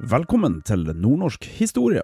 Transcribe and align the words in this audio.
Velkommen 0.00 0.62
til 0.64 0.86
nordnorsk 0.96 1.44
historie. 1.58 2.00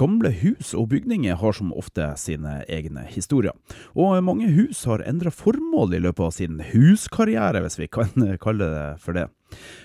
Gamle 0.00 0.30
hus 0.40 0.70
og 0.72 0.86
bygninger 0.88 1.36
har 1.36 1.52
som 1.52 1.74
ofte 1.76 2.06
sine 2.16 2.62
egne 2.64 3.02
historier, 3.12 3.52
og 3.92 4.24
mange 4.24 4.48
hus 4.54 4.86
har 4.88 5.04
endra 5.04 5.28
formål 5.28 5.92
i 5.98 6.00
løpet 6.00 6.24
av 6.24 6.32
sin 6.32 6.62
huskarriere, 6.70 7.60
hvis 7.60 7.76
vi 7.76 7.90
kan 7.92 8.08
kalle 8.40 8.70
det 8.72 8.86
for 9.04 9.18
det. 9.18 9.26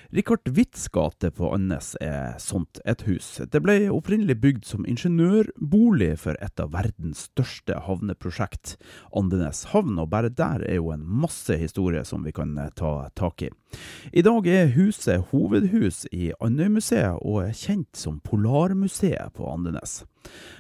Richard 0.10 0.48
Witts 0.48 0.88
gate 0.88 1.32
på 1.32 1.50
Andenes 1.54 1.96
er 2.02 2.36
sånt 2.42 2.80
et 2.86 3.02
hus. 3.08 3.40
Det 3.52 3.62
ble 3.64 3.90
opprinnelig 3.94 4.38
bygd 4.42 4.68
som 4.70 4.86
ingeniørbolig 4.86 6.12
for 6.22 6.38
et 6.46 6.62
av 6.62 6.74
verdens 6.76 7.26
største 7.32 7.80
havneprosjekt, 7.88 8.76
Andenes 9.18 9.66
havn, 9.74 9.98
og 10.00 10.12
bare 10.14 10.30
der 10.30 10.66
er 10.68 10.78
jo 10.78 10.92
en 10.94 11.06
masse 11.06 11.58
historie 11.58 12.06
som 12.06 12.26
vi 12.26 12.36
kan 12.36 12.54
ta 12.78 13.10
tak 13.18 13.48
i. 13.48 13.52
I 14.14 14.24
dag 14.26 14.48
er 14.48 14.74
huset 14.78 15.32
hovedhus 15.32 16.06
i 16.14 16.32
Andøymuseet 16.40 17.22
og 17.22 17.48
er 17.48 17.56
kjent 17.58 17.98
som 17.98 18.22
Polarmuseet 18.24 19.34
på 19.36 19.50
Andenes. 19.50 20.04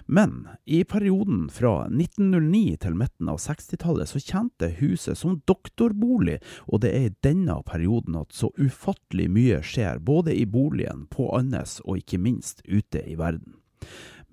Men 0.05 0.47
i 0.65 0.83
perioden 0.83 1.47
fra 1.49 1.87
1909 1.87 2.77
til 2.83 2.97
midten 2.99 3.29
av 3.31 3.39
60-tallet 3.41 4.11
så 4.11 4.21
tjente 4.21 4.69
huset 4.79 5.17
som 5.17 5.39
doktorbolig, 5.49 6.37
og 6.69 6.83
det 6.83 6.91
er 6.93 7.07
i 7.07 7.15
denne 7.25 7.57
perioden 7.65 8.19
at 8.19 8.35
så 8.35 8.51
ufattelig 8.59 9.25
mye 9.35 9.61
skjer, 9.65 9.99
både 9.99 10.33
i 10.35 10.45
boligen, 10.47 11.05
på 11.11 11.29
Andes 11.35 11.81
og 11.85 11.99
ikke 12.01 12.21
minst 12.21 12.63
ute 12.65 13.03
i 13.03 13.17
verden. 13.19 13.57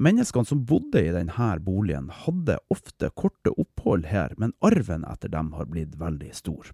Menneskene 0.03 0.48
som 0.48 0.64
bodde 0.67 1.03
i 1.03 1.12
denne 1.14 1.50
boligen 1.62 2.08
hadde 2.25 2.56
ofte 2.72 3.11
korte 3.19 3.53
opphold 3.61 4.08
her, 4.11 4.33
men 4.39 4.55
arven 4.64 5.05
etter 5.06 5.30
dem 5.30 5.53
har 5.58 5.69
blitt 5.70 5.98
veldig 6.00 6.33
stor. 6.34 6.73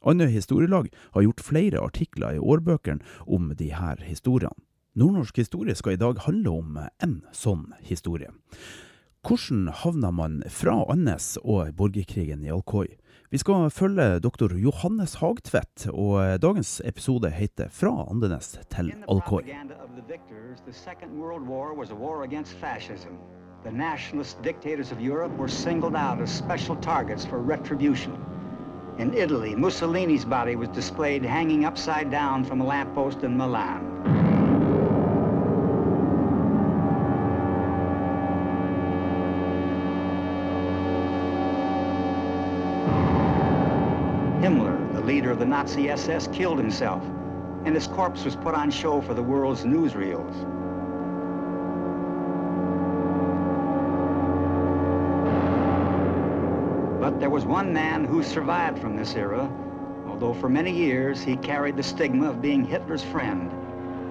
Andøy 0.00 0.30
historielag 0.32 0.88
har 1.12 1.26
gjort 1.26 1.42
flere 1.44 1.80
artikler 1.84 2.38
i 2.38 2.40
årbøkene 2.40 3.04
om 3.26 3.50
her 3.58 4.00
historiene. 4.06 4.56
Nordnorsk 4.94 5.36
historie 5.36 5.74
skal 5.74 5.94
i 5.94 6.00
dag 6.00 6.18
handle 6.24 6.50
om 6.50 6.78
en 6.98 7.20
sånn 7.36 7.68
historie. 7.86 8.32
Hvordan 9.20 9.68
havna 9.68 10.10
man 10.10 10.42
fra 10.48 10.78
Andes 10.88 11.38
og 11.44 11.74
borgerkrigen 11.76 12.44
i 12.44 12.48
Alcoy? 12.48 12.86
Vi 13.30 13.38
skal 13.38 13.70
følge 13.70 14.18
doktor 14.18 14.54
Johannes 14.56 15.14
Hagtvedt, 15.20 15.88
og 15.92 16.40
dagens 16.42 16.80
episode 16.84 17.30
heter 17.30 17.68
'Fra 17.68 18.06
Andenes 18.10 18.58
til 18.70 18.94
Alcoy'. 19.10 19.44
The 23.64 23.72
nationalist 23.72 24.38
dictators 24.44 24.92
of 24.92 24.98
Europe 25.00 25.34
were 25.38 25.48
singled 25.48 25.94
out 25.94 26.22
as 26.22 26.30
special 26.30 26.76
targets 26.82 27.26
for 27.26 27.36
retribution. 27.36 28.12
In 28.98 29.14
Italy, 29.14 29.54
Mussolini's 29.54 30.24
body 30.24 30.56
was 30.56 30.68
displayed 30.68 31.24
hanging 31.24 31.66
upside 31.66 32.10
down 32.10 32.44
from 32.44 32.60
a 32.60 32.64
lamppost 32.64 33.22
in 33.22 33.36
Milan. 33.36 34.19
Of 45.30 45.38
the 45.38 45.46
Nazi 45.46 45.88
SS, 45.88 46.26
killed 46.32 46.58
himself, 46.58 47.04
and 47.64 47.72
his 47.72 47.86
corpse 47.86 48.24
was 48.24 48.34
put 48.34 48.52
on 48.52 48.68
show 48.68 49.00
for 49.00 49.14
the 49.14 49.22
world's 49.22 49.62
newsreels. 49.62 50.34
But 57.00 57.20
there 57.20 57.30
was 57.30 57.44
one 57.46 57.72
man 57.72 58.04
who 58.04 58.24
survived 58.24 58.80
from 58.80 58.96
this 58.96 59.14
era, 59.14 59.48
although 60.08 60.34
for 60.34 60.48
many 60.48 60.72
years 60.72 61.22
he 61.22 61.36
carried 61.36 61.76
the 61.76 61.82
stigma 61.84 62.28
of 62.28 62.42
being 62.42 62.64
Hitler's 62.64 63.04
friend. 63.04 63.52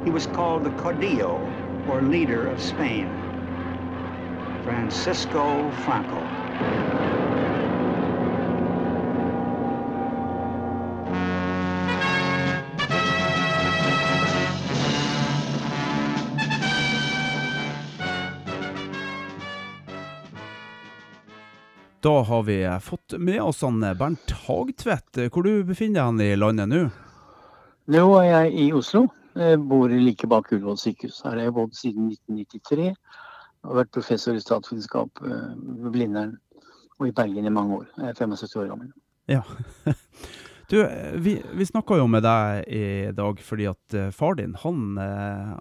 He 0.05 0.11
was 0.11 0.25
called 0.25 0.63
the 0.63 0.71
Caudillo, 0.71 1.37
or 1.89 2.01
leader 2.01 2.47
of 2.47 2.61
Spain, 2.61 3.09
Francisco 4.63 5.69
Franco. 5.83 7.08
Da 22.01 22.21
har 22.21 22.43
vi 22.43 22.79
fått 22.81 23.13
med 23.17 23.41
oss 23.41 23.61
han 23.61 23.81
Bernt 23.81 24.31
Hagtvedt. 24.31 25.17
Hvor 25.33 25.43
du 25.43 25.63
befinner 25.67 26.13
deg 26.15 26.31
i 26.31 26.37
landet 26.39 26.71
nå? 26.71 26.85
Nå 27.91 28.03
er 28.21 28.27
jeg 28.29 28.53
i 28.55 28.67
Oslo. 28.71 29.09
Jeg 29.35 29.59
bor 29.67 29.91
like 29.91 30.29
bak 30.31 30.47
Ullevål 30.55 30.77
sykehus. 30.79 31.19
Her 31.25 31.35
har 31.35 31.49
jeg 31.49 31.55
bodd 31.57 31.75
siden 31.75 32.07
1993. 32.13 32.85
Jeg 32.93 33.67
har 33.67 33.79
vært 33.81 33.91
professor 33.97 34.37
i 34.37 34.43
statsvitenskap 34.43 35.19
ved 35.25 35.89
Blindern 35.91 36.37
og 37.01 37.09
i 37.09 37.15
Bergen 37.15 37.49
i 37.49 37.51
mange 37.51 37.81
år. 37.81 37.89
Jeg 37.97 38.13
er 38.13 38.21
75 38.21 38.55
år 38.61 38.71
gammel. 38.71 38.93
Ja. 39.27 39.43
Du, 40.69 40.77
vi, 41.17 41.31
vi 41.57 41.65
snakka 41.65 41.95
jo 41.97 42.03
med 42.05 42.21
deg 42.21 42.67
i 42.69 42.81
dag 43.17 43.39
fordi 43.41 43.65
at 43.71 43.95
far 44.13 44.35
din 44.37 44.51
han 44.61 44.99
eh, 45.01 45.55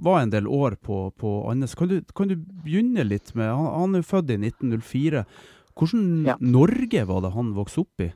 var 0.00 0.22
en 0.22 0.32
del 0.32 0.46
år 0.48 0.78
på, 0.80 1.10
på 1.12 1.32
Andes. 1.50 1.74
Kan 1.76 1.90
du, 1.90 1.98
kan 2.16 2.30
du 2.30 2.38
begynne 2.64 3.04
litt 3.04 3.34
med 3.36 3.50
Han, 3.52 3.66
han 3.66 3.98
er 3.98 4.00
jo 4.00 4.08
født 4.14 4.32
i 4.32 4.38
1904. 4.40 5.26
Hvordan 5.76 6.24
Ja. 6.26 6.36
Norge 6.40 7.06
var 7.06 7.20
det 7.20 7.32
han 7.32 7.54
vokste 7.54 7.80
opp 7.84 8.00
i? 8.00 8.12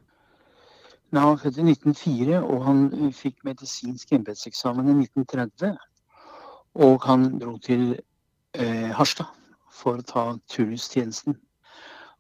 Nei, 1.11 1.21
han 1.21 1.35
var 1.35 1.43
født 1.43 1.59
i 1.59 1.67
1904, 1.67 2.41
og 2.43 2.65
han 2.65 3.13
fikk 3.13 3.45
medisinsk 3.45 4.13
embetseksamen 4.13 4.89
i 4.89 4.95
1930. 5.05 5.77
Og 6.75 7.03
han 7.03 7.39
dro 7.39 7.59
til 7.59 7.99
eh, 8.55 8.91
Harstad 8.95 9.27
for 9.75 9.99
å 9.99 10.07
ta 10.07 10.25
turnustjenesten. 10.49 11.37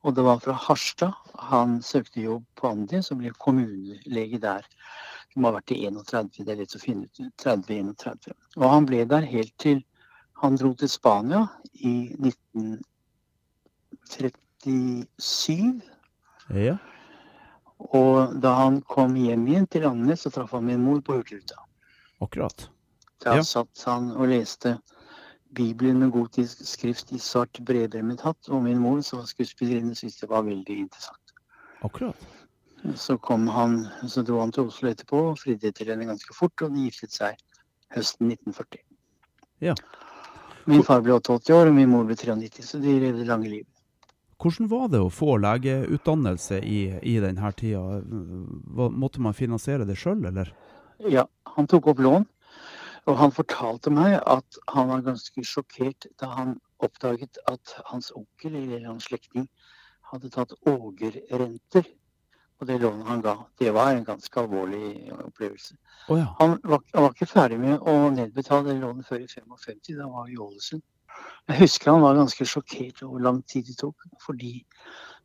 Og 0.03 0.17
det 0.17 0.25
var 0.25 0.41
fra 0.43 0.57
Harstad 0.57 1.15
han 1.51 1.79
søkte 1.83 2.25
jobb 2.25 2.45
på 2.57 2.69
Andi, 2.73 3.03
som 3.03 3.21
ble 3.21 3.31
kommunelege 3.39 4.41
der. 4.43 4.67
Det 5.31 5.39
må 5.41 5.49
ha 5.49 5.59
vært 5.61 5.71
i 5.77 5.87
31, 5.87 6.45
det 6.45 6.53
er 6.53 6.61
lett 6.65 6.75
å 6.75 6.83
finne 6.83 7.07
ut. 7.07 7.21
30-31. 7.39 8.35
Og 8.59 8.67
han 8.67 8.89
ble 8.89 9.05
der 9.07 9.29
helt 9.29 9.55
til 9.63 9.85
han 10.41 10.57
dro 10.57 10.73
til 10.75 10.89
Spania 10.89 11.47
i 11.75 12.11
1937. 14.67 15.81
Ja. 16.55 16.77
Og 17.97 18.35
da 18.43 18.53
han 18.59 18.81
kom 18.83 19.15
hjem 19.17 19.47
igjen 19.49 19.67
til 19.73 19.87
Andenes, 19.89 20.25
så 20.27 20.31
traff 20.35 20.53
han 20.53 20.67
min 20.69 20.83
mor 20.85 21.01
på 21.01 21.17
Hurtigruta. 21.17 21.57
Akkurat. 22.21 22.69
Da 23.25 23.37
Ja. 23.37 23.43
satt 23.43 23.83
han 23.87 24.11
og 24.11 24.29
leste 24.29 24.79
Bibelen 25.55 25.99
med 25.99 26.13
gotisk 26.13 26.65
skrift 26.67 27.13
i 27.13 27.19
svart 27.19 27.59
bredremmet 27.65 28.21
hatt, 28.21 28.49
og 28.49 28.63
min 28.63 28.79
mor, 28.79 29.01
som 29.03 29.19
var 29.19 29.27
skuespillerinne, 29.27 29.95
syntes 29.95 30.21
det 30.21 30.29
var 30.29 30.43
veldig 30.43 30.77
interessant. 30.79 31.35
Akkurat. 31.83 32.17
Så, 32.95 33.19
kom 33.19 33.49
han, 33.49 33.89
så 34.07 34.23
dro 34.25 34.41
han 34.41 34.53
til 34.53 34.65
Oslo 34.71 34.89
etterpå 34.89 35.31
og 35.31 35.39
fridde 35.39 35.73
til 35.73 35.87
henne 35.93 36.07
ganske 36.07 36.35
fort, 36.35 36.63
og 36.63 36.75
de 36.75 36.87
giftet 36.87 37.13
seg 37.13 37.37
høsten 37.91 38.31
1940. 38.31 38.81
Ja. 39.61 39.75
Min 40.67 40.83
far 40.83 41.01
ble 41.03 41.13
88 41.13 41.51
år, 41.53 41.67
og 41.67 41.75
min 41.75 41.89
mor 41.91 42.05
ble 42.05 42.17
93, 42.17 42.65
så 42.65 42.79
de 42.81 43.01
levde 43.01 43.27
lange 43.29 43.49
liv. 43.49 43.67
Hvordan 44.41 44.71
var 44.71 44.89
det 44.89 45.01
å 45.05 45.13
få 45.13 45.37
legeutdannelse 45.43 46.63
i, 46.65 46.81
i 47.05 47.17
denne 47.21 47.53
tida? 47.53 48.01
Måtte 48.75 49.21
man 49.21 49.37
finansiere 49.37 49.85
det 49.89 49.99
sjøl, 50.01 50.25
eller? 50.31 50.53
Ja, 51.13 51.27
han 51.57 51.69
tok 51.69 51.91
opp 51.93 52.01
lån, 52.01 52.25
og 53.09 53.19
han 53.21 53.35
fortalte 53.37 53.93
meg 53.93 54.17
at 54.21 54.61
han 54.73 54.89
var 54.93 55.05
ganske 55.05 55.45
sjokkert 55.45 56.09
da 56.21 56.33
han 56.39 56.57
oppdaget 56.81 57.41
at 57.53 57.77
hans 57.91 58.11
onkel 58.17 58.57
eller 58.57 58.89
hans 58.89 59.09
slektning 59.11 59.49
hadde 60.11 60.33
tatt 60.33 60.57
ågerrenter 60.69 61.85
på 62.61 62.69
det 62.69 62.79
lånet 62.83 63.09
han 63.09 63.23
ga. 63.25 63.37
Det 63.59 63.71
var 63.73 63.93
en 63.93 64.05
ganske 64.05 64.41
alvorlig 64.41 65.13
opplevelse. 65.25 65.77
Oh, 66.09 66.19
ja. 66.19 66.27
Han 66.39 66.59
var, 66.63 66.83
han 66.93 67.07
var 67.07 67.15
ikke 67.15 67.29
ferdig 67.31 67.61
med 67.61 67.81
å 67.89 68.11
nedbetale 68.13 68.73
det 68.73 68.81
lånet 68.83 69.09
før 69.09 69.23
i 69.25 69.29
55, 69.29 69.79
da 69.97 70.05
han 70.05 70.17
var 70.17 70.33
i 70.33 70.37
Ålesund. 70.37 70.85
Jeg 71.51 71.65
husker 71.65 71.91
han 71.91 72.05
var 72.05 72.19
ganske 72.19 72.47
sjokkert 72.47 73.03
over 73.03 73.17
hvor 73.17 73.25
lang 73.27 73.41
tid 73.51 73.67
det 73.67 73.79
tok, 73.81 73.97
fordi 74.23 74.61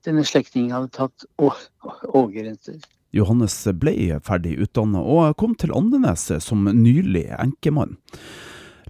denne 0.05 0.25
slektningen 0.25 0.73
hadde 0.73 0.93
tatt 0.95 1.25
ågerrenter. 1.37 2.79
Johannes 3.15 3.55
ble 3.79 4.17
ferdig 4.25 4.57
utdanna 4.65 4.99
og 4.99 5.37
kom 5.39 5.53
til 5.55 5.73
Andenes 5.75 6.27
som 6.43 6.65
nylig 6.65 7.29
enkemann. 7.37 7.95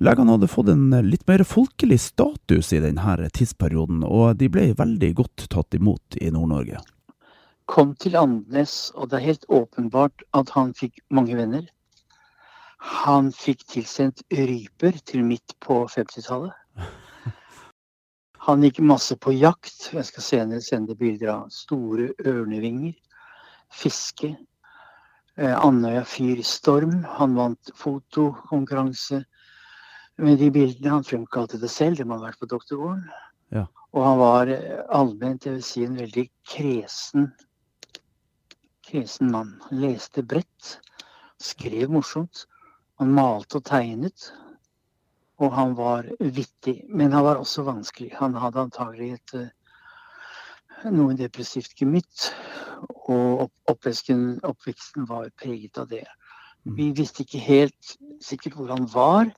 Legene 0.04 0.34
hadde 0.36 0.50
fått 0.52 0.72
en 0.74 0.90
litt 1.06 1.24
mer 1.30 1.46
folkelig 1.48 2.02
status 2.04 2.74
i 2.76 2.82
denne 2.84 3.30
tidsperioden, 3.32 4.02
og 4.04 4.36
de 4.42 4.50
ble 4.52 4.74
veldig 4.76 5.12
godt 5.22 5.46
tatt 5.54 5.78
imot 5.78 6.18
i 6.20 6.34
Nord-Norge. 6.36 6.82
Kom 7.72 7.94
til 8.02 8.18
Andenes, 8.20 8.92
og 8.96 9.10
det 9.10 9.22
er 9.22 9.30
helt 9.30 9.48
åpenbart 9.48 10.26
at 10.36 10.52
han 10.58 10.74
fikk 10.76 11.00
mange 11.16 11.38
venner. 11.38 11.64
Han 13.06 13.32
fikk 13.34 13.64
tilsendt 13.72 14.26
ryper 14.36 15.00
til 15.08 15.24
midt 15.26 15.56
på 15.64 15.86
50-tallet. 15.90 16.52
Han 18.46 18.62
gikk 18.62 18.80
masse 18.86 19.16
på 19.18 19.34
jakt. 19.34 19.88
Jeg 19.90 20.06
skal 20.06 20.24
senere 20.24 20.62
sende 20.62 20.94
bilder 20.98 21.32
av 21.34 21.46
store 21.54 22.12
ørnevinger, 22.30 22.94
fiske. 23.74 24.36
Eh, 25.36 25.56
Andøya 25.66 26.04
Fyrstorm. 26.06 27.00
Han 27.18 27.34
vant 27.40 27.72
fotokonkurranse 27.80 29.24
med 30.22 30.38
de 30.44 30.52
bildene. 30.54 30.94
Han 30.94 31.08
fremkalte 31.08 31.58
det 31.58 31.72
selv, 31.74 31.98
det 31.98 32.06
må 32.06 32.20
ha 32.20 32.28
vært 32.28 32.44
på 32.44 32.52
doktorgården. 32.54 33.08
Ja. 33.56 33.66
Og 33.98 34.06
han 34.06 34.22
var 34.22 34.54
eh, 34.54 34.80
allment, 34.94 35.50
jeg 35.50 35.58
vil 35.58 35.66
si, 35.66 35.88
en 35.88 35.98
veldig 35.98 36.28
kresen, 36.46 37.32
kresen 38.86 39.34
mann. 39.34 39.56
Han 39.72 39.82
leste 39.88 40.22
bredt, 40.22 40.76
skrev 41.42 41.98
morsomt. 41.98 42.46
Han 43.02 43.18
malte 43.18 43.58
og 43.58 43.66
tegnet. 43.74 44.30
Og 45.44 45.52
han 45.52 45.76
var 45.76 46.08
vittig, 46.20 46.78
men 46.88 47.12
han 47.12 47.26
var 47.26 47.42
også 47.42 47.66
vanskelig. 47.68 48.14
Han 48.20 48.38
hadde 48.40 48.62
antagelig 48.68 49.10
et 49.18 49.36
eh, 49.40 49.50
noe 50.96 51.16
depressivt 51.20 51.76
gemytt, 51.80 52.30
og 53.10 53.46
opp 53.46 53.72
oppveksten, 53.74 54.40
oppveksten 54.46 55.08
var 55.10 55.30
preget 55.42 55.80
av 55.82 55.90
det. 55.92 56.06
Mm. 56.66 56.76
Vi 56.78 56.90
visste 56.98 57.24
ikke 57.24 57.44
helt 57.44 57.96
sikkert 58.24 58.58
hvor 58.58 58.72
han 58.74 58.88
var 58.94 59.30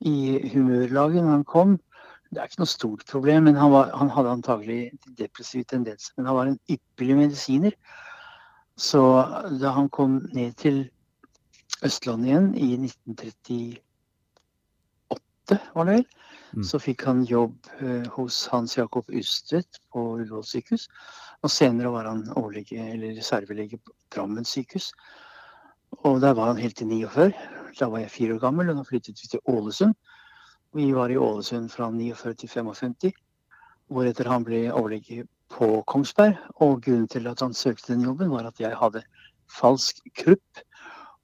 i 0.00 0.40
humørlaget 0.54 1.22
når 1.22 1.32
han 1.36 1.44
kom. 1.48 1.76
Det 2.32 2.40
er 2.40 2.48
ikke 2.48 2.62
noe 2.62 2.72
stort 2.72 3.04
problem, 3.10 3.44
men 3.48 3.58
han, 3.60 3.72
var, 3.74 3.92
han 3.92 4.10
hadde 4.10 4.36
antagelig 4.38 4.80
depressive 5.18 5.68
tendenser. 5.68 6.14
Men 6.16 6.30
han 6.30 6.38
var 6.38 6.50
en 6.50 6.58
ypperlig 6.70 7.18
medisiner. 7.18 7.76
Så 8.80 9.02
da 9.60 9.74
han 9.76 9.90
kom 9.92 10.22
ned 10.32 10.56
til 10.56 10.86
Østlandet 11.84 12.30
igjen 12.30 12.48
i 12.54 12.68
1938, 12.78 13.80
var 15.74 15.84
det 15.84 15.94
vel, 15.94 16.06
Mm. 16.52 16.64
så 16.68 16.76
fikk 16.76 17.06
han 17.08 17.24
jobb 17.24 17.54
eh, 17.80 18.04
hos 18.12 18.46
Hans 18.52 18.76
Jakob 18.76 19.04
Ustvedt 19.08 19.78
på 19.88 20.18
Ullevål 20.18 20.44
sykehus. 20.44 20.88
Og 21.42 21.50
senere 21.50 21.88
var 21.88 22.04
han 22.04 22.26
overlege, 22.36 22.76
eller 22.92 23.14
reservelege 23.16 23.78
på 23.80 23.92
Drammen 24.12 24.44
sykehus. 24.44 24.92
Og 26.04 26.20
der 26.20 26.34
var 26.34 26.46
han 26.46 26.60
helt 26.60 26.76
til 26.76 26.86
49. 26.86 27.32
Da 27.78 27.88
var 27.88 27.98
jeg 28.00 28.10
fire 28.10 28.34
år 28.34 28.38
gammel, 28.44 28.68
og 28.68 28.76
da 28.76 28.82
flyttet 28.82 29.16
vi 29.22 29.28
til 29.32 29.40
Ålesund. 29.48 29.94
Vi 30.74 30.92
var 30.92 31.08
i 31.08 31.16
Ålesund 31.16 31.70
fra 31.72 31.88
49 31.90 32.34
til 32.34 32.48
55. 32.48 33.12
Hvoretter 33.88 34.28
han 34.28 34.44
ble 34.44 34.66
overlege 34.72 35.24
på 35.48 35.82
Kongsberg. 35.86 36.36
Og 36.60 36.82
grunnen 36.82 37.08
til 37.08 37.26
at 37.32 37.40
han 37.40 37.54
søkte 37.54 37.94
den 37.94 38.04
jobben, 38.04 38.30
var 38.30 38.44
at 38.52 38.60
jeg 38.60 38.76
hadde 38.76 39.02
falsk 39.48 40.04
krupp 40.20 40.60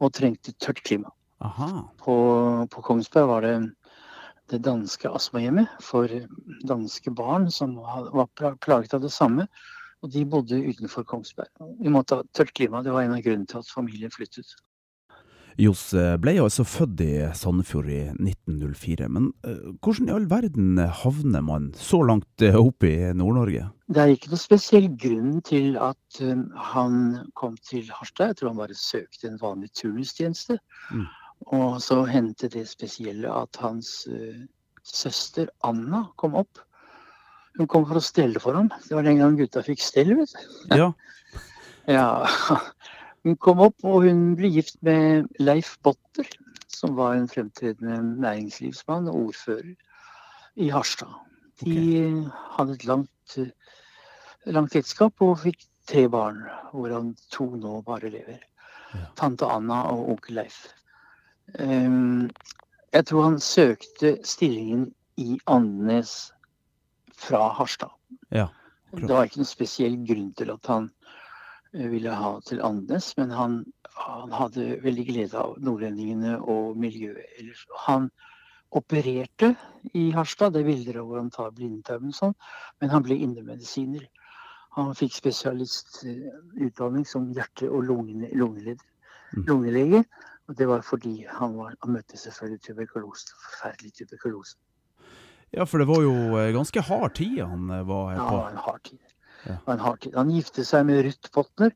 og 0.01 0.13
trengte 0.13 0.53
tørt 0.57 0.81
klima. 0.85 1.13
Aha. 1.41 1.85
På, 2.01 2.67
på 2.71 2.81
Kongsberg 2.83 3.29
var 3.29 3.45
det 3.45 3.55
det 4.51 4.63
danske 4.65 5.11
astmahjemmet 5.11 5.75
for 5.85 6.13
danske 6.69 7.13
barn 7.15 7.51
som 7.53 7.77
var 7.79 8.31
plaget 8.65 8.95
av 8.97 9.05
det 9.05 9.13
samme. 9.15 9.49
Og 10.03 10.13
de 10.15 10.23
bodde 10.31 10.61
utenfor 10.63 11.03
Kongsberg. 11.03 11.51
Vi 11.83 11.91
måtte 11.91 12.21
ha 12.21 12.27
tørt 12.33 12.55
klima. 12.55 12.85
Det 12.87 12.95
var 12.95 13.03
en 13.03 13.17
av 13.17 13.23
grunnene 13.25 13.51
til 13.51 13.59
at 13.59 13.71
familien 13.73 14.15
flyttet. 14.15 14.55
Johs 15.59 15.89
ble 15.91 16.19
ble 16.23 16.33
altså 16.39 16.63
født 16.63 17.01
i 17.03 17.15
Sandefjord 17.35 17.89
i 17.91 18.05
1904, 18.15 19.09
men 19.11 19.33
eh, 19.43 19.73
hvordan 19.83 20.07
i 20.07 20.13
all 20.15 20.29
verden 20.31 20.79
havner 21.01 21.43
man 21.43 21.73
så 21.75 21.99
langt 22.07 22.45
eh, 22.47 22.55
opp 22.55 22.87
i 22.87 23.11
Nord-Norge? 23.11 23.65
Det 23.91 24.03
er 24.03 24.13
ikke 24.15 24.31
noe 24.31 24.39
spesiell 24.39 24.87
grunn 25.03 25.41
til 25.43 25.75
at 25.83 26.21
um, 26.23 26.45
han 26.55 27.01
kom 27.35 27.57
til 27.67 27.91
Harstad. 27.91 28.31
Jeg 28.31 28.39
tror 28.39 28.53
han 28.53 28.61
bare 28.61 28.79
søkte 28.79 29.33
en 29.33 29.41
vanlig 29.43 29.73
turnustjeneste. 29.75 30.61
Mm. 30.95 31.09
Og 31.47 31.81
så 31.83 32.03
hendte 32.09 32.51
det 32.53 32.67
spesielle 32.69 33.31
at 33.33 33.59
hans 33.63 34.09
uh, 34.11 34.41
søster 34.85 35.49
Anna 35.65 36.05
kom 36.21 36.35
opp. 36.39 36.61
Hun 37.59 37.69
kom 37.71 37.87
for 37.89 37.99
å 37.99 38.05
stelle 38.05 38.41
for 38.43 38.59
ham. 38.59 38.71
Det 38.87 38.95
var 38.95 39.07
den 39.07 39.23
gang 39.23 39.39
gutta 39.39 39.63
fikk 39.67 39.83
stell, 39.83 40.15
vet 40.19 40.35
du. 40.35 40.77
Ja. 40.85 40.93
Ja. 41.89 42.29
Hun 43.25 43.39
kom 43.41 43.63
opp, 43.65 43.79
og 43.81 44.03
hun 44.05 44.35
ble 44.37 44.51
gift 44.53 44.77
med 44.85 45.25
Leif 45.41 45.71
Botter, 45.81 46.27
som 46.69 46.99
var 46.99 47.15
en 47.17 47.31
fremtredende 47.31 47.97
næringslivsmann 48.21 49.09
og 49.09 49.31
ordfører 49.31 49.73
i 50.61 50.69
Harstad. 50.69 51.17
De 51.65 52.29
hadde 52.59 52.77
et 52.77 52.85
langt, 52.85 53.39
eh, 53.41 53.49
langt 54.53 54.77
ekteskap 54.77 55.25
og 55.25 55.41
fikk 55.43 55.65
tre 55.89 56.05
barn, 56.13 56.45
hvorav 56.73 57.09
to 57.33 57.49
nå 57.57 57.81
bare 57.87 58.13
lever. 58.13 58.45
Ja. 58.93 59.07
Tante 59.17 59.49
Anna 59.49 59.83
og 59.93 60.13
onkel 60.13 60.43
Leif. 60.43 60.69
Ehm, 61.55 62.31
jeg 62.93 63.07
tror 63.07 63.23
han 63.23 63.41
søkte 63.41 64.19
stillingen 64.25 64.93
i 65.17 65.39
Andenes 65.47 66.33
fra 67.17 67.49
Harstad. 67.53 67.91
Ja, 68.31 68.47
Det 68.93 69.09
var 69.09 69.25
ikke 69.25 69.43
noen 69.43 69.49
spesiell 69.49 69.97
grunn 70.09 70.31
til 70.39 70.51
at 70.51 70.67
han 70.67 70.91
eh, 71.75 71.89
ville 71.91 72.15
ha 72.15 72.39
til 72.47 72.63
Andenes, 72.65 73.17
men 73.19 73.31
han, 73.31 73.59
han 73.97 74.33
hadde 74.33 74.79
veldig 74.85 75.07
glede 75.09 75.37
av 75.41 75.59
nordlendingene 75.61 76.39
og 76.41 76.77
miljøet 76.81 77.25
ellers. 77.39 77.67
Han 77.87 78.11
opererte 78.71 79.55
i 79.95 80.11
Harstad, 80.13 80.53
det 80.53 80.63
er 80.63 80.71
bilder 80.71 81.01
av 81.01 81.09
hvor 81.09 81.21
han 81.23 81.31
tar 81.33 81.53
blindtarmen 81.57 82.13
sånn, 82.13 82.35
men 82.81 82.91
han 82.93 83.03
ble 83.05 83.17
indremedisiner. 83.25 84.05
Han 84.77 84.95
fikk 84.95 85.17
spesialistutdanning 85.17 87.07
som 87.09 87.33
hjerte- 87.35 87.71
og 87.73 87.85
lungeleder, 87.89 88.85
Mm. 89.37 89.45
lungelege, 89.45 90.05
det 90.57 90.67
var 90.69 90.81
fordi 90.87 91.27
han, 91.29 91.57
var, 91.59 91.75
han 91.83 91.93
møtte 91.93 92.17
selvfølgelig 92.17 92.61
tuberkulose, 92.65 93.35
forferdelig 93.43 93.93
tuberkulose. 93.99 94.57
ja, 95.53 95.65
for 95.65 95.79
det 95.79 95.89
var 95.89 96.01
jo 96.03 96.15
eh, 96.39 96.53
ganske 96.55 96.81
hard 96.81 97.15
tid 97.15 97.41
han 97.43 97.71
eh, 97.71 97.83
var 97.89 98.11
her 98.15 98.23
på. 98.29 98.37
Ja, 98.39 98.49
en 98.51 98.57
hard 98.57 98.83
tid. 98.85 98.99
Ja. 99.47 99.57
En 99.73 99.79
hard 99.79 100.01
tid. 100.01 100.15
Han 100.17 100.31
gifte 100.31 100.65
seg 100.65 100.87
med 100.87 101.05
Ruth 101.05 101.31
Botner, 101.35 101.71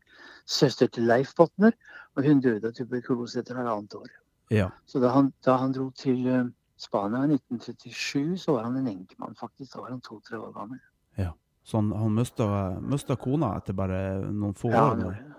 søster 0.46 0.86
til 0.88 1.04
Leif 1.06 1.34
Botner, 1.38 1.72
og 2.16 2.24
hun 2.26 2.40
døde 2.40 2.68
av 2.68 2.72
tuberkulose 2.76 3.40
etter 3.40 3.56
halvannet 3.60 3.94
år. 3.94 4.08
Ja. 4.52 4.70
Så 4.86 5.00
da 5.00 5.12
han, 5.14 5.32
da 5.44 5.56
han 5.60 5.72
dro 5.72 5.90
til 5.96 6.26
eh, 6.28 6.48
Spania 6.76 7.22
i 7.28 7.36
1937, 7.38 8.38
så 8.42 8.56
var 8.56 8.64
han 8.66 8.76
en 8.80 8.88
enkemann, 8.90 9.36
faktisk. 9.38 9.72
Da 9.76 9.84
var 9.84 9.92
han 9.94 10.00
to-tre 10.04 10.36
år 10.40 10.52
gammel. 10.56 10.80
Ja. 11.20 11.30
Så 11.64 11.78
han, 11.78 11.92
han 11.94 12.14
mista, 12.16 12.46
mista 12.82 13.14
kona 13.16 13.52
etter 13.60 13.76
bare 13.78 14.00
noen 14.32 14.56
få 14.58 14.72
Ja, 14.72 14.88
år. 14.90 14.96
han 14.96 15.04
gjorde 15.04 15.16
det. 15.20 15.34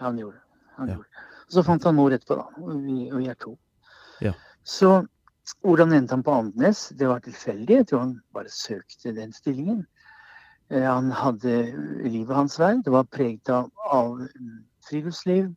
Han 0.00 0.18
gjorde 0.18 0.36
det. 0.36 0.44
Han 0.78 0.88
Ja. 0.88 0.94
gjorde 0.98 1.08
det. 1.14 1.24
Så 1.48 1.62
fant 1.64 1.84
han 1.84 1.96
mor 1.96 2.12
etterpå, 2.12 2.36
da. 2.36 2.64
Og 2.64 2.82
vi, 2.84 3.06
og 3.10 3.22
vi 3.22 3.28
er 3.32 3.38
to. 3.40 3.54
Ja. 4.24 4.34
Så 4.64 5.06
hvordan 5.64 5.92
endte 5.96 6.12
han 6.12 6.22
på 6.22 6.34
Andenes? 6.34 6.88
Det 6.88 7.08
var 7.08 7.22
tilfeldig. 7.24 7.74
Jeg 7.80 7.86
tror 7.88 8.04
han 8.04 8.18
bare 8.36 8.52
søkte 8.52 9.14
den 9.16 9.32
stillingen. 9.32 9.86
Eh, 10.70 10.84
Han 10.84 11.10
hadde 11.10 11.54
livet 12.04 12.36
hans 12.36 12.58
vei. 12.60 12.74
Det 12.84 12.92
var 12.92 13.08
preget 13.08 13.48
av, 13.48 13.70
av 13.90 14.20
friluftsliv. 14.88 15.54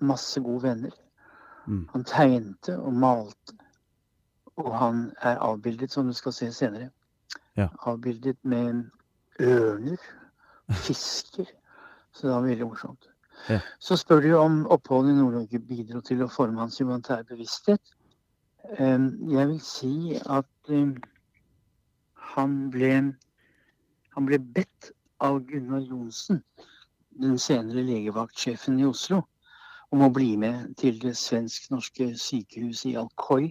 Masse 0.00 0.40
gode 0.40 0.62
venner. 0.62 0.96
Mm. 1.66 1.84
Han 1.92 2.04
tegnte 2.04 2.78
og 2.78 2.92
malte. 2.92 3.54
Og 4.56 4.72
han 4.76 5.12
er 5.22 5.38
avbildet, 5.38 5.92
som 5.92 6.06
du 6.06 6.12
skal 6.12 6.34
se 6.34 6.50
senere. 6.52 6.90
Ja. 7.56 7.68
Avbildet 7.86 8.36
med 8.42 8.90
ørner, 9.40 10.02
fisker. 10.82 11.46
Så 12.12 12.26
det 12.26 12.34
var 12.34 12.42
veldig 12.42 12.66
morsomt. 12.66 13.09
Ja. 13.48 13.60
Så 13.80 13.96
spør 13.96 14.20
du 14.20 14.34
om 14.38 14.66
oppholdet 14.70 15.14
i 15.14 15.18
Nord-Norge 15.18 15.58
bidro 15.58 16.00
til 16.04 16.22
å 16.22 16.28
forme 16.30 16.60
hans 16.60 16.78
humanitære 16.78 17.24
bevissthet. 17.30 17.80
Jeg 18.78 19.46
vil 19.48 19.60
si 19.64 20.18
at 20.20 20.72
han 22.34 22.58
ble, 22.70 22.90
han 24.14 24.28
ble 24.28 24.38
bedt 24.38 24.92
av 25.24 25.40
Gunnar 25.48 25.82
Johnsen, 25.82 26.42
den 27.20 27.38
senere 27.38 27.82
legevaktsjefen 27.88 28.78
i 28.78 28.86
Oslo, 28.86 29.24
om 29.90 30.04
å 30.06 30.12
bli 30.14 30.36
med 30.38 30.76
til 30.78 31.00
det 31.02 31.16
svensk-norske 31.18 32.12
sykehuset 32.20 32.92
i 32.92 32.98
Alcoy, 33.00 33.50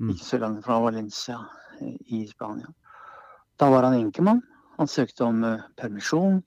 Mm. 0.00 0.10
ikke 0.10 0.24
så 0.24 0.38
langt 0.38 0.64
fra 0.64 0.80
Valencia 0.82 1.38
eh, 1.80 1.94
i 2.06 2.26
Spania. 2.26 2.66
Da 3.60 3.68
var 3.70 3.86
han 3.86 3.94
enkemann. 3.94 4.42
Han 4.78 4.88
søkte 4.90 5.24
om 5.24 5.44
eh, 5.44 5.60
permisjon, 5.78 6.42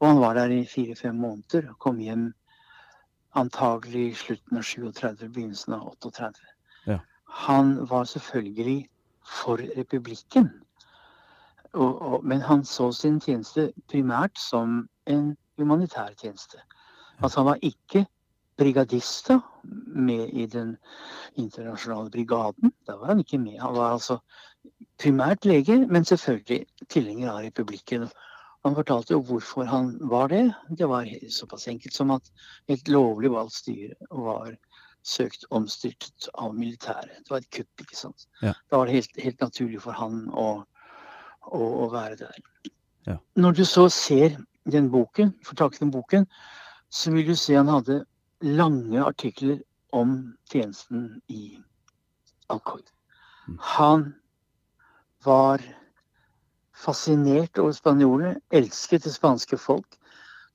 og 0.00 0.08
han 0.08 0.20
var 0.20 0.34
der 0.34 0.52
i 0.54 0.64
fire-fem 0.64 1.14
måneder. 1.14 1.70
og 1.70 1.78
Kom 1.78 1.98
hjem 1.98 2.34
antagelig 3.34 4.10
i 4.10 4.14
slutten 4.14 4.58
av 4.58 4.62
37, 4.62 5.28
begynnelsen 5.28 5.74
av 5.74 5.88
38. 5.88 6.46
Ja. 6.86 6.98
Han 7.26 7.88
var 7.90 8.04
selvfølgelig 8.04 8.88
for 9.26 9.60
republikken. 9.76 10.50
Og, 11.72 12.02
og, 12.02 12.24
men 12.24 12.40
han 12.40 12.64
så 12.64 12.92
sin 12.92 13.20
tjeneste 13.20 13.72
primært 13.90 14.38
som 14.40 14.88
en 15.06 15.36
humanitær 15.58 16.14
tjeneste. 16.16 16.62
Altså 17.18 17.40
han 17.40 17.50
var 17.50 17.58
ikke 17.62 18.06
brigadista 18.58 19.40
med 19.86 20.28
i 20.32 20.46
den 20.46 20.76
internasjonale 21.34 22.10
brigaden. 22.10 22.72
Da 22.86 22.96
var 22.96 23.06
han 23.06 23.18
ikke 23.18 23.38
med. 23.38 23.58
Han 23.60 23.74
var 23.76 23.92
altså 23.92 24.18
primært 24.98 25.44
lege, 25.44 25.86
men 25.86 26.04
selvfølgelig 26.04 26.66
tilhenger 26.88 27.30
av 27.30 27.42
republikken. 27.44 28.08
Han 28.66 28.74
fortalte 28.74 29.14
jo 29.14 29.22
hvorfor 29.22 29.68
han 29.70 29.92
var 30.10 30.28
det. 30.32 30.44
Det 30.78 30.88
var 30.90 31.06
såpass 31.30 31.68
enkelt 31.68 31.94
som 31.94 32.10
at 32.10 32.32
et 32.68 32.88
lovlig 32.88 33.30
valgt 33.30 33.54
styre 33.60 33.94
var 34.10 34.56
søkt 35.06 35.46
omstyrtet 35.54 36.28
av 36.34 36.54
militæret. 36.54 37.22
Det 37.24 37.30
var 37.30 37.44
et 37.44 37.50
kupp, 37.54 37.84
ikke 37.84 37.96
sant. 37.96 38.26
Ja. 38.42 38.52
Da 38.70 38.80
var 38.80 38.88
det 38.88 38.98
helt, 38.98 39.22
helt 39.22 39.40
naturlig 39.40 39.80
for 39.84 39.96
han 39.96 40.26
å, 40.34 40.48
å, 41.46 41.62
å 41.84 41.88
være 41.92 42.18
der. 42.24 42.42
Ja. 43.08 43.16
Når 43.38 43.60
du 43.60 43.64
så 43.64 43.86
ser 43.92 44.36
den 44.68 44.90
boken, 44.92 45.32
får 45.46 45.62
tak 45.62 45.78
i 45.78 45.82
den 45.84 45.94
boken, 45.94 46.26
så 46.90 47.12
vil 47.14 47.30
du 47.30 47.36
se 47.38 47.56
han 47.56 47.70
hadde 47.72 48.02
lange 48.44 49.00
artikler 49.04 49.62
om 49.96 50.34
tjenesten 50.50 51.20
i 51.32 51.58
Alcoy. 52.52 52.82
Mm. 53.48 53.58
Han 53.78 54.04
var 55.24 55.62
fascinert 56.78 57.58
over 57.58 57.74
spanjolene, 57.76 58.38
elsket 58.54 59.04
det 59.04 59.14
spanske 59.14 59.58
folk. 59.58 59.98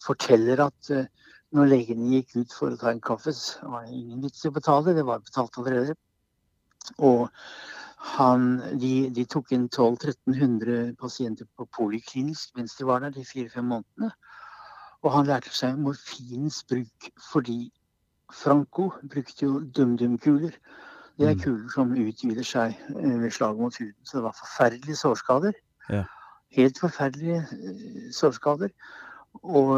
Forteller 0.03 0.65
at 0.67 0.89
eh, 0.93 1.05
når 1.53 1.69
legene 1.69 2.09
gikk 2.15 2.35
ut 2.39 2.55
for 2.57 2.73
å 2.73 2.79
ta 2.79 2.91
en 2.91 3.03
kaffe, 3.03 3.33
så 3.35 3.69
var 3.69 3.85
det 3.85 3.93
ingen 3.97 4.23
vits 4.23 4.43
i 4.45 4.49
å 4.49 4.55
betale, 4.55 4.95
det 4.97 5.05
var 5.05 5.21
betalt 5.23 5.57
allerede. 5.61 5.95
Og 6.97 7.29
han, 8.17 8.57
de, 8.79 9.09
de 9.15 9.25
tok 9.29 9.53
inn 9.55 9.69
1200-1300 9.69 10.95
pasienter 10.99 11.47
på 11.55 11.67
poliklinisk 11.77 12.57
mens 12.57 12.75
de 12.75 12.87
var 12.89 13.03
der 13.03 13.13
de 13.15 13.23
fire-fem 13.27 13.69
månedene. 13.71 14.11
Og 15.03 15.11
han 15.13 15.27
lærte 15.27 15.51
seg 15.55 15.79
morfinens 15.79 16.63
bruk 16.67 17.11
fordi 17.31 17.67
Franco 18.33 18.89
brukte 19.11 19.45
jo 19.45 19.59
dum-dum-kuler. 19.75 20.55
Det 21.19 21.29
er 21.29 21.35
Mm. 21.35 21.43
kuler 21.43 21.69
som 21.69 21.91
utvider 21.93 22.43
seg 22.43 22.75
eh, 22.89 23.19
ved 23.21 23.31
slag 23.31 23.59
mot 23.59 23.75
huden. 23.77 23.99
Så 24.03 24.17
det 24.17 24.23
var 24.23 24.35
forferdelige 24.39 24.95
sårskader. 24.95 25.53
Ja. 25.89 26.03
Helt 26.53 26.79
forferdelige 26.79 27.41
eh, 27.51 28.11
sårskader. 28.13 28.69
Og, 29.41 29.77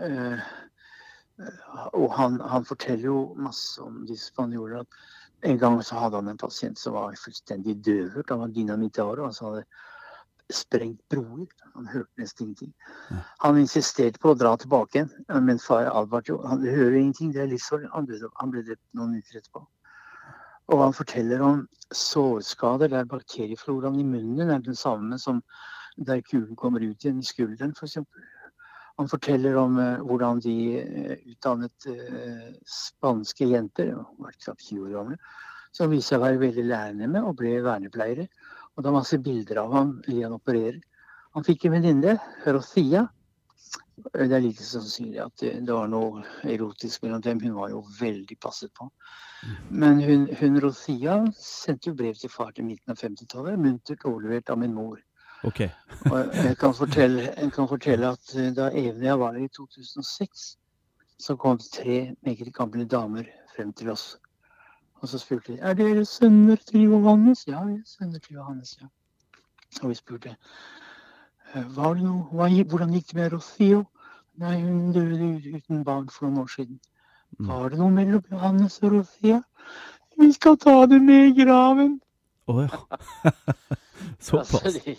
eh, 0.00 0.44
og 1.92 2.14
han, 2.16 2.40
han 2.40 2.64
forteller 2.64 3.04
jo 3.04 3.34
masse 3.36 3.82
om 3.82 4.06
disse 4.08 4.32
spanjolene. 4.32 4.80
at 4.80 5.48
En 5.50 5.58
gang 5.58 5.82
så 5.84 5.98
hadde 6.00 6.16
han 6.16 6.28
en 6.28 6.40
pasient 6.40 6.78
som 6.78 6.96
var 6.96 7.18
fullstendig 7.24 7.76
døvhørt. 7.84 8.30
Han 8.30 8.40
var 8.40 8.54
dynamitaro. 8.54 9.26
Altså 9.26 9.50
hadde 9.50 9.64
sprengt 10.52 11.00
broer. 11.10 11.46
Han 11.74 11.86
hørte 11.86 12.20
nesten 12.20 12.46
ingenting. 12.46 12.72
Han 13.42 13.58
insisterte 13.58 14.20
på 14.22 14.32
å 14.32 14.38
dra 14.38 14.54
tilbake 14.56 14.98
igjen, 14.98 15.12
men 15.44 15.58
far 15.58 15.88
advarte 15.90 16.32
jo. 16.32 16.40
Han 16.46 16.64
hører 16.64 16.98
ingenting, 17.00 17.32
det 17.34 17.42
er 17.42 17.52
livsfarlig. 17.52 17.90
Han 17.92 18.08
han 18.40 18.52
ble 18.52 18.62
drept 18.62 18.84
noen 18.92 19.16
uker 19.18 19.40
etterpå. 19.40 19.64
Og 20.72 20.80
han 20.80 20.96
forteller 20.96 21.42
om 21.44 21.64
sårskader 21.94 22.92
der 22.92 23.08
bakteriefloraen 23.08 24.00
i 24.00 24.06
munnen 24.06 24.50
er 24.50 24.62
den 24.64 24.78
samme 24.78 25.18
som 25.20 25.42
der 25.96 26.22
kulen 26.26 26.56
kommer 26.56 26.82
ut 26.82 27.04
igjen 27.04 27.20
i 27.20 27.26
skulderen, 27.26 27.74
f.eks. 27.76 27.98
Han 28.98 29.10
forteller 29.10 29.56
om 29.58 29.76
uh, 29.78 30.00
hvordan 30.06 30.40
de 30.42 30.56
uh, 30.80 31.12
utdannet 31.32 31.86
uh, 31.90 32.48
spanske 32.66 33.46
jenter, 33.50 33.92
var 34.18 34.34
knapt 34.38 34.64
20 34.70 34.88
år 34.88 34.94
gamle, 34.94 35.18
som 35.74 35.90
viste 35.90 36.14
seg 36.14 36.20
å 36.20 36.24
være 36.24 36.42
veldig 36.42 36.66
lærende 36.70 37.22
og 37.22 37.36
ble 37.38 37.56
vernepleiere. 37.62 38.28
Og 38.74 38.82
det 38.82 38.90
er 38.90 38.96
masse 38.96 39.18
bilder 39.22 39.62
av 39.62 39.74
ham 39.74 39.92
i 40.10 40.20
han 40.22 40.34
opererer. 40.34 40.80
Han 41.34 41.46
fikk 41.46 41.66
en 41.66 41.76
venninne, 41.76 42.16
Rothia. 42.46 43.08
Det 43.96 44.32
er 44.32 44.42
like 44.42 44.64
sannsynlig 44.64 45.20
at 45.22 45.32
det, 45.40 45.52
det 45.66 45.74
var 45.74 45.86
noe 45.90 46.24
erotisk 46.50 47.02
mellom 47.04 47.22
dem. 47.22 47.40
Hun 47.40 47.54
var 47.54 47.70
jo 47.70 47.84
veldig 48.00 48.36
passet 48.42 48.72
på. 48.74 48.88
Men 49.70 50.00
hun, 50.02 50.26
hun 50.40 50.60
Rothia 50.62 51.18
sendte 51.38 51.90
jo 51.90 51.98
brev 51.98 52.14
til 52.18 52.32
far 52.32 52.50
til 52.56 52.66
midten 52.66 52.94
av 52.94 52.98
50-tallet, 52.98 53.60
muntert 53.60 54.06
overlevert 54.08 54.50
av 54.50 54.58
min 54.58 54.74
mor. 54.74 54.98
Ok. 55.44 55.60
Og 56.10 56.34
jeg 56.34 56.56
kan 56.58 56.74
fortelle, 56.74 57.28
jeg 57.36 57.52
kan 57.52 57.68
fortelle 57.68 58.12
at 58.16 58.34
eh, 58.40 58.50
da 58.56 58.70
jeg 58.72 59.18
var 59.20 59.36
der 59.36 59.44
i 59.44 59.48
2006, 59.52 60.44
så 61.20 61.36
kom 61.36 61.60
tre 61.60 62.14
meget 62.24 62.54
gamle 62.54 62.86
damer 62.88 63.28
frem 63.56 63.72
til 63.72 63.90
oss. 63.92 64.16
Og 65.02 65.08
så 65.08 65.18
spurte 65.20 65.52
de 65.52 65.58
er 65.60 65.76
dere 65.76 66.04
sønner 66.08 66.56
til 66.56 66.88
Johannes. 66.88 67.44
Ja, 67.46 67.64
vi 67.64 67.76
er 67.76 67.84
sønner 67.86 68.18
til 68.18 68.40
Johannes. 68.40 68.78
ja. 68.80 68.88
Og 69.82 69.88
vi 69.88 69.94
spurte 69.94 70.28
«Eh, 70.28 70.36
var 71.76 71.94
det 71.94 72.04
noe, 72.04 72.24
hva, 72.32 72.48
hvordan 72.70 72.94
gikk 72.96 73.12
det 73.12 73.20
med 73.20 73.32
Rocio?» 73.36 73.84
Nei, 74.42 74.56
hun 74.58 74.90
døde 74.90 75.28
uten 75.54 75.84
barn 75.86 76.08
for 76.10 76.26
noen 76.26 76.42
år 76.42 76.50
siden. 76.50 76.80
Mm. 77.38 77.48
Var 77.50 77.68
det 77.70 77.78
noe 77.78 77.94
mellom 77.94 78.24
Johannes 78.32 78.80
og 78.82 78.96
Rocio?» 78.96 79.42
Vi 80.18 80.32
skal 80.34 80.58
ta 80.62 80.74
det 80.86 81.00
med 81.02 81.30
i 81.30 81.44
graven. 81.44 81.98
Å 82.50 82.66
ja. 82.66 82.80
Såpass. 84.24 84.54
Altså, 84.60 84.80
de, 84.84 84.96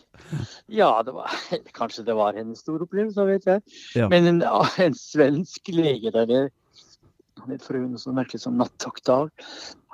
ja, 0.67 0.89
det 1.05 1.13
var, 1.15 1.31
kanskje 1.79 2.05
det 2.07 2.15
var 2.17 2.37
hennes 2.37 2.59
store 2.63 2.85
opplevelse, 2.87 3.25
vet 3.29 3.47
jeg. 3.49 3.63
Ja. 3.95 4.09
Men 4.11 4.27
en, 4.29 4.43
en 4.81 4.97
svensk 4.97 5.71
lege 5.73 6.11
der 6.15 6.29
nede, 6.31 7.59
for 7.63 7.77
hun 7.77 7.97
så 8.01 8.13
merkelig 8.15 8.41
som 8.43 8.57
Nattoktav, 8.59 9.29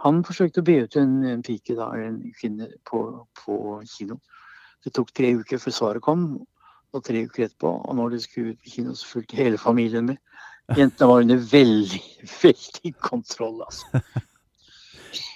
han 0.02 0.24
forsøkte 0.26 0.64
å 0.64 0.68
be 0.68 0.82
ut 0.86 0.98
en, 1.00 1.22
en 1.28 1.44
pike, 1.46 1.76
da, 1.78 1.92
en 1.98 2.22
kvinne, 2.40 2.72
på, 2.90 3.04
på 3.44 3.58
kino. 3.90 4.18
Det 4.86 4.94
tok 4.98 5.14
tre 5.14 5.36
uker 5.38 5.62
før 5.62 5.76
svaret 5.76 6.06
kom, 6.06 6.26
og 6.92 7.06
tre 7.06 7.24
uker 7.28 7.48
etterpå. 7.48 7.72
Og 7.86 7.98
når 8.00 8.16
de 8.16 8.24
skulle 8.24 8.56
ut 8.56 8.62
på 8.64 8.74
kino, 8.76 8.96
så 8.98 9.08
fulgte 9.16 9.40
hele 9.40 9.62
familien 9.62 10.10
med. 10.10 10.20
Jentene 10.78 11.10
var 11.10 11.24
under 11.26 11.40
veldig, 11.52 12.04
veldig 12.44 12.94
kontroll, 13.04 13.64
altså. 13.68 14.04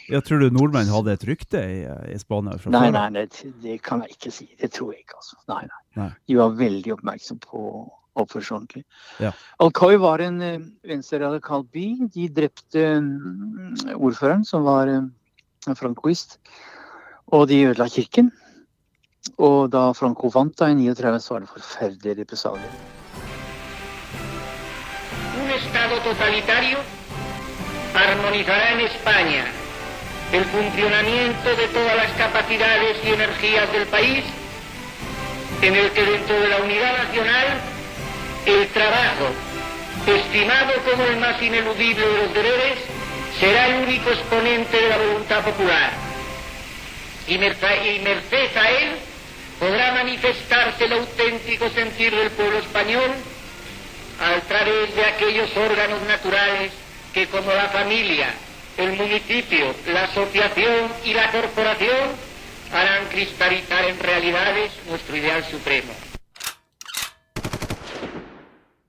Jeg 0.06 0.22
tror 0.22 0.44
du 0.44 0.54
nordmenn 0.54 0.90
hadde 0.94 1.16
et 1.18 1.24
rykte 1.25 1.60
i, 1.66 1.80
i 2.14 2.18
Spania 2.22 2.60
fra 2.62 2.70
Nei, 2.70 2.92
nei, 2.94 3.08
det, 3.16 3.50
det 3.64 3.80
kan 3.82 4.04
jeg 4.06 4.14
ikke 4.14 4.32
si. 4.36 4.46
Det 4.62 4.70
tror 4.75 4.92
jeg 4.94 5.02
ikke, 5.02 5.18
altså. 5.18 5.38
Nei, 5.50 5.64
nei. 5.66 5.82
Nei. 5.98 6.10
De 6.30 6.38
var 6.38 6.54
veldig 6.60 6.94
oppmerksom 6.94 7.40
på 7.42 7.62
å 7.72 7.80
oppføre 8.22 8.46
seg 8.46 8.58
ordentlig. 8.60 8.84
Ja. 9.24 9.32
Alcoy 9.66 9.98
var 10.04 10.22
en 10.24 10.38
eh, 10.46 10.62
venstreradikal 10.88 11.66
by. 11.74 11.88
De 12.14 12.30
drepte 12.38 12.86
mm, 13.02 13.98
ordføreren, 13.98 14.46
som 14.48 14.66
var 14.68 14.92
eh, 14.92 15.08
en 15.66 15.80
francoist. 15.80 16.38
Og 17.34 17.48
de 17.50 17.64
ødela 17.72 17.90
kirken. 17.90 18.30
Og 19.38 19.70
da 19.72 19.91
Franco 19.94 20.29
vant 20.29 20.53
da 20.60 20.70
i 20.70 20.75
39, 20.75 21.20
så 21.20 21.34
var 21.34 21.39
det 21.39 21.50
forferdelige 21.50 22.22
represalier. 22.22 22.72
Un 25.41 25.50
Estado 25.51 25.96
totalitario 26.03 26.77
armonizará 27.94 28.72
en 28.72 28.79
España 28.79 29.46
el 30.32 30.46
funcionamiento 30.46 31.50
de 31.55 31.67
todas 31.67 31.96
las 31.96 32.12
capacidades 32.17 32.98
y 33.03 33.10
energías 33.10 33.72
del 33.72 33.88
país, 33.88 34.24
en 35.62 35.75
el 35.75 35.91
que 35.91 36.03
dentro 36.03 36.39
de 36.39 36.48
la 36.48 36.58
unidad 36.58 36.98
nacional 36.98 37.48
el 38.46 38.67
trabajo, 38.70 39.27
estimado 40.08 40.74
como 40.89 41.03
el 41.03 41.17
más 41.17 41.41
ineludible 41.41 42.08
de 42.08 42.17
los 42.17 42.34
deberes, 42.34 42.77
será 43.39 43.67
el 43.67 43.84
único 43.84 44.10
exponente 44.10 44.77
de 44.77 44.89
la 44.89 44.98
voluntad 44.98 45.44
popular. 45.44 45.91
Y 47.27 47.38
merced 47.39 48.58
a 48.58 48.70
él 48.70 48.96
podrá 49.59 49.93
manifestarse 49.93 50.85
el 50.85 50.93
auténtico 50.93 51.69
sentir 51.69 52.13
del 52.13 52.31
pueblo 52.31 52.59
español 52.59 53.12
a 54.19 54.39
través 54.47 54.95
de 54.95 55.05
aquellos 55.05 55.55
órganos 55.57 56.01
naturales 56.07 56.71
que 57.13 57.27
como 57.27 57.53
la 57.53 57.69
familia, 57.69 58.33
el 58.77 58.93
municipio, 58.93 59.74
la 59.88 60.03
asociación 60.03 60.91
y 61.05 61.13
la 61.13 61.31
corporación 61.31 62.09
harán 62.71 63.07
cristalizar 63.07 63.85
en 63.85 64.00
realidades 64.00 64.71
nuestro 64.89 65.15
ideal 65.15 65.43
supremo. 65.43 65.93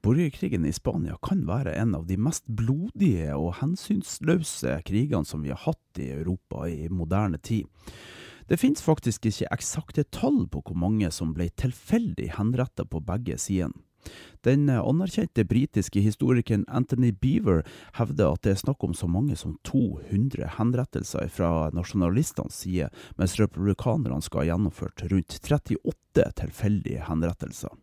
Borgerkrigen 0.06 0.64
i 0.66 0.72
Spania 0.72 1.16
kan 1.18 1.40
være 1.48 1.72
en 1.82 1.94
av 1.98 2.04
de 2.06 2.14
mest 2.16 2.44
blodige 2.46 3.32
og 3.34 3.56
hensynsløse 3.58 4.76
krigene 4.86 5.26
som 5.26 5.42
vi 5.42 5.50
har 5.50 5.58
hatt 5.64 5.98
i 5.98 6.12
Europa 6.14 6.68
i 6.70 6.86
moderne 6.94 7.40
tid. 7.42 7.66
Det 8.46 8.60
finnes 8.60 8.82
faktisk 8.82 9.26
ikke 9.26 9.50
eksakte 9.54 10.04
tall 10.14 10.44
på 10.50 10.62
hvor 10.62 10.78
mange 10.78 11.10
som 11.14 11.34
ble 11.34 11.48
tilfeldig 11.58 12.32
henrettet 12.38 12.90
på 12.90 13.02
begge 13.02 13.38
sider. 13.42 13.74
Den 14.46 14.68
anerkjente 14.70 15.42
britiske 15.44 15.98
historikeren 16.00 16.62
Anthony 16.68 17.10
Beaver 17.10 17.64
hevder 17.98 18.36
at 18.36 18.44
det 18.46 18.52
er 18.52 18.60
snakk 18.60 18.84
om 18.86 18.94
så 18.94 19.08
mange 19.10 19.34
som 19.38 19.56
200 19.66 20.46
henrettelser 20.60 21.26
fra 21.32 21.72
nasjonalistenes 21.74 22.60
side, 22.62 22.92
mens 23.18 23.34
republikanerne 23.40 24.22
skal 24.22 24.44
ha 24.44 24.52
gjennomført 24.52 25.02
rundt 25.10 25.40
38 25.42 26.30
tilfeldige 26.38 27.02
henrettelser. 27.08 27.74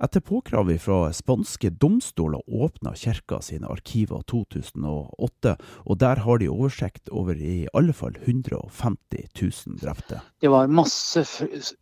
Etter 0.00 0.20
påkrav 0.24 0.70
fra 0.80 1.12
spanske 1.12 1.70
domstoler 1.70 2.40
åpna 2.48 2.94
kirka 2.96 3.40
sine 3.44 3.68
arkiver 3.68 4.22
2008, 4.30 5.56
og 5.84 5.98
der 6.00 6.22
har 6.24 6.38
de 6.40 6.48
oversikt 6.48 7.12
over 7.12 7.36
i 7.36 7.66
alle 7.76 7.92
fall 7.92 8.16
150 8.16 9.28
000 9.36 9.80
drepte. 9.82 10.22
Det 10.40 10.48
var 10.48 10.72
masse 10.72 11.24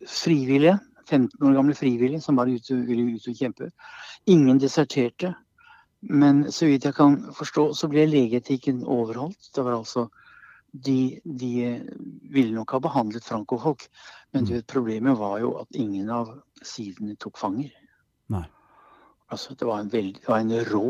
frivillige, 0.07 0.77
15 1.07 1.47
år 1.47 1.55
gamle 1.55 1.75
frivillige, 1.75 2.21
som 2.21 2.35
var 2.35 2.51
ute, 2.51 2.75
ville 2.87 3.15
ut 3.15 3.27
og 3.31 3.37
kjempe. 3.37 3.71
Ingen 4.27 4.59
deserterte. 4.59 5.33
Men 6.01 6.51
så 6.51 6.65
vidt 6.65 6.85
jeg 6.85 6.97
kan 6.97 7.19
forstå, 7.37 7.73
så 7.77 7.87
ble 7.87 8.07
legeetikken 8.09 8.83
overholdt. 8.83 9.51
Det 9.55 9.63
var 9.63 9.77
altså 9.77 10.07
de, 10.71 11.19
de 11.23 11.81
ville 12.31 12.55
nok 12.55 12.71
ha 12.75 12.79
behandlet 12.79 13.27
francofolk, 13.27 13.87
men 14.33 14.47
du 14.47 14.53
vet, 14.55 14.67
problemet 14.67 15.19
var 15.19 15.39
jo 15.43 15.53
at 15.61 15.75
ingen 15.75 16.09
av 16.09 16.31
sidene 16.63 17.17
tok 17.19 17.39
fanger. 17.39 17.71
Nei. 18.31 18.45
Altså, 19.31 19.55
det 19.55 19.67
var 19.67 19.79
en, 19.79 19.91
veldig, 19.91 20.21
det 20.21 20.29
var 20.29 20.43
en 20.43 20.55
rå, 20.67 20.85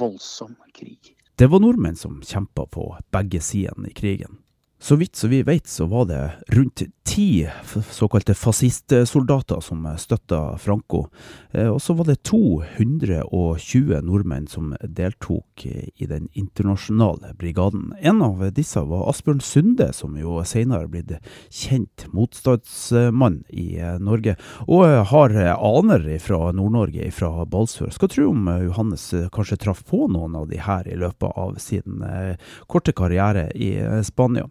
voldsom 0.00 0.56
krig. 0.76 1.14
Det 1.34 1.48
var 1.50 1.60
nordmenn 1.64 1.96
som 1.96 2.20
kjempa 2.22 2.66
på 2.70 2.86
begge 3.12 3.40
sidene 3.42 3.90
i 3.90 3.96
krigen. 3.96 4.38
Så 4.84 4.96
vidt 4.96 5.16
så 5.16 5.28
vi 5.28 5.42
vet, 5.42 5.66
så 5.66 5.86
var 5.86 6.04
det 6.04 6.30
rundt 6.46 6.82
ti 7.04 7.48
såkalte 7.90 8.34
fascistsoldater 8.34 9.60
som 9.60 9.86
støtta 9.96 10.58
Franco. 10.58 11.06
Eh, 11.50 11.68
og 11.68 11.78
så 11.82 11.94
var 11.96 12.04
det 12.04 12.18
220 12.28 14.02
nordmenn 14.04 14.44
som 14.46 14.74
deltok 14.84 15.64
i 15.64 16.06
den 16.06 16.26
internasjonale 16.32 17.32
brigaden. 17.38 17.94
En 18.00 18.20
av 18.22 18.42
disse 18.52 18.82
var 18.84 19.06
Asbjørn 19.08 19.40
Sunde, 19.40 19.86
som 19.96 20.18
jo 20.20 20.42
senere 20.44 20.90
blitt 20.92 21.14
kjent 21.48 22.04
motstandsmann 22.12 23.38
i 23.48 23.78
eh, 23.80 23.96
Norge. 23.96 24.34
Og 24.68 24.84
har 25.14 25.32
aner 25.54 26.04
fra 26.20 26.50
Nord-Norge, 26.52 27.08
fra 27.08 27.46
Balsfjord. 27.48 27.94
Skal 27.96 28.12
tro 28.12 28.26
om 28.34 28.52
Johannes 28.66 29.06
kanskje 29.32 29.58
traff 29.64 29.80
på 29.88 30.02
noen 30.12 30.36
av 30.36 30.52
de 30.52 30.60
her 30.60 30.92
i 30.92 31.00
løpet 31.00 31.40
av 31.40 31.56
sin 31.56 32.04
eh, 32.04 32.36
korte 32.68 32.92
karriere 32.92 33.48
i 33.56 33.72
Spania. 34.04 34.44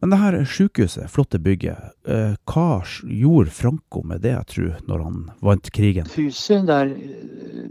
Men 0.00 0.14
det 0.14 0.18
her 0.22 0.36
sykehuset, 0.48 1.10
flotte 1.12 1.38
bygget, 1.44 1.92
eh, 2.08 2.36
hva 2.48 2.80
gjorde 3.04 3.52
Franco 3.52 4.00
med 4.02 4.22
det, 4.24 4.32
jeg 4.32 4.48
tror, 4.52 4.78
når 4.88 5.02
han 5.04 5.18
vant 5.44 5.70
krigen? 5.76 6.08
Huset 6.14 6.64
der, 6.68 6.94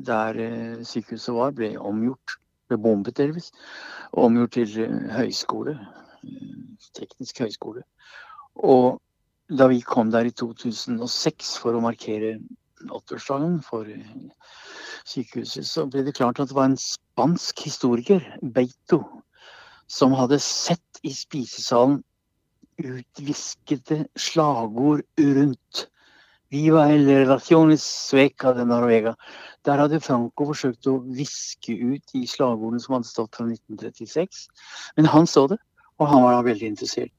der 0.06 0.38
eh, 0.44 0.84
sykehuset 0.86 1.34
var, 1.34 1.56
ble 1.58 1.74
omgjort. 1.82 2.38
Ble 2.70 2.78
bombet 2.78 3.18
delvis. 3.18 3.50
Omgjort 4.14 4.54
til 4.60 4.78
eh, 4.86 4.98
høyskole. 5.16 5.74
Teknisk 7.00 7.42
høyskole. 7.42 7.82
Og 8.62 9.00
da 9.50 9.66
vi 9.72 9.82
kom 9.82 10.12
der 10.14 10.30
i 10.30 10.36
2006 10.38 11.56
for 11.64 11.74
å 11.74 11.82
markere 11.82 12.36
80-årsdagen 12.86 13.58
for 13.66 13.90
sykehuset, 15.10 15.66
så 15.66 15.88
ble 15.90 16.06
det 16.06 16.14
klart 16.20 16.38
at 16.38 16.52
det 16.52 16.60
var 16.60 16.70
en 16.70 16.78
spansk 16.78 17.66
historiker, 17.66 18.22
Beito, 18.54 19.02
som 19.90 20.14
hadde 20.14 20.40
sett 20.44 21.02
i 21.04 21.14
spisesalen 21.16 22.04
utviskede 22.80 24.06
slagord 24.16 25.04
rundt. 25.20 25.88
Viva 26.50 26.88
el 26.90 27.06
relaciones 27.06 27.84
sveca 27.84 28.54
de 28.58 28.66
Noruega. 28.66 29.14
Der 29.66 29.78
hadde 29.78 30.00
Franco 30.02 30.48
forsøkt 30.50 30.88
å 30.90 30.98
viske 31.14 31.76
ut 31.76 32.02
de 32.14 32.24
slagordene 32.30 32.82
som 32.82 32.98
hadde 32.98 33.10
stått 33.10 33.38
fra 33.38 33.46
1936. 33.46 34.48
Men 34.98 35.12
han 35.14 35.30
så 35.30 35.46
det, 35.52 35.60
og 36.00 36.10
han 36.10 36.26
var 36.26 36.40
da 36.40 36.48
veldig 36.48 36.72
interessert. 36.74 37.14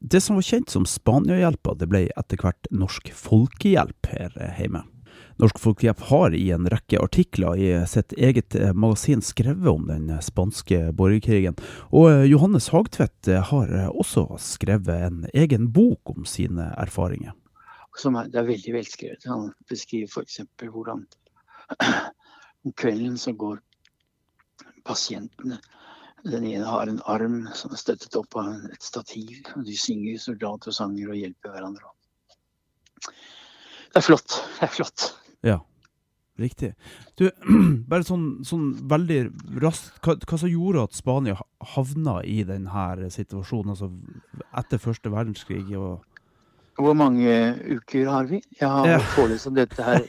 Det 0.00 0.20
som 0.22 0.36
var 0.36 0.48
kjent 0.48 0.72
som 0.72 0.84
Spaniahjelpa, 0.88 1.76
det 1.78 1.88
ble 1.90 2.02
etter 2.18 2.42
hvert 2.42 2.68
Norsk 2.74 3.12
Folkehjelp 3.16 4.10
her 4.10 4.34
hjemme. 4.58 4.82
Norsk 5.36 5.58
Folkehjelp 5.60 6.00
har 6.00 6.34
i 6.34 6.46
en 6.54 6.64
rekke 6.72 6.96
artikler 7.04 7.58
i 7.60 7.68
sitt 7.88 8.14
eget 8.16 8.54
eh, 8.56 8.72
magasin 8.72 9.20
skrevet 9.22 9.68
om 9.68 9.84
den 9.90 10.08
spanske 10.24 10.94
borgerkrigen. 10.96 11.58
Og 11.92 12.08
eh, 12.08 12.22
Johannes 12.30 12.70
Hagtvedt 12.72 13.28
eh, 13.28 13.42
har 13.50 13.74
også 13.90 14.38
skrevet 14.40 15.04
en 15.10 15.26
egen 15.36 15.68
bok 15.76 16.14
om 16.14 16.24
sine 16.24 16.70
erfaringer. 16.80 17.34
Er, 17.96 18.30
det 18.32 18.40
er 18.40 18.48
veldig 18.48 18.74
velskrevet. 18.78 19.26
Han 19.28 19.50
beskriver 19.68 20.08
f.eks. 20.08 20.40
hvordan 20.62 21.04
om 22.64 22.72
kvelden 22.72 23.20
så 23.20 23.36
går 23.36 23.60
pasientene 24.86 25.60
Den 26.24 26.44
ene 26.48 26.64
har 26.64 26.88
en 26.88 27.02
arm 27.04 27.36
som 27.54 27.74
er 27.76 27.78
støttet 27.78 28.16
opp 28.16 28.34
av 28.40 28.64
et 28.72 28.82
stativ. 28.82 29.44
og 29.52 29.68
De 29.68 29.76
synger 29.76 30.16
soldater 30.18 30.72
og 30.72 30.80
sanger 30.80 31.12
og 31.12 31.20
hjelper 31.20 31.52
hverandre. 31.52 31.92
Det 33.04 34.00
er 34.00 34.08
flott. 34.08 34.40
Det 34.56 34.66
er 34.66 34.74
flott. 34.80 35.10
Ja, 35.46 35.60
riktig. 36.42 36.72
Du, 37.18 37.28
bare 37.90 38.06
sånn, 38.06 38.26
sånn 38.46 38.72
veldig 38.90 39.20
raskt, 39.62 40.00
hva, 40.04 40.16
hva, 40.18 40.40
som 40.42 40.50
gjorde 40.50 40.88
at 40.88 40.98
Spania 40.98 41.38
havna 41.76 42.18
i 42.26 42.42
denne 42.48 43.10
situasjonen, 43.14 43.76
altså 43.76 43.92
etter 44.58 44.82
første 44.82 45.12
verdenskrig? 45.14 45.70
og 45.78 46.04
hvor 46.76 46.92
mange 46.92 47.56
uker 47.72 48.08
har 48.08 48.26
vi? 48.28 48.42
Jeg 48.60 48.68
har 48.68 48.88
ja. 48.88 48.98
forelest 49.14 49.46
om 49.48 49.54
dette 49.56 49.82
her. 49.82 50.02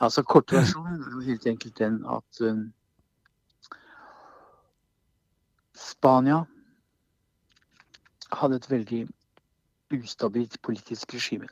altså 0.00 0.24
Kortversjonen 0.26 0.98
er 0.98 1.26
helt 1.28 1.46
enkelt 1.46 1.78
den 1.78 2.00
at 2.10 2.40
um, 2.42 2.64
Spania 5.78 6.40
hadde 8.32 8.58
et 8.58 8.70
veldig 8.70 9.02
ustabilt 9.94 10.58
politisk 10.62 11.14
regime. 11.14 11.46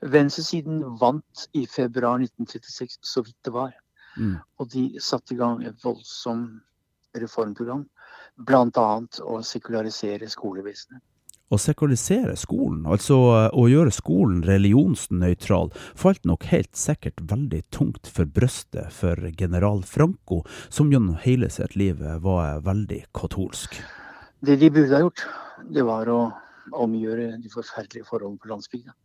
Venstresiden 0.00 0.82
vant 1.00 1.48
i 1.52 1.66
februar 1.66 2.20
1936 2.20 2.98
så 3.02 3.22
vidt 3.24 3.38
det 3.44 3.54
var. 3.54 3.72
Mm. 4.16 4.36
Og 4.60 4.70
de 4.70 4.84
satte 5.02 5.34
i 5.34 5.38
gang 5.38 5.64
et 5.66 5.80
voldsomt 5.84 6.62
reformprogram. 7.18 7.86
Bl.a. 8.34 8.86
å 9.22 9.40
sekularisere 9.46 10.28
skolevesenet. 10.30 11.02
Å 11.52 11.58
sekularisere 11.60 12.32
skolen, 12.40 12.86
altså 12.88 13.16
eh, 13.36 13.48
å 13.52 13.66
gjøre 13.68 13.92
skolen 13.94 14.40
religionsnøytral, 14.48 15.68
falt 15.94 16.24
nok 16.26 16.46
helt 16.50 16.72
sikkert 16.74 17.20
veldig 17.30 17.60
tungt 17.74 18.08
for 18.10 18.26
brøstet 18.26 18.90
for 18.96 19.20
general 19.38 19.84
Franco, 19.86 20.40
som 20.72 20.90
gjennom 20.90 21.20
hele 21.22 21.50
sitt 21.52 21.76
liv 21.78 22.00
var 22.24 22.64
veldig 22.64 23.04
katolsk. 23.14 23.76
Det 24.44 24.56
de 24.60 24.72
burde 24.72 24.96
ha 24.96 25.04
gjort, 25.04 25.26
det 25.70 25.84
var 25.86 26.10
å 26.10 26.20
omgjøre 26.80 27.36
de 27.44 27.52
forferdelige 27.52 28.08
forholdene 28.08 28.40
på 28.40 28.50
landsbygda 28.50 28.96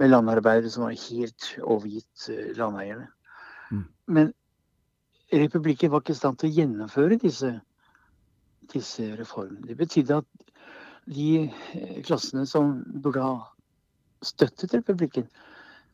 med 0.00 0.08
landarbeidere 0.08 0.70
som 0.72 0.86
var 0.86 0.96
helt 0.96 1.48
overgitt 1.60 2.28
eh, 2.32 2.52
landeierne. 2.56 3.08
Mm. 3.70 3.84
Men 4.06 4.32
republikken 5.32 5.90
var 5.92 6.00
ikke 6.00 6.16
i 6.16 6.20
stand 6.20 6.40
til 6.40 6.48
å 6.48 6.56
gjennomføre 6.56 7.18
disse, 7.20 7.52
disse 8.72 9.10
reformene. 9.20 9.66
Det 9.68 9.76
betydde 9.76 10.22
at 10.22 10.46
de 11.10 11.28
eh, 11.44 11.98
klassene 12.06 12.46
som 12.48 12.78
burde 13.04 13.24
ha 13.24 13.34
støttet 14.24 14.74
republikken, 14.74 15.28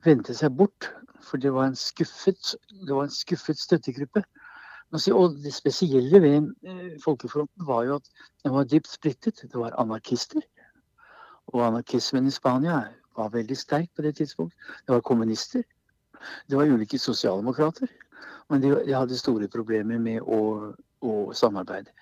vendte 0.07 0.35
seg 0.35 0.55
bort. 0.55 0.91
For 1.27 1.43
det 1.43 1.51
var 1.55 1.67
en 1.67 1.79
skuffet, 1.79 2.55
det 2.71 2.95
var 2.95 3.09
en 3.09 3.15
skuffet 3.15 3.59
støttegruppe. 3.59 4.23
Og 4.95 5.35
det 5.43 5.51
spesielle 5.55 6.21
ved 6.23 6.53
eh, 6.63 6.93
Folkefronten 7.03 7.67
var 7.67 7.83
jo 7.89 7.99
at 7.99 8.07
den 8.45 8.55
var 8.55 8.71
dypt 8.71 8.93
splittet. 8.93 9.43
Det 9.43 9.59
var 9.59 9.75
anarkister. 9.83 10.47
Og 11.51 11.67
anarkismen 11.67 12.27
i 12.27 12.35
Spania 12.35 12.85
var 13.17 13.33
veldig 13.35 13.57
sterk 13.59 13.91
på 13.97 14.03
det 14.03 14.17
tidspunkt. 14.21 14.55
Det 14.87 14.95
var 14.95 15.01
kommunister. 15.01 15.65
Det 16.47 16.57
var 16.57 16.67
ulike 16.67 16.99
sosialdemokrater. 16.99 17.89
Men 18.49 18.63
de, 18.63 18.75
de 18.87 18.95
hadde 18.95 19.19
store 19.19 19.49
problemer 19.49 19.99
med 19.99 20.23
å, 20.23 20.73
å, 21.03 21.13
samarbeide. 21.35 21.93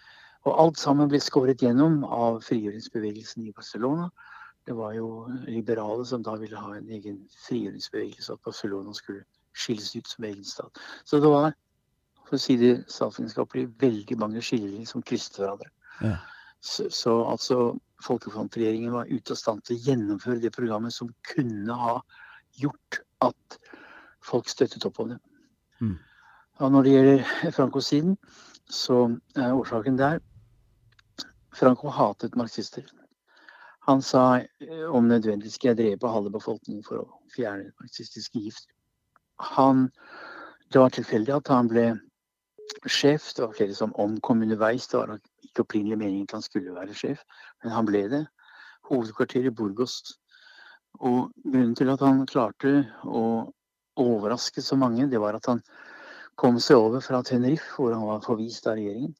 Og 0.44 0.60
alt 0.60 0.78
sammen 0.78 1.08
ble 1.08 1.20
skåret 1.24 1.62
gjennom 1.64 2.02
av 2.04 2.42
frigjøringsbevegelsen 2.44 3.46
i 3.48 3.54
Barcelona. 3.56 4.10
Det 4.64 4.76
var 4.76 4.92
jo 4.96 5.26
liberale 5.48 6.04
som 6.08 6.22
da 6.24 6.36
ville 6.40 6.60
ha 6.60 6.76
en 6.76 6.90
egen 6.92 7.22
frigjøringsbevegelse, 7.46 8.32
at 8.32 8.44
Barcelona 8.44 8.92
skulle 8.96 9.24
skilles 9.56 9.94
ut 9.96 10.08
som 10.08 10.24
egen 10.24 10.44
stat. 10.44 10.80
Så 11.04 11.20
det 11.20 11.32
var, 11.32 11.52
for 12.28 12.36
å 12.36 12.40
si 12.40 12.56
det 12.60 12.74
statsvitenskapelig, 12.92 13.70
veldig 13.80 14.18
mange 14.20 14.44
skillelinjer 14.44 14.90
som 14.90 15.04
krysset 15.04 15.40
hverandre. 15.40 15.72
Ja. 16.02 16.16
Så, 16.64 16.88
så 16.92 17.18
altså 17.28 17.58
Folkefrontregjeringen 18.04 18.92
var 18.92 19.10
ute 19.10 19.34
av 19.34 19.40
stand 19.40 19.64
til 19.64 19.76
å 19.76 19.84
gjennomføre 19.88 20.42
det 20.42 20.52
programmet 20.54 20.94
som 20.94 21.12
kunne 21.34 21.76
ha 21.80 21.98
gjort 22.60 23.00
at 23.24 23.58
folk 24.24 24.48
støttet 24.48 24.84
opp 24.88 25.00
om 25.00 25.14
det. 25.14 25.20
Mm. 25.80 25.96
Og 26.62 26.72
når 26.72 26.86
det 26.86 26.92
gjelder 26.92 27.54
Franco-siden, 27.56 28.18
så 28.70 28.98
er 29.36 29.56
årsaken 29.56 29.98
der 29.98 30.20
Franco 31.54 31.88
hatet 31.88 32.36
marxister. 32.36 32.84
Han 33.86 34.02
sa 34.02 34.40
eh, 34.40 34.86
om 34.88 35.08
nødvendig 35.08 35.52
skal 35.52 35.72
jeg 35.72 35.78
drepe 35.82 36.08
halve 36.08 36.32
befolkningen 36.32 36.84
for 36.86 37.02
å 37.02 37.18
fjerne 37.34 37.68
marxistiske 37.82 38.40
gift. 38.40 38.70
Han, 39.54 39.90
det 40.72 40.80
var 40.80 40.94
tilfeldig 40.94 41.34
at 41.36 41.50
han 41.52 41.68
ble 41.68 41.84
sjef. 42.88 43.28
Det 43.36 43.44
var 43.44 43.52
flere 43.58 43.76
som 43.76 43.92
omkom 44.00 44.42
underveis. 44.46 44.88
Det 44.88 44.98
var 44.98 45.18
ikke 45.44 45.64
opprinnelig 45.64 45.98
meningen 46.00 46.28
at 46.28 46.38
han 46.38 46.44
skulle 46.46 46.74
være 46.74 46.96
sjef, 46.96 47.24
men 47.62 47.74
han 47.74 47.88
ble 47.88 48.04
det. 48.12 48.22
Hovedkvarteret 48.90 49.50
i 49.50 49.54
Burgos. 49.54 49.98
Og 51.00 51.32
grunnen 51.42 51.74
til 51.78 51.90
at 51.90 52.02
han 52.04 52.24
klarte 52.30 52.76
å 53.04 53.24
overraske 54.00 54.62
så 54.62 54.76
mange, 54.78 55.08
det 55.10 55.20
var 55.22 55.38
at 55.38 55.46
han 55.50 55.62
kom 56.40 56.58
seg 56.62 56.80
over 56.80 57.02
fra 57.04 57.22
Tenerife, 57.22 57.66
hvor 57.76 57.94
han 57.94 58.06
var 58.06 58.24
forvist 58.24 58.66
av 58.66 58.78
regjeringen. 58.78 59.14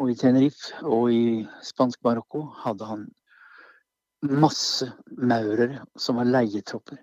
Og 0.00 0.10
i 0.10 0.16
Tenerife 0.18 0.80
og 0.88 1.12
i 1.12 1.24
spansk 1.62 2.00
Marokko 2.04 2.46
hadde 2.64 2.88
han 2.88 3.04
masse 4.24 4.88
maurere 5.06 5.84
som 6.00 6.18
var 6.18 6.30
leietropper. 6.30 6.98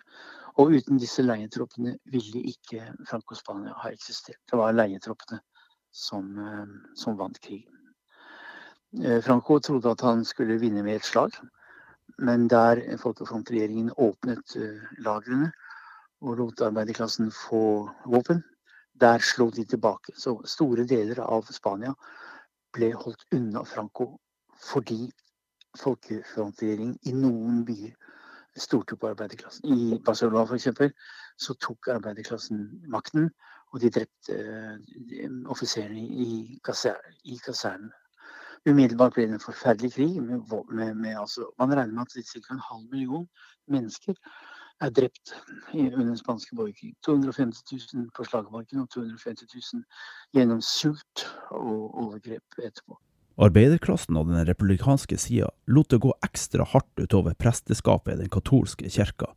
Og 0.60 0.74
uten 0.76 1.00
disse 1.00 1.24
leietroppene 1.24 1.96
ville 2.12 2.42
ikke 2.52 2.90
Franco-Spania 3.08 3.76
ha 3.84 3.92
eksistert. 3.94 4.42
Det 4.50 4.60
var 4.60 4.76
leietroppene 4.76 5.40
som, 5.92 6.38
eh, 6.40 6.96
som 6.96 7.18
vant 7.18 7.40
krigen. 7.40 7.81
Eh, 9.00 9.22
Franco 9.24 9.60
trodde 9.60 9.90
at 9.90 10.02
han 10.02 10.26
skulle 10.26 10.60
vinne 10.60 10.84
med 10.84 10.96
et 10.96 11.06
slag, 11.06 11.32
men 12.18 12.50
der 12.50 12.98
folkefrontregjeringen 12.98 13.94
åpnet 13.98 14.56
eh, 14.60 14.82
lagrene 15.00 15.52
og 16.22 16.38
lot 16.38 16.62
arbeiderklassen 16.62 17.32
få 17.32 17.90
våpen, 18.06 18.44
der 19.02 19.24
slo 19.24 19.50
de 19.50 19.64
tilbake. 19.66 20.12
Så 20.16 20.42
store 20.46 20.84
deler 20.86 21.24
av 21.24 21.48
Spania 21.52 21.94
ble 22.76 22.92
holdt 22.94 23.24
unna 23.32 23.64
Franco 23.64 24.18
fordi 24.62 25.08
folkefrontregjeringen 25.80 27.00
i 27.08 27.16
noen 27.16 27.64
byer 27.66 27.96
stolte 28.60 28.98
på 29.00 29.08
arbeiderklassen. 29.08 29.72
I 29.72 30.02
Barcelona 30.06 30.44
f.eks. 30.44 30.68
så 31.38 31.56
tok 31.64 31.88
arbeiderklassen 31.96 32.68
makten, 32.92 33.32
og 33.72 33.80
de 33.80 33.90
drepte 33.90 34.36
uh, 34.36 35.50
offiserene 35.50 36.04
i, 36.04 36.60
kaser 36.64 37.00
i 37.24 37.40
kasernen. 37.40 37.94
Umiddelbart 38.70 39.16
ble 39.16 39.26
det 39.26 39.38
en 39.40 39.44
forferdelig 39.44 39.94
krig. 39.96 40.18
Med, 40.22 40.42
med, 40.70 40.96
med, 40.96 41.16
altså, 41.18 41.48
man 41.60 41.74
regner 41.74 41.94
med 41.94 42.02
at 42.02 42.12
ca. 42.30 42.54
en 42.54 42.66
halv 42.70 42.88
million 42.92 43.28
mennesker 43.68 44.18
er 44.82 44.90
drept 44.90 45.34
under 45.74 45.98
den 45.98 46.18
spanske 46.18 46.56
borgerkrigen. 46.56 46.96
250 47.06 47.64
000 47.94 48.10
på 48.18 48.26
slagmarken 48.26 48.84
og 48.84 48.90
250 48.90 49.48
000 49.74 49.84
gjennom 50.38 50.62
sult 50.66 51.26
og 51.52 51.98
overgrep 52.06 52.62
etterpå. 52.62 52.98
Arbeiderklassen 53.42 54.18
og 54.20 54.28
den 54.30 54.46
republikanske 54.46 55.18
sida 55.18 55.48
lot 55.72 55.90
det 55.90 56.02
gå 56.04 56.12
ekstra 56.26 56.66
hardt 56.68 57.00
utover 57.00 57.34
presteskapet 57.40 58.14
i 58.14 58.24
den 58.24 58.32
katolske 58.34 58.90
kirka, 58.92 59.32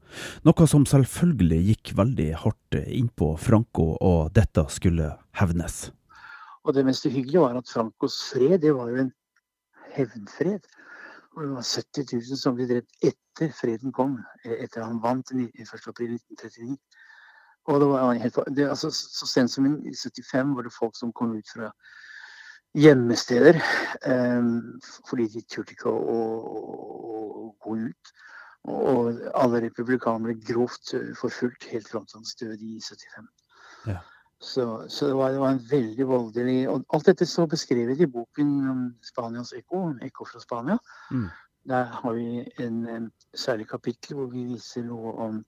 noe 0.44 0.66
som 0.68 0.84
selvfølgelig 0.88 1.60
gikk 1.70 1.94
veldig 1.96 2.30
hardt 2.42 2.80
innpå 2.82 3.34
Franco, 3.40 3.94
og 4.02 4.34
dette 4.36 4.66
skulle 4.74 5.12
hevnes. 5.40 5.86
Og 6.64 6.74
det 6.74 6.84
mest 6.86 7.06
uhyggelige 7.06 7.40
var 7.40 7.58
at 7.58 7.68
Francos 7.68 8.16
fred, 8.30 8.58
det 8.62 8.72
var 8.74 8.88
jo 8.88 9.04
en 9.04 9.12
hevnfred. 9.94 10.64
Og 11.34 11.42
det 11.42 11.50
var 11.50 11.66
70 11.66 12.12
000 12.12 12.38
som 12.40 12.56
ble 12.56 12.68
drept 12.70 13.08
etter 13.10 13.50
freden 13.52 13.92
kom, 13.92 14.20
etter 14.44 14.84
han 14.84 15.02
vant 15.02 15.32
1. 15.34 15.42
april 15.90 16.14
1939. 16.14 16.78
Og 17.64 17.80
det 17.80 17.88
var 17.88 18.12
helt, 18.20 18.38
det, 18.56 18.68
altså, 18.68 18.90
så 18.92 19.26
sent 19.26 19.50
som 19.50 19.66
i 19.66 19.94
75 19.96 20.56
var 20.56 20.66
det 20.66 20.74
folk 20.78 20.96
som 20.96 21.12
kom 21.12 21.32
ut 21.36 21.52
fra 21.52 21.70
gjemmesteder. 22.76 23.60
Um, 24.06 24.80
fordi 25.08 25.28
de 25.32 25.44
turte 25.48 25.76
ikke 25.76 25.90
å, 25.90 26.00
å, 26.14 26.20
å, 27.44 27.46
gå 27.64 27.76
ut. 27.88 28.12
Og 28.70 29.20
alle 29.36 29.60
republikanere 29.66 30.38
grovt 30.40 30.94
eh, 30.96 31.10
forfulgt 31.18 31.66
helt 31.68 31.88
fram 31.90 32.06
til 32.08 32.22
hans 32.22 32.36
død 32.40 32.62
i 32.64 32.78
75. 32.80 33.26
Ja. 33.90 33.98
Så, 34.44 34.84
så 34.88 35.06
det, 35.06 35.14
var, 35.16 35.30
det, 35.32 35.38
var, 35.40 35.54
en 35.54 35.66
veldig 35.70 36.06
voldelig 36.06 36.68
Og 36.68 36.82
alt 36.92 37.06
dette 37.08 37.26
så 37.26 37.46
beskrevet 37.48 38.00
i 38.00 38.08
boken 38.10 38.50
om 38.68 38.82
Spanias 39.02 39.54
ekko, 39.56 39.94
'Ekko 40.04 40.26
fra 40.28 40.40
Spania'. 40.42 40.78
Mm. 41.10 41.28
Der 41.68 41.84
har 41.84 42.12
vi 42.12 42.44
en, 42.60 42.86
en, 42.88 43.12
særlig 43.34 43.68
kapittel 43.68 44.16
hvor 44.16 44.26
vi 44.26 44.44
viser 44.44 44.84
noe 44.84 45.12
om, 45.12 45.44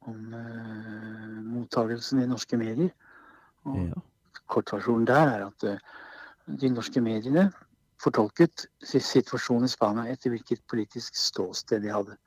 om 0.00 0.34
uh, 0.34 1.38
mottagelsen 1.54 2.22
i 2.22 2.26
norske 2.26 2.56
medier. 2.56 2.90
Og 3.64 3.78
ja. 3.78 4.02
Kortversjonen 4.50 5.06
der 5.06 5.30
er 5.36 5.46
at 5.46 5.68
uh, 5.70 5.78
de 6.60 6.74
norske 6.74 7.00
mediene 7.00 7.52
fortolket 8.02 8.66
situasjonen 8.82 9.70
i 9.70 9.76
Spania 9.76 10.10
etter 10.10 10.34
hvilket 10.34 10.66
politisk 10.70 11.14
ståsted 11.14 11.86
de 11.86 11.94
hadde. 11.94 12.18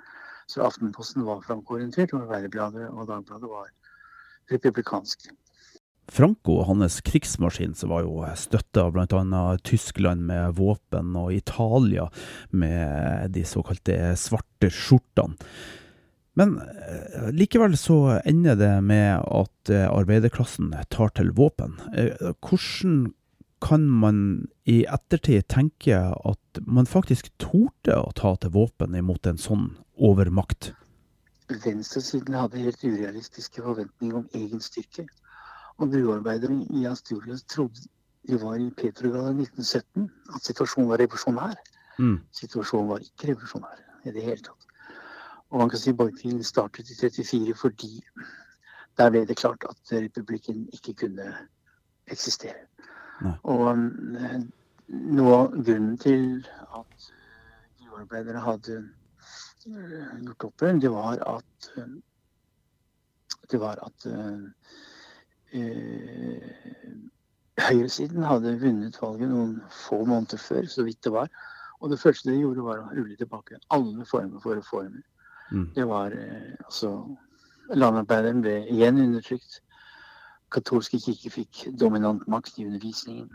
Så 0.47 0.63
Aftenposten 0.63 1.25
var 1.25 1.43
frankoorientert, 1.43 2.13
og 2.13 2.29
Verdibladet 2.29 2.87
og 2.89 3.07
Dagbladet 3.07 3.49
var 3.49 3.67
republikansk. 4.51 5.27
Franco 6.11 6.59
og 6.59 6.67
hans 6.69 6.99
krigsmaskin 7.05 7.73
som 7.77 7.91
var 7.93 8.05
jo 8.05 8.21
støtta 8.37 8.85
av 8.85 8.93
bl.a. 8.95 9.45
Tyskland 9.65 10.27
med 10.27 10.57
våpen 10.59 11.15
og 11.17 11.33
Italia 11.33 12.09
med 12.51 13.33
de 13.35 13.45
såkalte 13.47 14.13
svarte 14.19 14.69
skjortene. 14.69 15.39
Men 16.35 16.57
eh, 16.59 17.29
likevel 17.31 17.77
så 17.79 18.19
ender 18.27 18.57
det 18.59 18.73
med 18.83 19.23
at 19.23 19.71
eh, 19.71 19.87
arbeiderklassen 19.87 20.73
tar 20.91 21.13
til 21.15 21.31
våpen. 21.35 21.77
Eh, 21.95 22.11
hvordan 22.43 23.13
kan 23.63 23.85
man 23.87 24.17
i 24.67 24.81
ettertid 24.83 25.47
tenke 25.47 25.95
at 25.95 26.59
man 26.67 26.89
faktisk 26.89 27.31
torde 27.39 27.95
å 27.95 28.11
ta 28.19 28.35
til 28.35 28.51
våpen 28.51 28.97
imot 28.99 29.31
en 29.31 29.39
sånn 29.39 29.69
overmakt? 29.95 30.73
Venstresiden 31.47 32.35
hadde 32.35 32.61
helt 32.65 32.83
urealistiske 32.83 33.63
forventninger 33.63 34.19
om 34.19 34.27
egen 34.35 34.61
styrke. 34.61 35.07
Og 35.77 35.91
bruarbeidere 35.91 36.65
i 36.79 36.85
Asturias 36.85 37.43
trodde 37.43 37.87
de 38.27 38.41
var 38.41 38.55
i 38.55 38.69
Petrograd 38.69 39.33
i 39.33 39.41
1917, 39.45 40.11
at 40.35 40.45
situasjonen 40.45 40.89
var 40.89 41.01
revolusjonær. 41.01 41.57
Mm. 41.99 42.19
Situasjonen 42.31 42.89
var 42.89 43.03
ikke 43.03 43.27
revolusjonær 43.31 43.81
i 44.05 44.13
det 44.15 44.23
hele 44.23 44.41
tatt. 44.45 44.65
Og 45.49 45.59
man 45.59 45.69
kan 45.69 45.79
si 45.79 45.93
borgerkrigen 45.93 46.43
startet 46.43 46.89
i 46.89 46.95
1934 46.95 47.55
fordi 47.59 47.91
der 48.97 49.11
ble 49.11 49.25
det 49.27 49.37
klart 49.37 49.65
at 49.69 49.91
republikken 49.91 50.65
ikke 50.73 50.93
kunne 50.93 51.27
eksistere. 52.07 52.65
Nei. 53.21 53.35
Og 53.43 53.67
eh, 53.69 54.41
noe 54.89 55.35
av 55.35 55.55
grunnen 55.55 55.97
til 56.01 56.25
at 56.79 57.09
gruearbeidere 57.79 57.83
gruvearbeidere 57.83 58.43
hadde 58.47 58.77
eh, 58.79 60.17
gjort 60.25 60.47
opprør, 60.49 60.79
det 60.79 60.91
var 60.91 61.23
at 61.35 61.69
det 63.51 63.59
var 63.61 63.79
at 63.85 64.07
høyresiden 67.65 68.23
hadde 68.27 68.55
vunnet 68.61 68.97
valget 69.01 69.29
noen 69.31 69.59
få 69.71 70.01
måneder 70.05 70.41
før, 70.41 70.65
så 70.69 70.83
vidt 70.83 71.03
det 71.03 71.13
var. 71.15 71.29
Og 71.79 71.89
det 71.91 71.99
første 71.99 72.31
de 72.31 72.39
gjorde, 72.39 72.63
var 72.65 72.81
å 72.81 72.89
rulle 72.95 73.15
tilbake 73.19 73.59
alle 73.75 74.05
former 74.09 74.41
for 74.43 74.57
reformer. 74.57 75.03
Mm. 75.51 75.69
Det 75.75 75.85
var 75.87 76.15
uh, 76.15 76.51
altså 76.65 76.91
Landarbeideren 77.73 78.41
ble 78.45 78.59
igjen 78.69 78.99
undertrykt 79.01 79.59
katolske 80.53 80.99
kirker 81.01 81.33
fikk 81.33 81.63
dominant 81.79 82.27
makt 82.29 82.59
i 82.59 82.65
undervisningen. 82.67 83.31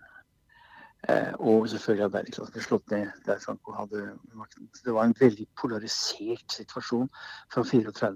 Eh, 1.08 1.32
og 1.40 1.68
selvfølgelig 1.72 2.04
arbeiderklassen 2.04 2.54
ble 2.54 2.62
slått 2.64 2.92
ned 2.92 3.10
der 3.26 3.40
Franco 3.42 3.72
hadde 3.72 4.02
makten. 4.36 4.68
Det 4.84 4.94
var 4.94 5.08
en 5.08 5.16
veldig 5.20 5.46
polarisert 5.60 6.56
situasjon 6.58 7.08
fra 7.52 7.64
34. 7.64 8.12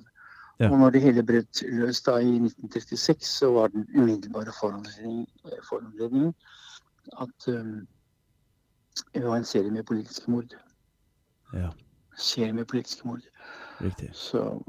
Ja. 0.61 0.71
Og 0.71 0.79
når 0.79 0.91
det 0.91 1.03
hele 1.03 1.23
brøt 1.27 1.63
løs 1.63 2.01
da 2.07 2.19
i 2.23 2.37
1936, 2.37 3.27
så 3.27 3.51
var 3.53 3.69
den 3.69 3.89
umiddelbare 3.95 4.53
foranledningen 5.69 6.35
at 7.21 7.49
um, 7.49 7.87
det 9.15 9.25
var 9.27 9.37
en 9.37 9.45
serie 9.45 9.71
med 9.71 9.83
politiske 9.83 10.31
mord. 10.31 10.55
Ja. 11.55 11.71
Serie 12.17 12.53
med 12.53 12.65
politiske 12.65 13.09
mord. 13.09 13.21
Riktig. 13.81 14.11
Så 14.13 14.63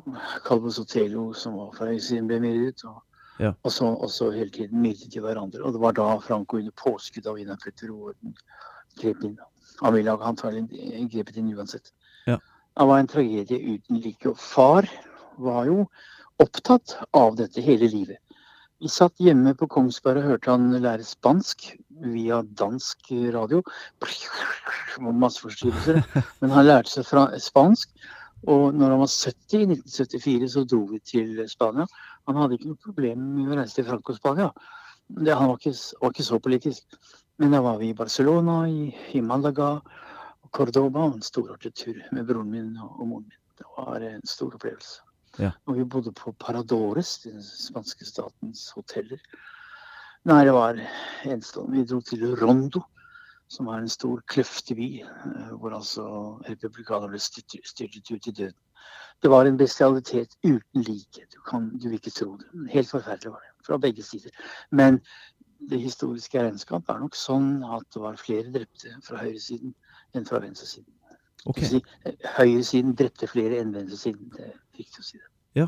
Calvo 0.48 0.70
Sotelo, 0.70 1.34
som 1.34 1.54
var 1.54 1.72
fra 1.78 1.86
høyresiden, 1.86 2.28
ble 2.28 2.40
myrdet. 2.40 2.84
og 2.84 3.04
ja. 3.40 3.52
Og, 3.64 3.72
så, 3.72 3.86
og, 3.86 4.10
så, 4.10 4.32
hele 4.32 4.50
tiden 4.50 4.82
myrdet 4.82 5.14
de 5.14 5.20
hverandre. 5.20 5.64
Og 5.64 5.74
det 5.74 5.82
var 5.82 5.92
da 5.92 6.18
Franco 6.18 6.58
under 6.58 6.72
påskudd 6.84 7.28
av 7.28 7.40
Innakulturorden 7.40 8.36
grep 9.02 9.24
inn. 9.24 9.38
Han 9.84 9.94
ville 9.94 10.12
antagelig 10.12 11.10
grepet 11.12 11.38
inn 11.38 11.54
uansett. 11.54 11.92
Ja. 12.28 12.40
Det 12.80 12.88
var 12.88 13.00
en 13.00 13.12
tragedie 13.12 13.76
uten 13.76 14.00
like. 14.00 14.30
Og 14.30 14.40
far 14.40 14.88
var 15.38 15.66
jo 15.70 15.86
opptatt 16.44 16.98
av 17.16 17.36
dette 17.40 17.64
hele 17.64 17.90
livet. 17.92 18.20
Vi 18.84 18.90
satt 18.92 19.22
hjemme 19.24 19.54
på 19.56 19.70
Kongsberg 19.72 20.20
og 20.20 20.30
hørte 20.30 20.52
han 20.52 20.68
lære 20.84 21.06
spansk 21.08 21.70
via 22.04 22.42
dansk 22.60 23.08
radio. 23.34 23.62
Masse 25.00 25.40
forstyrrelser. 25.42 26.02
Men 26.42 26.52
han 26.52 26.68
lærte 26.68 26.92
seg 26.92 27.08
fra 27.08 27.30
spansk. 27.40 27.94
Og 28.52 28.76
når 28.76 28.92
han 28.94 29.02
var 29.02 29.10
70 29.10 29.56
i 29.58 29.68
1974, 29.78 30.50
så 30.54 30.66
dro 30.68 30.82
vi 30.92 31.00
til 31.00 31.40
Spania. 31.50 31.88
Han 32.28 32.42
hadde 32.42 32.60
ikke 32.60 32.74
noe 32.74 32.84
problem 32.84 33.24
med 33.38 33.54
å 33.54 33.62
reise 33.62 33.80
til 33.80 33.88
Franco-Spania. 33.88 34.52
Han 35.16 35.50
var 35.54 35.56
ikke, 35.56 35.74
var 36.02 36.14
ikke, 36.14 36.28
så 36.28 36.42
politisk. 36.44 37.00
Men 37.40 37.56
da 37.56 37.64
var 37.66 37.80
vi 37.80 37.94
i 37.94 37.98
Barcelona, 37.98 38.60
i, 38.70 38.92
i 39.16 39.24
Malaga 39.24 39.72
og 39.80 40.52
Cordoba. 40.52 41.08
En 41.10 41.26
storartet 41.26 41.80
tur 41.80 41.98
med 42.12 42.28
broren 42.28 42.52
min 42.52 42.72
og, 42.76 42.92
og 43.00 43.08
moren 43.08 43.28
min. 43.32 43.42
Det 43.56 43.72
var 43.78 44.04
en 44.04 44.26
stor 44.28 44.60
opplevelse. 44.60 45.05
Ja. 45.40 45.52
Og 45.68 45.78
vi 45.80 45.84
bodde 45.84 46.14
på 46.16 46.32
Paradores, 46.40 47.18
den 47.26 47.44
spanske 47.44 48.08
statens 48.08 48.70
hoteller. 48.76 49.22
Nei, 50.26 50.42
det 50.48 50.54
var 50.56 50.80
enestående. 51.26 51.78
Vi 51.78 51.88
dro 51.90 52.00
til 52.02 52.26
Rondo, 52.40 52.82
som 53.52 53.68
er 53.70 53.84
en 53.84 53.92
stor, 53.92 54.24
kløftig 54.32 54.78
by, 54.80 54.90
eh, 55.04 55.52
hvor 55.60 55.76
altså 55.78 56.06
republikanerne 56.48 57.14
ble 57.14 57.22
styrtet 57.22 58.12
ut 58.12 58.28
i 58.28 58.32
døden. 58.32 58.58
Det 59.24 59.32
var 59.32 59.46
en 59.46 59.58
bestialitet 59.58 60.36
uten 60.44 60.82
like. 60.82 61.28
Du, 61.34 61.40
kan, 61.50 61.70
du 61.78 61.88
vil 61.88 62.00
ikke 62.00 62.14
tro 62.14 62.36
det. 62.38 62.50
Helt 62.74 62.90
forferdelig 62.90 63.32
var 63.32 63.46
det. 63.46 63.54
Fra 63.66 63.78
begge 63.78 64.04
sider. 64.04 64.34
Men 64.72 65.00
det 65.70 65.80
historiske 65.82 66.42
regnskap 66.42 66.90
er 66.90 67.00
nok 67.02 67.16
sånn 67.18 67.64
at 67.64 67.88
det 67.94 68.02
var 68.04 68.20
flere 68.22 68.52
drepte 68.54 68.98
fra 69.06 69.22
høyresiden 69.24 69.74
enn 70.16 70.28
fra 70.28 70.42
venstresiden. 70.44 70.92
Okay. 71.46 71.68
Si, 71.70 71.82
høyresiden 72.40 72.96
drepte 72.98 73.30
flere 73.30 73.62
enn 73.62 73.74
venstresiden. 73.76 74.30
Det 74.34 74.48
er 74.50 74.56
viktig 74.78 75.04
å 75.04 75.06
si 75.06 75.20
det. 75.20 75.28
Ja. 75.62 75.68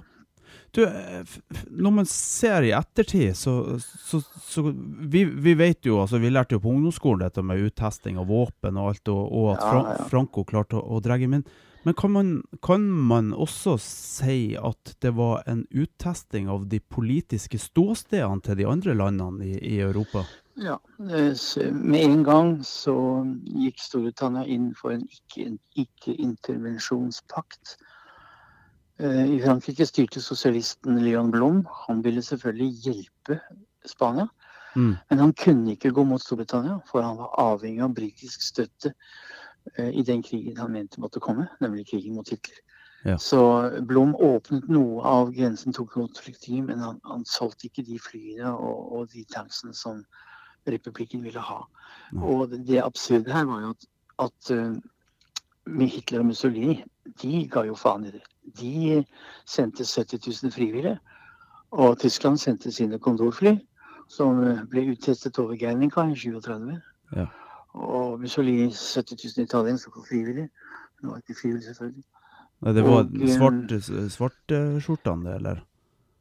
Du, 0.76 0.84
eh, 0.86 1.38
når 1.70 1.94
man 2.00 2.10
ser 2.10 2.66
i 2.68 2.74
ettertid, 2.76 3.38
så, 3.38 3.78
så, 3.80 4.20
så 4.44 4.64
vi, 4.72 5.24
vi 5.26 5.54
vet 5.58 5.88
jo, 5.88 6.02
altså 6.04 6.20
vi 6.22 6.32
lærte 6.34 6.58
jo 6.58 6.64
på 6.64 6.74
ungdomsskolen 6.74 7.24
dette 7.26 7.44
med 7.46 7.64
uttesting 7.70 8.20
av 8.20 8.28
våpen 8.32 8.80
og 8.80 8.92
alt, 8.92 9.14
og, 9.14 9.24
og 9.32 9.48
at 9.56 9.64
Fra, 9.64 9.80
ja. 9.94 10.10
Franco 10.12 10.44
klarte 10.48 10.80
å, 10.80 10.84
å 10.98 11.02
dra 11.04 11.18
men, 11.24 11.46
men 11.88 11.96
kan 11.98 12.14
man, 12.14 12.34
kan 12.66 12.84
man 12.90 13.32
også 13.34 13.78
si 13.82 14.58
at 14.60 14.98
det 15.04 15.14
var 15.16 15.46
en 15.48 15.64
uttesting 15.72 16.50
av 16.52 16.68
de 16.72 16.82
politiske 16.82 17.62
ståstedene 17.62 18.44
til 18.44 18.60
de 18.60 18.68
andre 18.68 18.98
landene 18.98 19.48
i, 19.48 19.56
i 19.78 19.80
Europa? 19.86 20.26
Ja, 20.58 20.80
eh, 21.00 21.74
med 21.74 22.02
en 22.02 22.24
gang 22.24 22.66
så 22.66 23.26
gikk 23.46 23.80
Storbritannia 23.80 24.46
inn 24.46 24.76
for 24.76 24.92
en 24.92 25.08
ikke- 25.08 25.60
ikke-intervensjonspakt. 25.76 27.78
Ikke 29.00 29.38
I 29.38 29.42
Frankrike 29.44 29.86
styrte 29.86 30.22
sosialisten 30.22 31.04
Leon 31.04 31.32
Blom. 31.32 31.68
Han 31.88 32.04
ville 32.04 32.22
selvfølgelig 32.22 32.82
hjelpe 32.82 33.40
Spania. 33.86 34.28
Mm. 34.76 34.96
Men 35.10 35.20
han 35.20 35.34
kunne 35.34 35.72
ikke 35.72 35.92
gå 35.92 36.04
mot 36.04 36.22
Storbritannia, 36.22 36.80
for 36.92 37.02
han 37.02 37.18
var 37.18 37.36
avhengig 37.38 37.84
av 37.84 37.94
britisk 37.94 38.42
støtte 38.42 38.94
eh, 39.78 39.90
i 39.90 40.02
den 40.02 40.24
krigen 40.24 40.58
han 40.58 40.72
mente 40.72 41.02
måtte 41.02 41.20
komme, 41.20 41.48
nemlig 41.62 41.88
krigen 41.88 42.16
mot 42.16 42.30
Hitler. 42.30 42.58
Ja. 43.06 43.18
Så 43.18 43.72
Blom 43.88 44.16
åpnet 44.16 44.70
noe 44.70 45.04
av 45.06 45.32
grensen 45.34 45.74
tok 45.74 45.96
imot 45.96 46.18
flyktninger, 46.18 46.66
men 46.66 46.80
han, 46.80 47.00
han 47.06 47.26
solgte 47.26 47.70
ikke 47.70 47.86
de 47.88 48.00
flyene 48.02 48.54
og, 48.54 48.94
og 48.98 49.12
de 49.14 49.26
tanksene 49.34 49.76
som 49.78 50.02
republikken 50.72 51.24
ville 51.24 51.40
ha. 51.40 51.62
Og 52.16 52.52
det, 52.52 52.82
absurde 52.84 53.34
her 53.34 53.46
var 53.46 53.62
jo 53.62 53.70
at, 53.70 53.88
at 54.26 54.52
eh, 54.52 54.76
med 55.66 55.88
Hitler 55.88 56.20
og 56.20 56.26
Mussolini, 56.26 56.84
de 57.22 57.48
ga 57.52 57.64
jo 57.68 57.76
faen 57.76 58.06
i 58.08 58.12
det. 58.12 58.24
De 58.60 59.04
sendte 59.46 59.86
70 59.86 60.44
000 60.44 60.52
frivillige, 60.52 60.98
og 61.72 62.00
Tyskland 62.00 62.38
sendte 62.38 62.72
sine 62.72 63.00
kondorfly, 63.00 63.58
som 64.10 64.44
eh, 64.44 64.64
ble 64.72 64.88
uttestet 64.94 65.40
over 65.40 65.58
Guernica 65.60 66.08
i 66.08 66.16
37. 66.16 66.78
Ja. 67.16 67.28
Og 67.74 68.20
Mussolini 68.20 68.72
70 68.72 69.38
000 69.38 69.44
italienske 69.44 69.92
frivillige. 70.10 70.50
Det 71.02 71.10
var 71.10 71.18
ikke 71.18 71.40
frivillig, 71.42 71.64
selvfølgelig. 71.64 72.04
Nei, 72.62 72.74
Det 72.74 72.84
var 72.84 73.04
svartskjortene, 73.04 73.30
svart, 73.38 73.74
svarte 73.78 74.10
svarteskjortene, 74.16 75.30
det, 75.30 75.36
eller? 75.36 75.60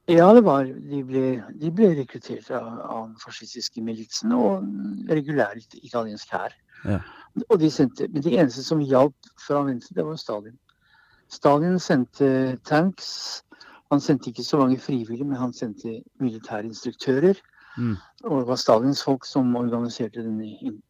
Ja, 0.09 0.35
det 0.35 0.45
var, 0.47 0.65
de 0.65 1.01
ble, 1.03 1.23
de 1.59 1.71
ble 1.75 1.89
rekruttert 1.99 2.51
av, 2.55 2.67
av 2.87 3.09
fascistiske 3.19 3.83
militsen 3.83 4.35
og 4.37 4.63
regulær 5.11 5.59
italiensk 5.59 6.31
hær. 6.31 6.55
Ja. 6.85 7.01
Og 7.49 7.59
de 7.61 7.71
sendte, 7.73 8.07
men 8.13 8.23
det 8.23 8.37
eneste 8.39 8.63
som 8.63 8.85
hjalp 8.85 9.33
fra 9.43 9.65
venstre, 9.67 9.97
det 9.99 10.07
var 10.07 10.21
Stalin. 10.21 10.55
Stalin 11.33 11.81
sendte 11.83 12.29
tanks. 12.65 13.43
Han 13.91 14.01
sendte 14.01 14.31
ikke 14.31 14.47
så 14.47 14.63
mange 14.63 14.79
frivillige, 14.79 15.27
men 15.27 15.43
han 15.43 15.53
sendte 15.53 16.01
militære 16.23 16.71
instruktører. 16.71 17.43
Mm. 17.77 17.97
Og 18.25 18.41
det 18.41 18.49
var 18.49 18.63
Stalins 18.63 19.03
folk 19.05 19.27
som 19.27 19.57
organiserte 19.57 20.23
den 20.23 20.41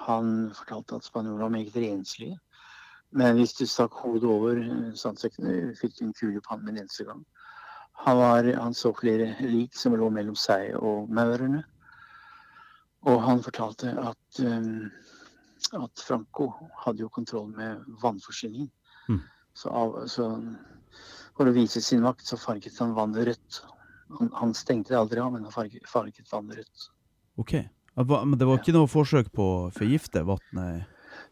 Han 0.08 0.52
fortalte 0.56 0.98
at 0.98 1.08
spanjolene 1.08 1.44
var 1.44 1.54
meget 1.54 1.76
renslige. 1.76 2.40
Men 3.14 3.38
hvis 3.38 3.54
du 3.54 3.66
stakk 3.70 3.94
hodet 4.02 4.30
over 4.30 4.58
eh, 4.58 4.94
sandsekkene, 4.98 5.76
fikk 5.78 6.00
du 6.00 6.06
en 6.08 6.16
kule 6.18 6.42
på 6.42 6.56
han 6.56 6.64
med 6.64 6.74
en 6.74 6.84
eneste 6.84 7.06
gang. 7.06 7.22
Han, 8.06 8.18
var, 8.18 8.50
han 8.58 8.74
så 8.74 8.94
flere 8.98 9.36
lik 9.46 9.76
som 9.78 9.96
lå 9.96 10.10
mellom 10.10 10.36
seg 10.40 10.74
og 10.80 11.12
maurerne. 11.14 11.62
Og 13.06 13.20
han 13.22 13.44
fortalte 13.44 13.92
at, 14.00 14.40
um, 14.40 14.88
at 15.78 16.04
Franco 16.08 16.50
hadde 16.86 17.04
jo 17.04 17.12
kontroll 17.14 17.52
med 17.52 17.84
vannforsyningen. 18.02 18.72
Mm. 19.10 19.22
Så, 19.54 19.70
av, 19.70 19.98
så 20.08 20.30
for 21.38 21.50
å 21.50 21.54
vise 21.54 21.82
sin 21.84 22.02
makt, 22.06 22.26
så 22.26 22.40
farget 22.40 22.80
han 22.82 22.96
vannet 22.98 23.28
rødt. 23.30 23.62
Han, 24.18 24.32
han 24.40 24.58
stengte 24.58 24.94
det 24.94 25.00
aldri 25.00 25.22
av, 25.22 25.34
men 25.36 25.46
han 25.46 25.54
farget, 25.54 25.86
farget 25.90 26.32
vannet 26.32 26.64
rødt. 26.64 26.90
OK. 27.44 27.56
Men 27.96 28.38
det 28.40 28.48
var 28.48 28.58
ikke 28.58 28.74
noe 28.74 28.88
forsøk 28.90 29.32
på 29.34 29.44
å 29.44 29.72
forgifte 29.76 30.24
vannet? 30.26 30.86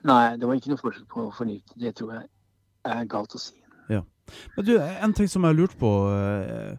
Nei, 0.06 0.36
det 0.38 0.46
var 0.48 0.56
ikke 0.58 0.70
noe 0.74 0.82
forsøk 0.82 1.08
på 1.10 1.28
å 1.28 1.34
forgifte. 1.34 1.74
Det 1.82 1.96
tror 1.98 2.14
jeg 2.20 2.28
er 2.86 3.06
galt 3.10 3.34
å 3.38 3.42
si. 3.42 3.54
Ja. 3.90 4.02
Men 4.56 4.66
du, 4.66 4.76
en 4.80 5.14
ting 5.18 5.28
som 5.30 5.44
jeg 5.44 5.54
har 5.54 5.58
lurt 5.58 5.74
på 5.82 5.90
eh, 6.14 6.78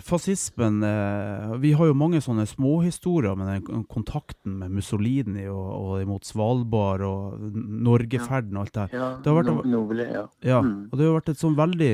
Fascismen 0.00 0.82
eh, 0.82 1.52
Vi 1.60 1.72
har 1.76 1.90
jo 1.90 1.94
mange 1.94 2.20
sånne 2.24 2.46
småhistorier 2.48 3.36
med 3.38 3.50
den 3.68 3.84
kontakten 3.90 4.56
med 4.62 4.72
Mussolini 4.74 5.44
og, 5.52 5.68
og 5.76 6.00
imot 6.02 6.24
Svalbard 6.26 7.04
og 7.06 7.44
Norgeferden 7.54 8.56
og 8.56 8.64
alt 8.64 8.74
det 8.74 8.86
her. 8.86 8.96
Ja, 8.96 9.10
Det 9.20 9.30
har 9.32 9.42
vært- 9.42 9.68
no, 9.68 9.84
ja. 10.00 10.24
Ja, 10.42 10.60
Mm. 10.62 10.88
og 10.90 10.98
det 10.98 11.06
har 11.06 11.20
vært 11.20 11.28
et 11.34 11.38
sånn 11.44 11.56
veldig 11.56 11.92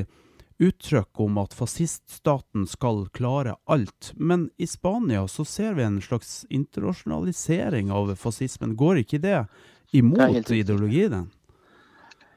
uttrykk 0.59 1.21
om 1.21 1.39
at 1.39 1.55
fasciststaten 1.55 2.67
skal 2.67 3.07
klare 3.15 3.57
alt. 3.65 4.13
Men 4.15 4.51
i 4.57 4.67
Spania 4.67 5.29
så 5.29 5.45
ser 5.45 5.75
vi 5.75 5.83
en 5.83 6.01
slags 6.03 6.47
internasjonalisering 6.49 7.91
av 7.91 8.15
fascismen. 8.15 8.77
Går 8.77 9.03
ikke 9.05 9.19
det 9.19 9.47
imot 9.93 10.49
det 10.49 10.57
ideologien? 10.57 11.31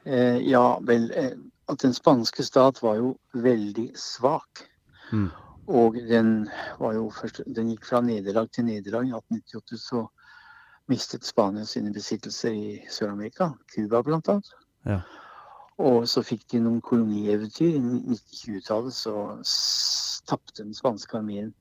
Eh, 0.04 0.36
ja, 0.48 0.80
vel, 0.82 1.10
eh, 1.16 1.32
at 1.66 1.78
den 1.78 1.94
spanske 1.94 2.44
stat 2.44 2.82
var 2.82 2.96
jo 3.00 3.14
veldig 3.32 3.90
svak. 3.96 4.66
Mm. 5.12 5.30
Og 5.70 5.94
den 6.08 6.48
først 6.78 7.42
Den 7.46 7.70
gikk 7.70 7.84
fra 7.86 8.00
nederlag 8.00 8.50
til 8.50 8.64
nederlag. 8.64 9.06
I 9.06 9.14
1898 9.14 9.78
så 9.78 10.08
mistet 10.90 11.24
Spania 11.24 11.64
sine 11.64 11.92
besittelser 11.94 12.50
i 12.50 12.84
Sør-Amerika, 12.90 13.52
Cuba 13.74 14.02
bl.a. 14.02 14.40
Ja. 14.84 15.00
Og 15.80 16.08
så 16.08 16.22
fikk 16.26 16.44
de 16.52 16.60
noen 16.60 16.80
kolonieventyr. 16.84 17.76
I 17.78 17.80
1920-tallet 17.80 18.96
så 18.96 19.14
tapte 20.28 20.60
den 20.62 20.74
spanske 20.76 21.16
armeen 21.16 21.54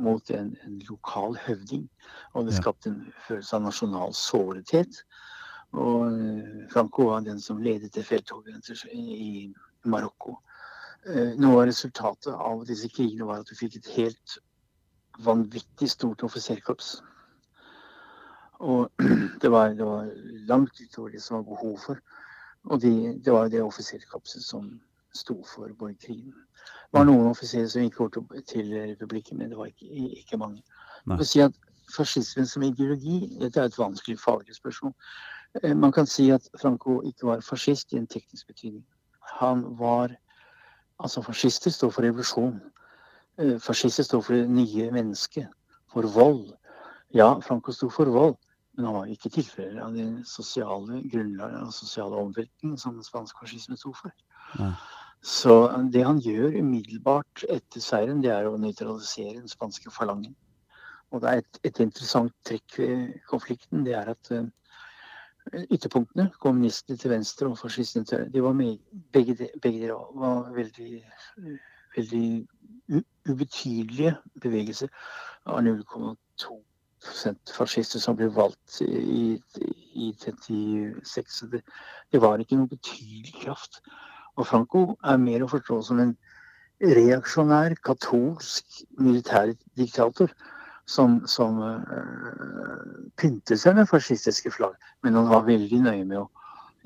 mot 0.00 0.30
en, 0.30 0.54
en 0.64 0.78
lokal 0.88 1.36
høvding. 1.44 1.84
Og 2.32 2.46
det 2.46 2.56
skapte 2.56 2.92
en 2.92 3.02
følelse 3.26 3.56
av 3.58 3.66
nasjonal 3.66 4.14
sårthet. 4.16 5.02
Og 5.76 6.06
eh, 6.08 6.68
Franco 6.72 7.10
var 7.10 7.26
den 7.26 7.40
som 7.44 7.60
ledet 7.62 7.92
det 7.94 8.06
felttoget 8.08 8.70
i 8.94 9.50
Marokko. 9.84 10.38
Eh, 11.06 11.34
Noe 11.36 11.62
av 11.62 11.68
resultatet 11.68 12.32
av 12.32 12.64
disse 12.68 12.88
krigene 12.94 13.28
var 13.28 13.42
at 13.42 13.50
du 13.50 13.58
fikk 13.58 13.76
et 13.78 13.90
helt 13.98 14.38
vanvittig 15.24 15.90
stort 15.92 16.24
offiserkorps. 16.24 16.94
Og 18.64 18.88
det 19.42 19.52
var, 19.52 19.74
det 19.76 19.84
var 19.86 20.08
langt 20.48 20.80
utover 20.80 21.12
det 21.12 21.22
som 21.22 21.42
var 21.42 21.50
behov 21.52 21.76
for. 21.84 22.00
Og 22.64 22.82
de, 22.82 23.20
det 23.24 23.32
var 23.32 23.46
jo 23.46 23.50
det 23.54 23.62
offiserkorpset 23.62 24.42
som 24.42 24.80
sto 25.14 25.44
for 25.54 25.70
borgerkrigen. 25.78 26.34
Det 26.88 26.98
var 26.98 27.04
noen 27.04 27.30
offiserer 27.30 27.68
som 27.68 27.82
gikk 27.82 28.00
over 28.00 28.42
til, 28.48 28.72
republikken, 28.90 29.38
men 29.38 29.50
det 29.50 29.58
var 29.58 29.70
ikke, 29.70 29.88
ikke 30.22 30.40
mange. 30.40 30.62
Å 31.08 31.24
si 31.24 31.40
at 31.44 31.56
Fascismen 31.88 32.46
som 32.46 32.62
ideologi, 32.62 33.38
dette 33.40 33.60
er 33.60 33.70
et 33.70 33.78
vanskelig 33.78 34.18
faglig 34.20 34.56
spørsmål. 34.56 34.92
Eh, 35.62 35.76
Man 35.76 35.92
kan 35.92 36.06
si 36.06 36.30
at 36.30 36.48
Franco 36.60 37.00
ikke 37.00 37.26
var 37.26 37.40
fascist 37.40 37.92
i 37.92 37.96
en 37.96 38.06
teknisk 38.06 38.46
betydning. 38.46 38.84
Han 39.40 39.64
var 39.78 40.16
Altså, 41.00 41.22
fascister 41.22 41.70
står 41.70 41.90
for 41.90 42.02
revolusjon. 42.02 42.60
Eh, 43.38 43.60
Fascister 43.60 44.02
står 44.02 44.20
for 44.20 44.34
det 44.34 44.50
nye 44.50 44.90
mennesket. 44.90 45.46
For 45.92 46.02
vold. 46.02 46.52
Ja, 47.14 47.38
Franco 47.40 47.72
sto 47.72 47.88
for 47.88 48.04
vold, 48.04 48.36
men 48.78 48.86
han 48.86 48.94
var 48.94 49.08
ikke 49.10 49.32
tilfeller 49.34 49.80
av 49.82 49.94
de 49.98 50.04
sosiale 50.22 51.00
grunnlaget 51.10 51.64
og 51.66 51.72
sosiale 51.74 52.18
omveltningene 52.22 52.78
som 52.78 53.00
spansk 53.02 53.40
fascisme 53.42 53.74
sto 53.76 53.90
for. 53.90 54.12
Ja. 54.54 54.68
Så 55.26 55.54
det 55.90 56.04
han 56.06 56.20
gjør 56.22 56.54
umiddelbart 56.60 57.42
etter 57.50 57.82
seieren, 57.82 58.20
det 58.22 58.30
er 58.30 58.46
å 58.46 58.60
nøytralisere 58.62 59.40
den 59.40 59.50
spanske 59.50 59.90
falangen. 59.90 60.36
Og 61.10 61.24
det 61.24 61.32
er 61.32 61.42
et, 61.42 61.58
et 61.66 61.80
interessant 61.82 62.36
trekk 62.46 62.78
ved 62.78 63.18
konflikten, 63.26 63.82
det 63.82 63.96
er 63.98 64.12
at 64.14 64.30
eh, 64.36 64.46
ytterpunktene, 65.74 66.28
kommunistene 66.38 67.02
til 67.02 67.16
venstre 67.16 67.50
og 67.50 67.58
fascistene 67.58 68.06
til 68.06 68.20
høyre, 68.20 68.30
de 68.36 68.46
var 68.46 68.56
med, 68.60 68.78
begge, 69.10 69.34
de, 69.42 69.50
begge 69.64 69.88
de 69.88 69.98
var 70.22 70.54
veldig, 70.54 71.02
veldig 71.96 73.02
ubetydelige 73.26 74.14
bevegelser. 74.38 74.94
av 75.48 75.64
0,2 75.66 76.62
fascister 77.54 78.02
som 78.02 78.16
ble 78.18 78.28
valgt 78.34 78.80
i, 78.82 79.36
i 79.94 80.12
36. 80.20 81.40
Det, 81.52 81.62
det 82.12 82.22
var 82.22 82.40
ikke 82.42 82.58
noen 82.58 82.70
betydelig 82.70 83.34
kraft. 83.42 83.80
Og 84.38 84.46
Franco 84.46 84.84
er 85.02 85.18
mer 85.22 85.44
å 85.44 85.50
forstå 85.50 85.80
som 85.88 86.02
en 86.02 86.14
reaksjonær, 86.78 87.74
katolsk 87.82 88.82
militærdiktator 89.02 90.30
som, 90.88 91.20
som 91.26 91.58
uh, 91.60 93.08
pyntet 93.18 93.60
seg 93.60 93.76
med 93.76 93.90
fascistiske 93.90 94.52
flagg. 94.54 94.76
Men 95.02 95.18
han 95.18 95.30
var 95.30 95.46
veldig 95.48 95.82
nøye 95.84 96.04
med 96.04 96.22
å 96.22 96.28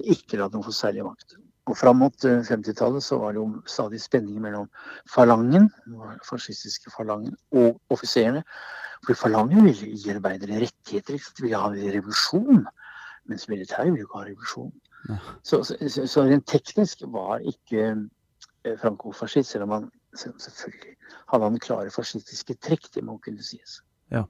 ikke 0.03 0.41
la 0.41 0.49
dem 0.53 0.65
få 0.65 0.73
særlig 0.75 1.05
makt. 1.07 1.37
Og 1.71 1.77
fram 1.79 2.01
mot 2.03 2.25
50-tallet 2.25 3.05
så 3.07 3.21
var 3.23 3.35
det 3.35 3.39
jo 3.39 3.49
stadig 3.71 4.01
spenning 4.03 4.41
mellom 4.43 4.67
falangen, 5.11 5.69
fascistiske 6.27 6.91
falangen, 6.91 7.37
og 7.55 7.79
offiserene. 7.95 8.43
For 9.07 9.19
falangen 9.19 9.67
ville 9.67 9.93
gi 9.95 10.11
arbeidere 10.11 10.59
rettigheter, 10.65 11.19
de 11.19 11.45
ville 11.45 11.59
ha 11.59 11.71
revolusjon. 11.71 12.65
Mens 13.31 13.47
militæret 13.51 13.93
ville 13.93 14.07
ikke 14.09 14.19
ha 14.19 14.27
revolusjon. 14.27 14.73
Ja. 15.09 15.19
Så, 15.43 15.63
så, 15.67 16.07
så, 16.07 16.25
rent 16.27 16.47
teknisk 16.51 17.03
var 17.11 17.43
ikke 17.47 17.87
eh, 17.91 18.77
Franco 18.79 19.13
fascist, 19.15 19.51
selv 19.51 19.67
om 19.67 19.77
han 19.77 19.89
selvfølgelig 20.15 20.97
hadde 21.33 21.49
han 21.49 21.59
klare 21.63 21.91
fascistiske 21.95 22.55
trekk, 22.63 22.91
det 22.95 23.05
må 23.07 23.19
kunne 23.23 23.43
sies. 23.43 23.81
Ja, 24.11 24.27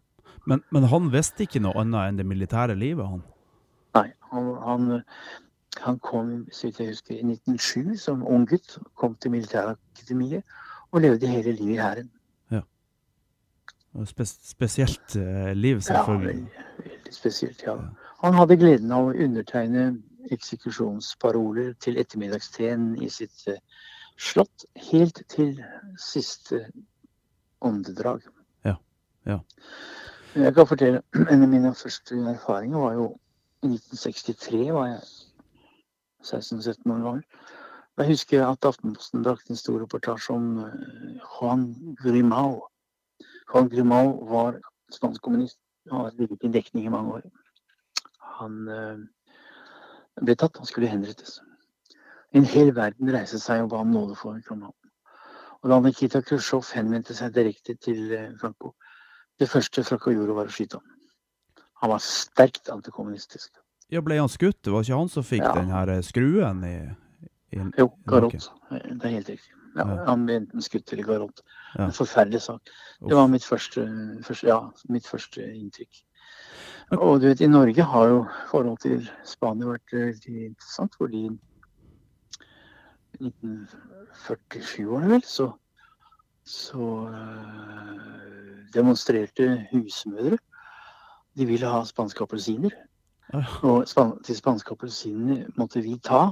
Men, 0.46 0.62
men 0.70 0.84
han 0.90 1.10
visste 1.12 1.44
ikke 1.44 1.60
noe 1.62 1.76
annet 1.78 2.08
enn 2.08 2.20
det 2.20 2.26
militære 2.26 2.74
livet, 2.78 3.06
han? 3.06 3.20
Nei, 3.94 4.08
han, 4.32 4.48
han 4.64 4.88
han 5.80 5.98
kom 5.98 6.46
så 6.52 6.66
vidt 6.66 6.80
jeg 6.80 6.88
husker, 6.88 7.14
i 7.14 7.24
1907 7.24 7.96
som 7.96 8.26
ung 8.26 8.44
gutt. 8.48 8.78
Kom 8.94 9.14
til 9.14 9.30
militærakademiet 9.30 10.42
og 10.92 11.00
levde 11.00 11.26
hele 11.26 11.52
livet 11.52 11.74
i 11.74 11.80
hæren. 11.80 12.10
Ja. 12.50 12.60
Spes 14.04 14.38
spesielt 14.44 15.16
eh, 15.16 15.52
liv, 15.56 15.80
selvfølgelig. 15.80 16.34
Ja, 16.34 16.40
veldig, 16.78 16.92
veldig 16.92 17.14
spesielt, 17.14 17.62
ja. 17.66 17.76
Han 18.22 18.34
hadde 18.34 18.56
gleden 18.56 18.92
av 18.92 19.08
å 19.08 19.14
undertegne 19.16 19.86
eksekusjonsparoler 20.30 21.72
til 21.80 21.98
ettermiddagsteen 21.98 22.92
i 23.02 23.08
sitt 23.10 23.48
eh, 23.48 23.58
slott, 24.20 24.66
helt 24.92 25.22
til 25.32 25.56
siste 25.98 26.66
åndedrag. 27.60 28.22
Ja, 28.64 28.76
ja. 29.26 29.40
Jeg 30.34 30.54
kan 30.54 30.66
fortelle, 30.66 31.02
En 31.30 31.42
av 31.42 31.48
mine 31.48 31.74
første 31.74 32.16
erfaringer 32.30 32.78
var 32.78 32.94
jo 32.94 33.08
i 33.62 33.68
1963 33.68 34.72
var 34.72 34.86
jeg 34.86 35.02
16-17 36.24 37.04
år. 37.10 37.20
Jeg 37.98 38.06
husker 38.08 38.46
at 38.46 38.64
Aftenposten 38.64 39.22
brakte 39.24 39.52
en 39.52 39.58
stor 39.60 39.82
reportasje 39.82 40.32
om 40.34 40.58
eh, 40.64 41.16
Juan 41.20 41.66
Grimao. 42.02 42.62
Juan 43.52 43.68
Grimao 43.68 44.14
var 44.30 44.56
spansk 44.92 45.22
kommunist. 45.22 45.58
Han 45.90 46.00
har 46.00 46.14
ligget 46.18 46.38
i 46.42 46.52
dekning 46.52 46.86
i 46.86 46.88
mange 46.88 47.12
år. 47.12 47.22
Han 48.38 48.68
uh, 48.68 48.98
ble 50.24 50.34
tatt, 50.38 50.56
han 50.56 50.66
skulle 50.66 50.88
henrettes. 50.88 51.40
En 52.32 52.46
hel 52.48 52.72
verden 52.76 53.10
reiste 53.12 53.40
seg 53.42 53.64
og 53.64 53.72
ba 53.74 53.82
om 53.82 53.92
nåde 53.92 54.16
for 54.16 54.38
Grimau. 54.46 54.72
Og 55.62 55.70
da 55.70 55.80
Nikita 55.82 56.22
Khrusjtsjov 56.22 56.70
henvendte 56.74 57.14
seg 57.18 57.34
direkte 57.34 57.74
til 57.74 58.14
uh, 58.14 58.30
Franco, 58.40 58.72
det 59.40 59.50
første 59.50 59.84
Franco 59.84 60.14
gjorde, 60.14 60.38
var 60.38 60.48
å 60.48 60.54
skyte 60.54 60.80
ham. 60.80 61.66
Han 61.82 61.92
var 61.92 62.02
sterkt 62.06 62.70
antikommunistisk. 62.70 63.61
Ja, 63.92 64.00
Ble 64.00 64.16
han 64.16 64.30
skutt? 64.32 64.62
Det 64.64 64.72
var 64.72 64.84
ikke 64.86 64.98
han 65.02 65.10
som 65.12 65.24
fikk 65.26 65.44
ja. 65.44 65.52
den 65.58 65.72
her 65.72 65.90
eh, 65.92 66.04
skruen 66.04 66.62
i, 66.64 66.76
i 67.52 67.60
Jo, 67.76 67.90
garott. 68.08 68.48
Det 68.70 69.04
er 69.04 69.18
helt 69.18 69.28
riktig. 69.34 69.52
Ja, 69.76 69.84
ja. 69.84 69.98
Han 70.06 70.24
ble 70.28 70.38
enten 70.40 70.64
skutt 70.64 70.92
eller 70.92 71.04
garott. 71.08 71.42
Ja. 71.74 71.86
En 71.86 71.94
forferdelig 71.96 72.40
sak. 72.46 72.72
Det 73.04 73.16
var 73.16 73.28
mitt 73.32 73.44
første, 73.44 73.84
første, 74.24 74.48
ja, 74.48 74.58
mitt 74.92 75.08
første 75.08 75.44
inntrykk. 75.44 76.02
Og 76.98 77.20
du 77.20 77.26
vet, 77.28 77.40
i 77.40 77.48
Norge 77.48 77.84
har 77.88 78.08
jo 78.08 78.20
forholdet 78.50 78.84
til 78.84 79.10
Spania 79.28 79.70
vært 79.70 79.94
eh, 79.96 80.08
veldig 80.10 80.46
interessant, 80.50 80.96
fordi 81.00 81.22
i 83.20 83.28
1947-årene, 83.28 85.10
vel, 85.12 85.24
så, 85.28 85.50
så 86.48 86.88
øh, 87.12 88.56
demonstrerte 88.74 89.50
husmødre. 89.72 90.40
De 91.36 91.48
ville 91.48 91.68
ha 91.68 91.84
spanske 91.88 92.24
appelsiner. 92.24 92.72
Og 93.62 93.86
de 94.26 94.34
spanske 94.36 94.74
appelsiner 94.74 95.46
måtte 95.56 95.80
vi 95.84 95.98
ta. 96.04 96.24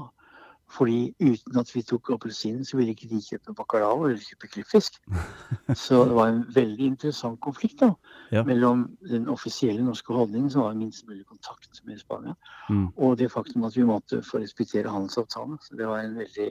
Fordi 0.70 1.14
uten 1.20 1.58
at 1.58 1.74
vi 1.74 1.82
tok 1.82 2.12
appelsinen, 2.14 2.64
så 2.64 2.76
ville 2.78 2.92
ikke 2.94 3.08
de 3.10 3.18
kjøpe 3.24 3.54
bacalao 3.58 4.04
eller 4.06 4.22
kjøpe 4.22 4.50
klippfisk. 4.52 5.00
Så 5.82 6.04
det 6.06 6.14
var 6.14 6.30
en 6.30 6.44
veldig 6.54 6.86
interessant 6.92 7.40
konflikt 7.42 7.80
da, 7.82 7.90
ja. 8.30 8.44
mellom 8.46 8.84
den 9.10 9.26
offisielle 9.28 9.82
norske 9.82 10.14
holdningen, 10.14 10.50
som 10.50 10.62
var 10.62 10.78
minst 10.78 11.08
mulig 11.08 11.26
kontakt 11.26 11.82
med 11.84 11.98
Spania, 11.98 12.36
mm. 12.68 12.86
og 12.96 13.18
det 13.18 13.32
faktum 13.32 13.66
at 13.66 13.76
vi 13.76 13.86
måtte 13.88 14.22
få 14.22 14.44
respektere 14.44 14.90
handelsavtalen. 14.94 15.58
Så 15.62 15.74
det 15.76 15.88
var 15.90 16.04
en 16.04 16.14
veldig, 16.22 16.50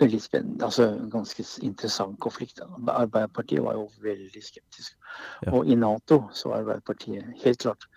veldig 0.00 0.20
spennende, 0.22 0.64
altså 0.64 0.90
en 0.90 1.10
ganske 1.10 1.46
interessant 1.62 2.20
konflikt. 2.20 2.60
Da. 2.60 2.68
Arbeiderpartiet 2.92 3.64
var 3.64 3.80
jo 3.80 3.88
veldig 4.04 4.44
skeptisk. 4.44 4.98
Ja. 5.46 5.54
Og 5.54 5.64
i 5.64 5.80
Nato 5.80 6.26
så 6.32 6.52
var 6.52 6.60
Arbeiderpartiet 6.60 7.32
helt 7.44 7.64
klart 7.64 7.88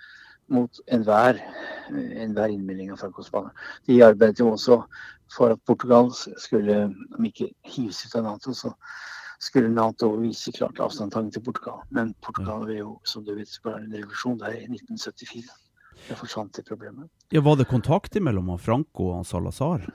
mot 0.53 0.79
enhver 0.87 1.41
enhver 1.91 2.49
innmelding 2.49 2.91
av 2.91 2.97
Franco-Spania. 3.01 3.51
De 3.87 4.01
arbeidet 4.03 4.39
jo 4.39 4.51
også 4.53 4.81
for 5.33 5.53
at 5.55 5.61
Portugal 5.67 6.11
skulle, 6.13 6.87
om 7.17 7.27
ikke 7.27 7.51
hives 7.67 8.05
ut 8.05 8.15
av 8.15 8.25
Nato, 8.27 8.53
så 8.55 8.73
skulle 9.43 9.69
Nato 9.69 10.09
vise 10.21 10.51
klart 10.55 10.79
avstandtagen 10.81 11.31
til 11.31 11.43
Portugal. 11.45 11.81
Men 11.93 12.13
Portugal 12.25 12.65
vil 12.67 12.81
jo, 12.81 12.91
som 13.05 13.25
du 13.25 13.35
vet, 13.35 13.59
bare 13.63 13.83
en 13.83 13.93
revolusjon 13.93 14.39
der 14.41 14.55
i 14.55 14.65
1974. 14.65 15.49
Det 16.07 16.17
forsvant 16.17 16.55
det 16.55 16.65
problemet. 16.65 17.09
Ja, 17.33 17.41
Var 17.41 17.55
det 17.55 17.67
kontakt 17.67 18.15
mellom 18.21 18.53
Franco 18.59 19.11
og 19.17 19.25
Salazar? 19.25 19.87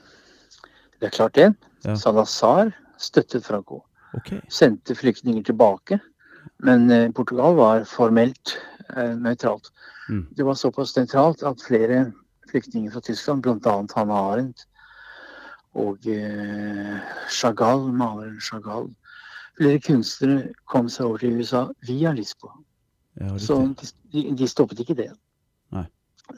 Det 1.00 1.08
er 1.08 1.14
klart 1.14 1.34
det. 1.34 1.54
Ja. 1.84 1.96
Salazar 1.96 2.72
støttet 2.98 3.46
Franco. 3.46 3.82
Okay. 4.14 4.40
Sendte 4.50 4.94
flyktninger 4.94 5.42
tilbake. 5.42 5.98
Men 6.62 6.90
eh, 6.90 7.10
Portugal 7.14 7.56
var 7.56 7.84
formelt 7.88 8.58
eh, 8.96 9.14
nøytralt. 9.16 9.70
Mm. 10.08 10.26
Det 10.36 10.44
var 10.46 10.54
såpass 10.54 10.94
sentralt 10.94 11.42
at 11.42 11.62
flere 11.66 12.12
flyktninger 12.50 12.92
fra 12.92 13.00
Tyskland, 13.00 13.42
bl.a. 13.42 13.76
Hanne 13.94 14.14
Arendt 14.14 14.66
og 15.74 16.06
eh, 16.06 16.98
Chagall, 17.30 17.86
maleren 17.96 18.40
Chagall, 18.40 18.90
flere 19.56 19.80
kunstnere 19.80 20.52
kom 20.68 20.88
seg 20.92 21.06
over 21.06 21.22
til 21.22 21.38
USA 21.40 21.64
via 21.88 22.12
Lisboa. 22.12 22.58
Ja, 23.20 23.38
Så 23.38 23.74
de, 24.12 24.34
de, 24.36 24.48
stoppet 24.48 24.80
ikke 24.80 24.96
det. 24.96 25.10
Nei. 25.72 25.84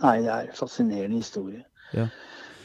Nei, 0.00 0.16
det 0.22 0.30
er 0.30 0.48
en 0.48 0.56
fascinerende 0.58 1.16
historie. 1.22 1.64
Ja. 1.94 2.08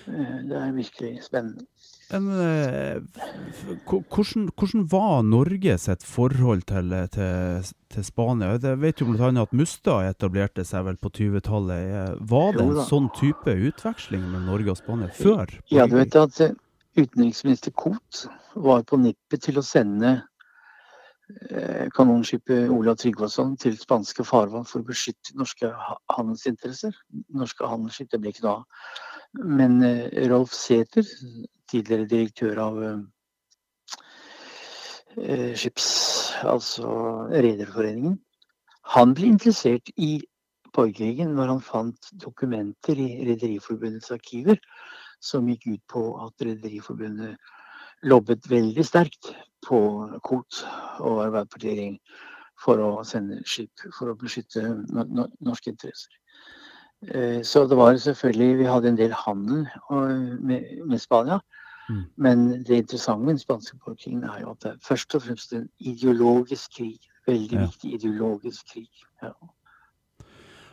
Eh, 0.07 0.37
det 0.49 0.57
er 0.57 0.71
virkelig 0.77 1.23
spennende. 1.25 1.65
En, 2.09 2.25
eh, 2.41 3.01
hvordan, 3.85 4.49
hvordan, 4.57 4.85
var 4.89 5.21
Norge 5.21 5.75
sitt 5.77 6.03
forhold 6.03 6.63
til, 6.71 6.93
til, 7.13 7.67
til 7.93 8.05
Spania? 8.07 8.55
Jeg 8.57 8.79
vet 8.81 9.01
jo 9.01 9.11
bl.a. 9.11 9.29
at 9.43 9.53
Mustad 9.53 10.09
etablerte 10.09 10.65
seg 10.65 10.87
vel 10.87 10.97
på 10.97 11.11
20-tallet. 11.13 11.91
Eh, 11.99 12.15
var 12.31 12.57
det 12.57 12.65
en 12.65 12.79
sånn 12.87 13.11
type 13.17 13.53
utveksling 13.53 14.23
mellom 14.23 14.49
Norge 14.49 14.73
og 14.73 14.79
Spania 14.79 15.11
før? 15.13 15.53
Ja, 15.69 15.85
du 15.85 15.99
vet 15.99 16.17
at 16.17 16.41
eh, 16.41 16.55
utenriksminister 16.97 17.75
Koht 17.77 18.23
var 18.57 18.81
på 18.89 18.97
nippet 18.97 19.45
til 19.45 19.61
å 19.61 19.65
sende 19.65 20.19
kanonskipet 21.93 22.71
Olav 22.73 22.95
Tryggvason 22.97 23.51
til 23.61 23.75
spanske 23.77 24.23
farvann 24.25 24.63
for 24.65 24.81
å 24.81 24.87
beskytte 24.87 25.35
norske 25.37 25.69
handelsinteresser. 26.09 26.95
Norske 27.37 27.69
handelsskip, 27.69 28.09
det 28.09 28.17
ble 28.23 28.31
ikke 28.33 28.47
noe 28.47 28.55
av. 28.55 28.87
Men 29.45 29.77
Rolf 30.31 30.55
Sæther, 30.57 31.05
tidligere 31.69 32.09
direktør 32.09 32.61
av 32.63 32.79
eh, 32.83 32.99
skips, 35.57 35.87
altså 36.47 36.87
Rederforeningen. 37.31 38.19
Han 38.95 39.13
ble 39.17 39.25
interessert 39.33 39.91
i 39.97 40.19
borgerkrigen 40.75 41.35
når 41.37 41.53
han 41.53 41.61
fant 41.65 42.11
dokumenter 42.23 42.97
i 42.99 43.09
Rederiforbundets 43.27 44.11
arkiver 44.15 44.57
som 45.23 45.49
gikk 45.49 45.67
ut 45.67 45.83
på 45.91 46.03
at 46.25 46.45
Rederiforbundet 46.45 47.37
lobbet 48.07 48.47
veldig 48.49 48.85
sterkt 48.87 49.33
på 49.67 49.79
KOT 50.23 50.61
og 51.03 51.23
Arbeiderpartiet 51.25 51.99
for 52.59 52.79
å 52.83 53.03
sende 53.07 53.41
skip 53.47 53.83
for 53.95 54.11
å 54.11 54.17
beskytte 54.19 54.63
norske 54.91 55.71
interesser. 55.73 56.11
Eh, 57.07 57.41
så 57.47 57.63
det 57.67 57.77
var 57.79 57.95
selvfølgelig 57.95 58.57
Vi 58.59 58.65
hadde 58.67 58.89
en 58.89 58.97
del 58.99 59.13
handel 59.15 59.67
med, 60.43 60.65
med 60.85 60.99
Spania. 60.99 61.39
Mm. 61.89 62.03
Men 62.17 62.49
det 62.63 62.83
interessante 62.83 63.25
med 63.25 63.33
den 63.33 63.39
spanske 63.39 63.77
borgerkrigen 63.77 64.23
er 64.23 64.41
jo 64.41 64.51
at 64.51 64.63
det 64.63 64.71
er 64.71 64.81
først 64.87 65.15
og 65.15 65.21
fremst 65.25 65.53
en 65.53 65.69
ideologisk 65.79 66.77
krig. 66.77 66.99
Veldig 67.27 67.57
ja. 67.57 67.65
viktig 67.65 67.93
ideologisk 67.93 68.73
krig. 68.73 68.89
Ja. 69.23 69.33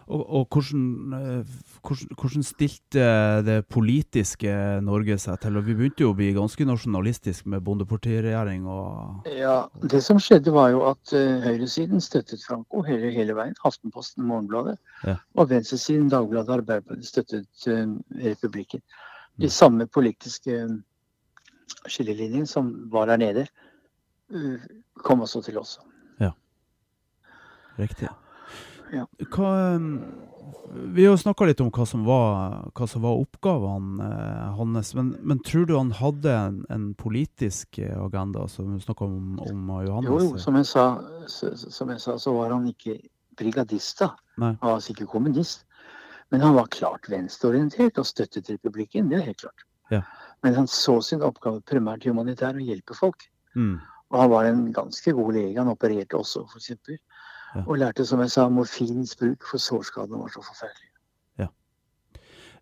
Og, 0.07 0.31
og 0.31 0.49
hvordan, 0.53 1.13
eh, 1.13 1.47
hvordan, 1.83 2.09
hvordan 2.21 2.43
stilte 2.43 3.07
det 3.47 3.57
politiske 3.67 4.53
Norge 4.87 5.19
seg 5.19 5.41
til? 5.43 5.57
Og 5.59 5.67
vi 5.67 5.75
begynte 5.75 6.05
jo 6.05 6.13
å 6.13 6.17
bli 6.19 6.29
ganske 6.37 6.67
nasjonalistisk 6.69 7.49
med 7.51 7.65
bondepartiregjering 7.67 8.69
og 8.71 9.27
Ja, 9.27 9.57
Det 9.83 10.05
som 10.05 10.21
skjedde, 10.23 10.55
var 10.55 10.71
jo 10.71 10.85
at 10.93 11.13
uh, 11.13 11.43
høyresiden 11.43 12.01
støttet 12.01 12.45
Franco 12.47 12.85
hele, 12.87 13.11
hele 13.11 13.35
veien. 13.35 13.59
Aftenposten, 13.65 14.25
Morgenbladet. 14.25 14.79
Ja. 15.03 15.17
Og 15.35 15.51
venstresiden, 15.51 16.09
Dagbladet, 16.13 16.61
Arbeiderpartiet, 16.61 17.11
støttet 17.11 17.67
uh, 17.67 17.99
republikken. 18.23 18.85
De 19.37 19.47
Mm. 19.47 19.51
samme 19.51 19.87
politiske 19.87 20.69
skillelinjene 21.87 22.49
som 22.51 22.73
var 22.93 23.11
der 23.11 23.21
nede, 23.23 23.47
uh, 24.35 24.65
kom 25.05 25.25
også 25.27 25.43
til 25.47 25.59
oss. 25.63 25.79
Riktig. 27.77 28.09
Ja. 28.93 29.05
Hva, 29.35 29.51
eh, 29.75 29.81
vi 30.95 31.05
har 31.05 31.13
jo 31.13 31.21
snakka 31.21 31.49
litt 31.49 31.61
om 31.61 31.71
hva 31.75 31.87
som 31.89 32.07
var, 32.07 32.71
hva 32.77 32.89
som 32.89 33.05
var 33.05 33.21
oppgavene 33.21 34.07
eh, 34.07 34.57
hans, 34.57 34.95
men, 34.97 35.13
men 35.21 35.43
tror 35.45 35.67
du 35.69 35.75
han 35.77 35.93
hadde 35.99 36.33
en, 36.33 36.63
en 36.73 36.89
politisk 36.99 37.81
eh, 37.83 37.93
agenda, 38.01 38.47
som 38.49 38.73
du 38.73 38.81
snakka 38.83 39.09
om, 39.09 39.37
om 39.45 39.75
Johannes? 39.85 40.11
Jo, 40.11 40.33
jo, 40.33 40.41
som 40.41 40.57
jeg, 40.61 40.71
sa, 40.71 40.87
som 41.29 41.93
jeg 41.93 42.03
sa, 42.03 42.17
så 42.23 42.35
var 42.39 42.57
han 42.57 42.69
ikke 42.71 42.99
brigadist, 43.37 44.01
da. 44.01 44.15
Nei. 44.41 44.55
Han 44.63 44.77
var 44.77 44.85
sikkert 44.85 45.13
kommunist. 45.13 45.67
Men 46.33 46.43
han 46.43 46.57
var 46.57 46.67
klart 46.75 47.07
venstreorientert 47.07 48.01
og 48.03 48.07
støttet 48.09 48.49
republikken, 48.51 49.13
det 49.13 49.21
er 49.21 49.29
helt 49.29 49.45
klart. 49.45 49.67
Ja. 49.93 50.03
Men 50.45 50.55
han 50.55 50.69
så 50.71 50.99
sin 51.05 51.25
oppgave 51.27 51.63
primært 51.67 52.07
humanitær, 52.07 52.59
å 52.59 52.65
hjelpe 52.65 52.97
folk. 52.97 53.29
Mm. 53.57 53.79
Og 54.13 54.19
han 54.21 54.33
var 54.33 54.49
en 54.49 54.67
ganske 54.75 55.15
god 55.17 55.35
lege. 55.35 55.59
Han 55.59 55.73
opererte 55.73 56.19
også, 56.19 56.45
eksempel. 56.59 56.99
Ja. 57.55 57.65
Og 57.65 57.81
lærte, 57.81 58.05
som 58.07 58.21
jeg 58.23 58.33
sa, 58.35 58.47
morfinens 58.53 59.17
bruk, 59.19 59.47
for 59.49 59.63
sårskadene 59.63 60.21
var 60.21 60.33
så 60.35 60.45
forferdelige. 60.45 60.93
Ja. 61.41 61.49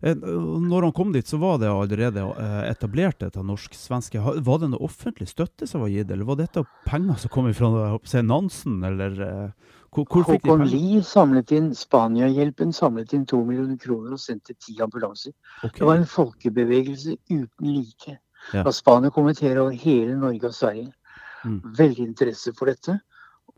Når 0.05 0.87
han 0.87 0.95
kom 0.95 1.13
dit, 1.15 1.27
så 1.27 1.39
var 1.41 1.59
det 1.61 1.69
allerede 1.71 2.23
eh, 2.23 2.61
etablert 2.69 3.19
dette 3.23 3.43
norsk-svenske. 3.43 4.21
Var 4.21 4.61
det 4.61 4.71
noe 4.71 4.87
offentlig 4.87 5.27
støtte 5.31 5.67
som 5.69 5.83
var 5.83 5.93
gitt, 5.93 6.11
eller 6.11 6.27
var 6.27 6.39
dette 6.39 6.65
penger 6.87 7.19
som 7.21 7.33
kom 7.33 7.51
fra 7.57 8.23
Nansen, 8.25 8.81
eller 8.87 9.21
eh, 9.27 9.75
hvor, 9.91 10.05
hvor 10.11 10.23
Håkon? 10.27 10.65
Lie 10.67 11.03
samlet 11.03 11.51
inn 11.55 11.71
Spania-hjelpen 11.75 12.73
samlet 12.75 13.13
inn 13.13 13.25
to 13.29 13.39
millioner 13.45 13.77
kroner 13.79 14.15
og 14.15 14.19
sendte 14.19 14.55
ti 14.59 14.77
ambulanser. 14.83 15.31
Okay. 15.63 15.79
Det 15.79 15.87
var 15.87 16.01
en 16.01 16.09
folkebevegelse 16.09 17.17
uten 17.31 17.69
like. 17.69 18.17
Ja. 18.53 18.71
Spania 18.71 19.09
kommenterer 19.09 19.61
over 19.61 19.71
hele 19.71 20.17
Norge 20.19 20.47
og 20.47 20.53
Sverige. 20.53 20.91
Mm. 21.45 21.61
Veldig 21.77 22.07
interesse 22.07 22.53
for 22.57 22.71
dette. 22.71 22.99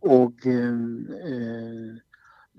Og 0.07 0.45
eh, 0.45 1.97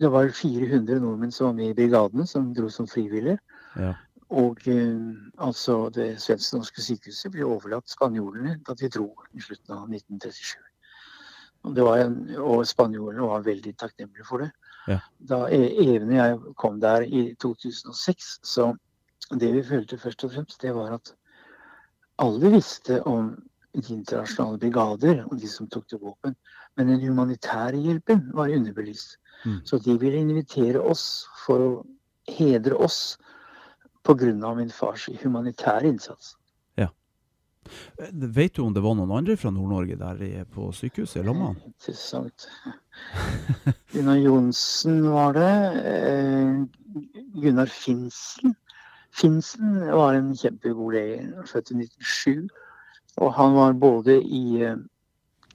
det 0.00 0.10
var 0.10 0.30
400 0.34 1.00
nordmenn 1.00 1.32
som 1.32 1.50
var 1.50 1.56
med 1.60 1.70
i 1.70 1.74
brigadene, 1.74 2.26
som 2.26 2.52
dro 2.54 2.68
som 2.68 2.88
frivillige. 2.88 3.38
Ja. 3.76 3.94
Og 4.28 4.58
øh, 4.68 5.16
altså 5.38 5.88
det 5.94 6.20
svensk-norske 6.22 6.82
sykehuset 6.82 7.32
ble 7.32 7.46
overlatt 7.48 7.88
spanjolene 7.90 8.58
da 8.66 8.74
de 8.76 8.90
dro 8.92 9.08
i 9.32 9.40
slutten 9.40 9.74
av 9.74 9.86
1937. 9.88 10.67
Og, 11.68 11.76
det 11.76 11.84
var 11.84 12.02
en, 12.02 12.16
og 12.40 12.66
spanjolene 12.66 13.28
var 13.28 13.44
veldig 13.46 13.74
takknemlige 13.78 14.26
for 14.28 14.44
det. 14.44 14.50
Ja. 14.88 14.98
Da 15.30 15.44
E- 15.52 15.74
Even 15.84 16.14
og 16.14 16.16
jeg 16.16 16.38
kom 16.56 16.80
der 16.80 17.04
i 17.04 17.34
2006, 17.40 18.38
så 18.42 18.72
det 19.36 19.52
vi 19.52 19.62
følte 19.62 19.98
først 20.00 20.24
og 20.24 20.32
fremst, 20.32 20.62
det 20.62 20.74
var 20.74 20.94
at 20.96 21.12
alle 22.18 22.50
visste 22.50 23.02
om 23.06 23.34
de 23.76 23.94
internasjonale 23.94 24.58
brigader 24.58 25.24
og 25.26 25.36
de 25.40 25.48
som 25.48 25.68
tok 25.68 25.86
til 25.88 26.00
våpen, 26.02 26.34
men 26.76 26.88
den 26.88 27.04
humanitære 27.04 27.76
hjelpen 27.76 28.30
var 28.34 28.50
underbelyst. 28.54 29.18
Mm. 29.44 29.60
Så 29.64 29.78
de 29.78 29.98
ville 30.00 30.18
invitere 30.18 30.80
oss 30.80 31.26
for 31.44 31.62
å 31.62 31.70
hedre 32.28 32.74
oss 32.76 33.18
pga. 34.04 34.54
min 34.54 34.70
fars 34.70 35.08
humanitære 35.22 35.88
innsats. 35.88 36.36
Eh, 37.98 38.08
Vet 38.12 38.54
du 38.54 38.62
om 38.62 38.74
det 38.74 38.82
var 38.84 38.94
noen 38.98 39.10
andre 39.14 39.36
fra 39.36 39.50
Nord-Norge 39.54 39.96
der 39.98 40.22
i, 40.22 40.30
på 40.54 40.68
sykehuset 40.74 41.22
i 41.22 41.26
Lomma? 41.26 41.52
Interessant. 41.66 42.48
Gunnar 43.92 44.20
Johnsen 44.22 45.02
var 45.10 45.34
det. 45.36 45.50
eh, 45.92 46.62
Gunnar 47.42 47.66
Finsen. 47.72 48.54
Finsen 49.18 49.80
var 49.90 50.14
en 50.14 50.34
kjempegod 50.36 50.94
lege, 50.94 51.24
født 51.48 51.72
i 51.74 51.78
1907. 51.82 52.48
Og 53.18 53.32
han 53.34 53.54
var 53.56 53.72
både 53.82 54.18
i, 54.22 54.62
eh, 54.62 54.76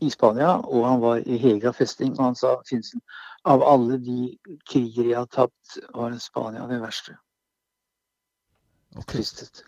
i 0.04 0.10
Spania 0.12 0.58
og 0.60 0.88
han 0.88 1.00
var 1.04 1.22
i 1.24 1.38
Hega 1.40 1.72
festning. 1.72 2.12
Og 2.20 2.26
han 2.26 2.36
sa, 2.36 2.58
Finsen, 2.68 3.00
av 3.48 3.64
alle 3.64 4.00
de 4.04 4.34
kriger 4.68 5.14
jeg 5.14 5.20
har 5.20 5.30
tapt, 5.32 5.78
var 5.96 6.16
Spania 6.20 6.68
det 6.68 6.82
verste. 6.84 7.16
Ok. 8.98 9.16
Tristet. 9.16 9.64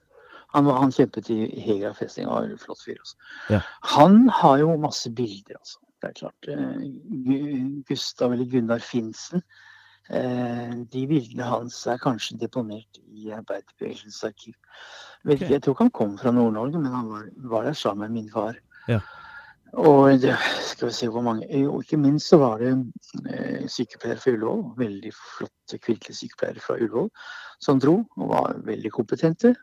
Han, 0.56 0.70
han 0.72 0.94
kjempet 0.96 1.30
i 1.34 1.40
Hegra 1.66 1.94
festning 1.98 2.30
og 2.30 2.38
var 2.38 2.50
en 2.50 2.62
flott 2.62 2.84
fyr. 2.86 3.00
Altså. 3.02 3.18
Ja. 3.52 3.62
Han 3.96 4.22
har 4.42 4.62
jo 4.64 4.78
masse 4.82 5.12
bilder, 5.12 5.60
altså. 5.60 5.82
Det 6.02 6.10
er 6.10 6.18
klart. 6.20 6.50
eh, 6.52 7.82
Gustav 7.88 8.34
eller 8.34 8.50
Gunnar 8.52 8.84
Finsen. 8.84 9.44
Eh, 10.10 10.74
de 10.94 11.04
bildene 11.10 11.48
hans 11.50 11.80
er 11.90 12.02
kanskje 12.02 12.38
deponert 12.38 13.00
i 13.10 13.32
Arbeiderbevegelsens 13.34 14.22
arkiv. 14.28 14.54
Jeg 15.26 15.62
tror 15.64 15.74
ikke 15.74 15.88
han 15.88 15.96
kom 15.98 16.18
fra 16.22 16.34
Nord-Norge, 16.36 16.82
men 16.82 16.94
han 16.94 17.08
var, 17.10 17.30
var 17.52 17.66
der 17.66 17.74
sammen 17.74 18.06
med 18.06 18.22
min 18.22 18.32
far. 18.34 18.60
Ja. 18.88 19.00
Og 19.76 20.22
det, 20.22 20.36
skal 20.64 20.88
vi 20.88 20.94
se 20.96 21.08
hvor 21.12 21.24
mange 21.26 21.48
Og 21.68 21.82
ikke 21.84 21.98
minst 21.98 22.30
så 22.30 22.38
var 22.40 22.62
det 22.62 22.70
eh, 23.28 23.66
sykepleiere 23.68 24.22
fra 24.22 24.32
Ullevål. 24.32 24.62
Veldig 24.78 25.12
flotte 25.16 25.80
kvinnelige 25.82 26.16
sykepleiere 26.22 26.64
fra 26.64 26.78
Ullevål 26.78 27.10
som 27.60 27.80
dro 27.82 27.98
og 28.18 28.30
var 28.30 28.60
veldig 28.68 28.92
kompetente. 28.94 29.56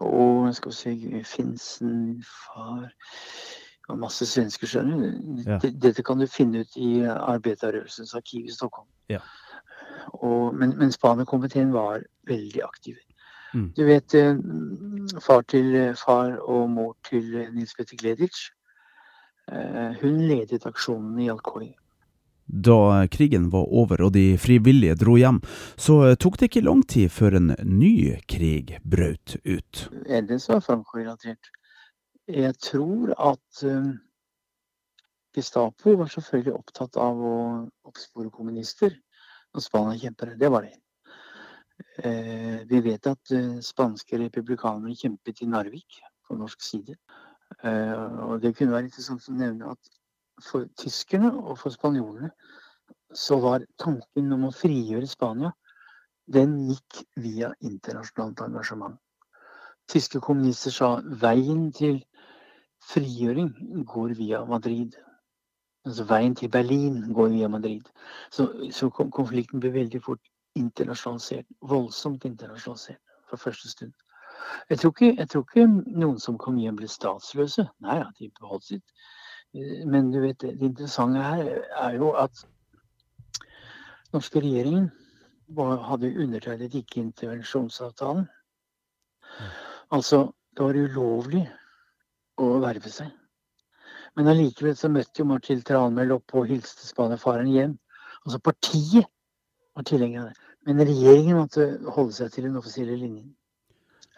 Og 0.00 0.54
skal 0.54 0.70
vi 0.70 0.76
se 0.76 1.24
Finsen, 1.24 2.24
far 2.24 2.88
og 3.88 3.98
masse 3.98 4.26
svensker, 4.26 4.66
skjønner 4.66 4.98
du. 4.98 5.42
Ja. 5.46 5.58
Dette- 5.62 6.02
kan 6.02 6.18
du 6.18 6.26
finne 6.26 6.64
ut 6.64 6.76
i 6.76 7.04
arbeiderrørelsens 7.06 8.14
arkiv 8.14 8.44
i 8.46 8.54
Stockholm. 8.54 8.88
Ja. 9.08 9.20
Og, 10.12 10.54
men, 10.54 10.78
men 10.78 10.92
Spania-komiteen 10.92 11.72
var 11.72 12.02
veldig 12.26 12.62
aktiv. 12.64 12.96
Mm. 13.54 13.72
Du 13.76 13.84
vet, 13.84 14.14
eh, 14.14 14.36
far 15.22 15.42
til 15.42 15.94
far 15.96 16.36
og 16.42 16.70
mor 16.70 16.96
til 17.08 17.46
Nils 17.54 17.74
Petter 17.74 17.96
Gleditsch, 17.96 18.50
eh, 19.52 19.94
hun 20.02 20.20
ledet 20.20 20.66
aksjonen 20.66 21.20
i 21.20 21.28
Alcoy. 21.30 21.70
Da 22.46 23.06
krigen 23.10 23.48
var 23.50 23.66
over 23.74 24.04
og 24.06 24.12
de 24.14 24.36
frivillige 24.38 24.94
dro 25.00 25.16
hjem, 25.18 25.40
så 25.76 25.98
eh, 26.06 26.16
tok 26.20 26.38
det 26.38 26.50
ikke 26.50 26.66
lang 26.66 26.84
tid 26.86 27.10
før 27.10 27.40
en 27.40 27.52
ny 27.66 28.16
krig 28.30 28.76
brøt 28.86 29.36
ut. 29.42 29.86
Eldres 30.06 30.46
var 30.52 30.62
Franco-relatert. 30.62 31.50
Jeg 32.30 32.54
tror 32.62 33.12
at 33.18 33.64
eh, 33.66 33.90
Gestapo 35.34 35.96
var 35.98 36.10
selvfølgelig 36.12 36.54
opptatt 36.54 36.96
av 37.02 37.18
å 37.18 37.36
oppspore 37.90 38.30
kommunister 38.30 38.94
og 39.52 39.64
spanerkjempere. 39.64 40.38
Det 40.38 40.50
var 40.52 40.68
det. 40.68 40.76
Eh, 41.98 42.62
vi 42.70 42.80
vet 42.86 43.10
at 43.10 43.36
spanske 43.64 44.22
republikanere 44.22 44.94
kjempet 44.96 45.42
i 45.42 45.50
Narvik 45.50 45.98
på 46.26 46.38
norsk 46.38 46.62
side. 46.62 46.94
Og 47.62 48.40
det 48.42 48.50
kunne 48.58 48.74
være 48.74 48.88
interessant 48.88 49.28
å 49.30 49.34
nevne 49.36 49.68
at 49.70 49.90
for 50.42 50.68
tyskerne 50.78 51.32
og 51.32 51.58
for 51.58 51.74
spanjolene 51.74 52.30
så 53.14 53.38
var 53.40 53.64
tanken 53.80 54.32
om 54.34 54.48
å 54.48 54.52
frigjøre 54.54 55.08
Spania, 55.08 55.52
den 56.26 56.56
gikk 56.68 57.02
via 57.22 57.52
internasjonalt 57.64 58.42
engasjement. 58.44 58.98
Tyske 59.86 60.20
kommunister 60.20 60.74
sa 60.74 60.88
veien 61.22 61.68
til 61.72 62.00
frigjøring 62.90 63.52
går 63.86 64.16
via 64.18 64.42
Madrid. 64.44 64.96
Altså 65.86 66.06
veien 66.10 66.34
til 66.34 66.50
Berlin 66.50 67.12
går 67.14 67.28
via 67.36 67.48
Madrid. 67.48 67.86
Så, 68.30 68.48
så 68.74 68.90
konflikten 68.90 69.62
ble 69.62 69.70
veldig 69.76 70.02
fort 70.02 70.32
internasjonalisert. 70.58 71.46
Voldsomt 71.62 72.26
internasjonalisert 72.26 73.00
fra 73.30 73.38
første 73.38 73.70
stund. 73.70 73.94
Jeg 74.70 74.78
tror 74.78 74.90
ikke, 74.90 75.14
jeg 75.18 75.28
tror 75.30 75.46
ikke 75.46 75.66
noen 76.02 76.18
som 76.22 76.38
kom 76.38 76.58
hjem 76.58 76.76
ble 76.80 76.90
statsløse. 76.90 77.68
Nei 77.86 78.00
ja, 78.00 78.10
de 78.18 78.30
beholdt 78.40 78.66
sitt. 78.72 79.06
Men 79.86 80.10
du 80.12 80.20
vet, 80.20 80.40
det 80.40 80.62
interessante 80.62 81.22
her 81.22 81.50
er 81.80 81.96
jo 81.96 82.12
at 82.18 82.42
norske 84.12 84.40
regjeringen 84.40 84.90
hadde 85.86 86.14
undertegnet 86.22 86.74
ikke-intervensjonsavtalen. 86.74 88.26
Altså, 89.94 90.26
det 90.56 90.64
var 90.64 90.80
ulovlig 90.80 91.44
å 92.42 92.50
verve 92.64 92.90
seg. 92.90 93.12
Men 94.16 94.30
allikevel 94.32 94.76
så 94.76 94.88
møtte 94.88 95.20
jo 95.20 95.28
Martil 95.28 95.62
Tranmæl 95.64 96.14
opp 96.16 96.34
og 96.34 96.48
hilste 96.50 96.88
Spania-faren 96.88 97.50
hjem. 97.52 97.76
Altså 98.24 98.40
partiet 98.42 99.08
var 99.76 99.86
tilhenger 99.86 100.22
av 100.22 100.30
det. 100.30 100.46
Men 100.66 100.82
regjeringen 100.82 101.38
måtte 101.38 101.66
holde 101.94 102.16
seg 102.16 102.32
til 102.34 102.48
den 102.48 102.56
offisielle 102.58 102.96
linjen. 102.98 103.28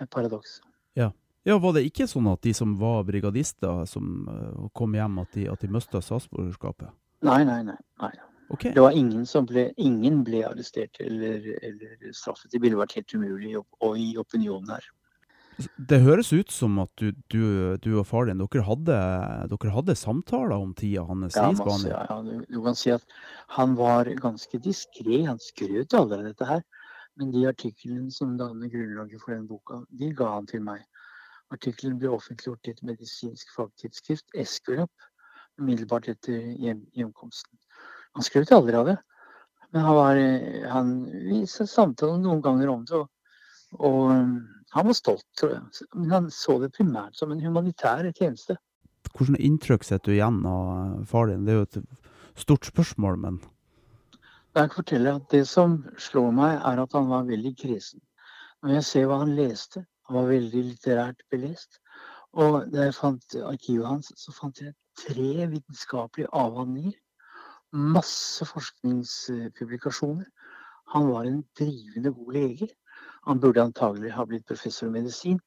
Et 0.01 0.11
paradoks. 0.11 0.61
Ja, 0.97 1.11
Var 1.49 1.77
det 1.79 1.85
ikke 1.89 2.09
sånn 2.11 2.29
at 2.29 2.43
de 2.45 2.53
som 2.57 2.75
var 2.81 3.05
brigadister, 3.09 3.85
som 3.89 4.29
eh, 4.29 4.65
kom 4.77 4.97
hjem, 4.99 5.21
at 5.23 5.33
de, 5.37 5.47
at 5.49 5.65
de 5.65 5.71
mista 5.73 6.03
statsborgerskapet? 6.05 6.91
Nei, 7.25 7.41
nei, 7.49 7.63
nei. 7.67 7.79
nei. 8.03 8.13
Okay. 8.49 8.73
Det 8.73 8.81
var 8.81 8.95
ingen 8.97 9.27
som 9.29 9.45
ble, 9.49 9.67
ingen 9.77 10.23
ble 10.25 10.41
arrestert 10.49 10.97
eller, 11.05 11.43
eller 11.63 12.13
straffet. 12.17 12.49
Det 12.53 12.63
ville 12.63 12.79
vært 12.81 12.95
helt 12.97 13.13
umulig 13.13 13.59
å 13.61 13.91
gi 13.97 14.15
i 14.15 14.21
opinionen 14.21 14.73
her. 14.73 14.87
Det 15.91 15.99
høres 16.05 16.31
ut 16.33 16.53
som 16.55 16.79
at 16.79 16.91
du, 17.01 17.11
du, 17.35 17.43
du 17.83 17.91
og 17.99 18.07
far 18.07 18.29
din 18.29 18.39
dere 18.39 18.63
hadde, 18.63 18.99
dere 19.51 19.73
hadde 19.75 19.97
samtaler 19.99 20.55
om 20.55 20.71
tida 20.79 21.03
hans 21.09 21.35
Ja, 21.37 21.49
i 21.51 21.59
Spania. 21.59 21.91
ja, 21.91 22.03
ja. 22.09 22.19
Du, 22.23 22.45
du 22.47 22.61
kan 22.63 22.79
si 22.79 22.93
at 22.95 23.05
han 23.57 23.75
var 23.79 24.09
ganske 24.23 24.61
diskré. 24.63 25.25
Han 25.27 25.43
skrøt 25.43 25.97
aldri 25.99 26.21
av 26.21 26.29
dette 26.31 26.49
her. 26.49 26.63
Men 27.19 27.35
de 27.35 27.43
artiklene 27.51 28.13
som 28.15 28.37
danner 28.39 28.71
grunnlaget 28.71 29.21
for 29.25 29.35
den 29.35 29.49
boka, 29.51 29.83
de 29.99 30.13
ga 30.15 30.31
han 30.37 30.47
til 30.47 30.63
meg. 30.63 30.87
Artikkelen 31.55 31.99
ble 32.01 32.11
offentliggjort 32.13 32.69
i 32.69 32.75
et 32.75 32.83
medisinsk 32.85 33.53
fagtidsskrift, 33.57 34.27
Esculap, 34.37 34.93
umiddelbart 35.59 36.09
etter 36.13 36.37
hjem, 36.61 36.83
hjemkomsten. 36.97 37.57
Han 38.17 38.27
skrøt 38.27 38.53
aldri 38.53 38.77
av 38.77 38.91
det. 38.91 38.99
Men 39.73 39.85
han, 39.85 39.97
var, 39.97 40.21
han 40.73 40.93
viste 41.29 41.67
samtalen 41.69 42.23
noen 42.25 42.41
ganger 42.45 42.71
om 42.73 42.85
det, 42.89 43.01
og, 43.01 43.09
og 43.77 43.99
um, 44.13 44.39
han 44.73 44.89
var 44.89 44.97
stolt, 44.97 45.27
tror 45.41 45.55
jeg. 45.57 45.89
Men 45.97 46.15
han 46.15 46.31
så 46.33 46.57
det 46.63 46.73
primært 46.77 47.17
som 47.19 47.33
en 47.33 47.43
humanitær 47.45 48.09
tjeneste. 48.17 48.57
Hvilke 49.17 49.41
inntrykk 49.45 49.85
setter 49.85 50.13
du 50.13 50.17
igjen 50.17 50.41
av 50.49 51.05
far 51.09 51.31
din? 51.31 51.45
Det 51.47 51.55
er 51.55 51.61
jo 51.61 51.69
et 51.69 52.43
stort 52.45 52.69
spørsmål, 52.69 53.21
men 53.25 53.41
Jeg 54.57 54.71
kan 54.71 54.77
fortelle 54.81 55.15
at 55.15 55.31
Det 55.31 55.45
som 55.49 55.85
slår 55.99 56.33
meg, 56.35 56.61
er 56.65 56.81
at 56.83 56.93
han 56.97 57.09
var 57.09 57.29
veldig 57.29 57.55
kresen. 57.57 58.01
Når 58.63 58.79
jeg 58.79 58.85
ser 58.85 59.07
hva 59.07 59.21
han 59.21 59.37
leste, 59.37 59.85
han 60.09 60.17
var 60.17 60.31
veldig 60.31 60.63
litterært 60.71 61.23
belest. 61.31 61.79
Og 62.33 62.69
da 62.73 62.87
jeg 62.87 62.97
fant 62.97 63.37
arkivet 63.45 63.89
hans, 63.89 64.13
så 64.17 64.33
fant 64.33 64.61
jeg 64.61 64.75
tre 64.97 65.47
vitenskapelige 65.53 66.31
avhandlinger. 66.33 66.97
Masse 67.73 68.47
forskningspublikasjoner. 68.49 70.25
Han 70.95 71.11
var 71.13 71.29
en 71.29 71.43
drivende 71.59 72.13
god 72.13 72.33
lege. 72.33 72.69
Han 73.29 73.41
burde 73.41 73.63
antagelig 73.63 74.13
ha 74.17 74.25
blitt 74.25 74.47
professor 74.49 74.89
i 74.89 74.95
medisin, 74.95 75.41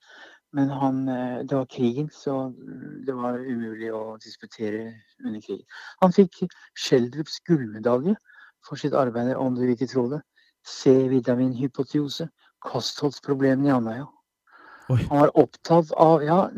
men 0.54 0.70
han, 0.70 1.08
eh, 1.10 1.40
det 1.48 1.58
var 1.58 1.66
krigen, 1.66 2.10
så 2.14 2.54
det 3.08 3.16
var 3.16 3.40
umulig 3.40 3.90
å 3.94 4.18
disputere 4.22 4.94
under 5.26 5.42
krigen. 5.42 5.66
Han 6.04 6.14
fikk 6.14 6.44
Schjelderups 6.78 7.40
gullmedalje 7.48 8.16
for 8.68 8.76
sitt 8.76 8.94
arbeid, 8.94 9.34
om 9.36 9.56
du 9.56 9.66
ikke 9.66 9.88
tror 9.88 10.10
det. 10.10 10.22
C-vitaminhypotiose, 10.68 12.30
Kostholdsproblemene 12.62 13.72
i 13.72 13.78
Andøya. 13.80 14.06
Oi. 14.92 15.00
Han 15.08 15.20
var 15.24 15.32
opptatt 15.40 15.92
av 15.92 16.24
Ja, 16.24 16.50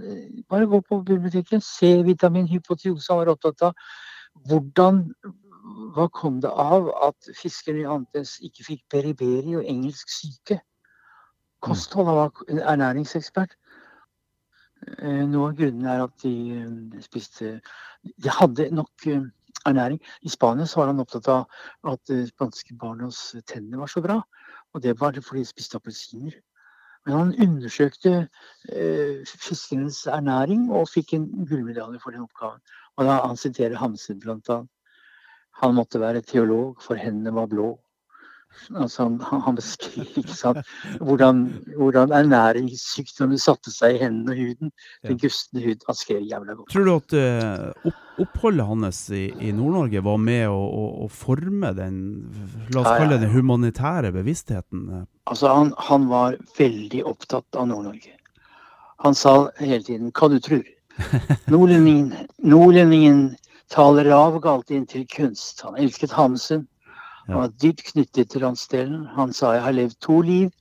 bare 0.50 0.66
gå 0.66 0.82
på 0.82 1.02
biblioteket. 1.06 1.64
C-vitaminhypotyose. 1.64 3.12
Han 3.12 3.20
var 3.22 3.34
opptatt 3.36 3.62
av 3.70 3.74
hvordan 4.50 5.06
Hva 5.96 6.10
kom 6.12 6.42
det 6.44 6.50
av 6.50 6.90
at 7.08 7.30
fiskere 7.40 7.84
i 7.84 7.88
Antes 7.88 8.36
ikke 8.44 8.66
fikk 8.68 8.82
beriberi 8.92 9.54
og 9.56 9.68
engelsk 9.70 10.10
syke? 10.12 10.58
Kosthold. 11.64 12.10
Han 12.10 12.18
var 12.18 12.74
ernæringsekspert. 12.74 13.54
Eh, 14.98 15.24
Noe 15.30 15.52
av 15.52 15.56
grunnen 15.60 15.88
er 15.88 16.04
at 16.04 16.18
de 16.26 16.34
eh, 16.58 17.00
spiste 17.06 17.54
De 18.04 18.34
hadde 18.40 18.68
nok 18.76 19.08
eh, 19.08 19.24
ernæring. 19.70 20.02
I 20.22 20.34
Spania 20.34 20.68
var 20.76 20.92
han 20.92 21.00
opptatt 21.00 21.30
av 21.32 21.46
at 21.94 22.12
spanske 22.34 22.76
barnas 22.76 23.22
tenner 23.48 23.80
var 23.80 23.94
så 23.94 24.04
bra. 24.04 24.20
Og 24.74 24.84
det 24.84 24.98
var 25.00 25.16
fordi 25.22 25.46
de 25.46 25.54
spiste 25.54 25.80
appelsiner. 25.80 26.36
Men 27.06 27.16
han 27.18 27.34
undersøkte 27.44 28.14
eh, 28.72 29.24
fiskenes 29.28 30.06
ernæring 30.08 30.70
og 30.72 30.88
fikk 30.92 31.14
en 31.18 31.26
gullmedalje 31.50 32.00
for 32.04 32.16
den 32.16 32.24
oppgaven. 32.24 32.62
Og 32.98 33.06
da 33.06 33.18
han 33.26 33.40
siterer 33.40 33.76
Hamsun 33.76 34.22
annet. 34.24 34.70
Han 35.62 35.76
måtte 35.76 36.00
være 36.00 36.22
teolog, 36.22 36.80
for 36.82 36.96
hendene 36.96 37.34
var 37.36 37.50
blå. 37.52 37.68
Altså 38.72 39.04
han, 39.04 39.18
han 39.44 39.58
beskriver 39.58 40.62
hvordan, 41.06 41.44
hvordan 41.78 42.14
ernæringssykdommen 42.16 43.42
satte 43.42 43.74
seg 43.74 43.98
i 43.98 44.02
hendene 44.06 44.34
og 44.36 44.40
huden. 44.40 44.74
Den 45.04 45.20
gustne 45.22 45.64
hud. 45.66 45.84
Han 45.90 46.00
skrev 46.00 46.24
jævla 46.30 46.58
godt. 46.58 46.72
tror 46.74 46.88
du 46.88 46.94
at 46.96 47.18
uh, 47.18 47.94
oppholdet 48.24 48.68
hans 48.70 49.04
i, 49.14 49.26
i 49.42 49.52
Nord-Norge 49.56 50.04
var 50.06 50.20
med 50.22 50.48
å, 50.50 50.58
å, 50.64 50.86
å 51.06 51.12
forme 51.12 51.74
den, 51.78 52.00
la 52.74 52.84
oss 52.84 52.92
kalle 52.92 53.18
det 53.18 53.28
den 53.28 53.36
humanitære 53.36 54.14
bevisstheten? 54.16 55.06
Altså, 55.30 55.50
han, 55.52 55.74
han 55.78 56.08
var 56.12 56.38
veldig 56.58 57.04
opptatt 57.10 57.60
av 57.60 57.70
Nord-Norge. 57.72 58.18
Han 59.04 59.16
sa 59.16 59.52
hele 59.60 59.84
tiden 59.84 60.12
'hva 60.12 60.30
du 60.32 60.40
tror'. 60.40 60.70
Nordlendingen, 61.52 62.14
nordlendingen 62.38 63.34
taler 63.74 64.08
lavgalt 64.08 64.72
inn 64.72 64.86
til 64.90 65.08
kunst. 65.10 65.64
Han 65.66 65.78
elsket 65.82 66.14
Hamsun. 66.14 66.68
Han 67.28 67.40
var 67.40 67.54
dypt 67.62 67.84
knyttet 67.92 68.30
til 68.30 68.42
landsdelen. 68.42 69.06
Han 69.16 69.34
sa 69.34 69.54
'jeg 69.54 69.64
har 69.64 69.72
levd 69.72 69.96
to 70.02 70.22
liv'. 70.22 70.52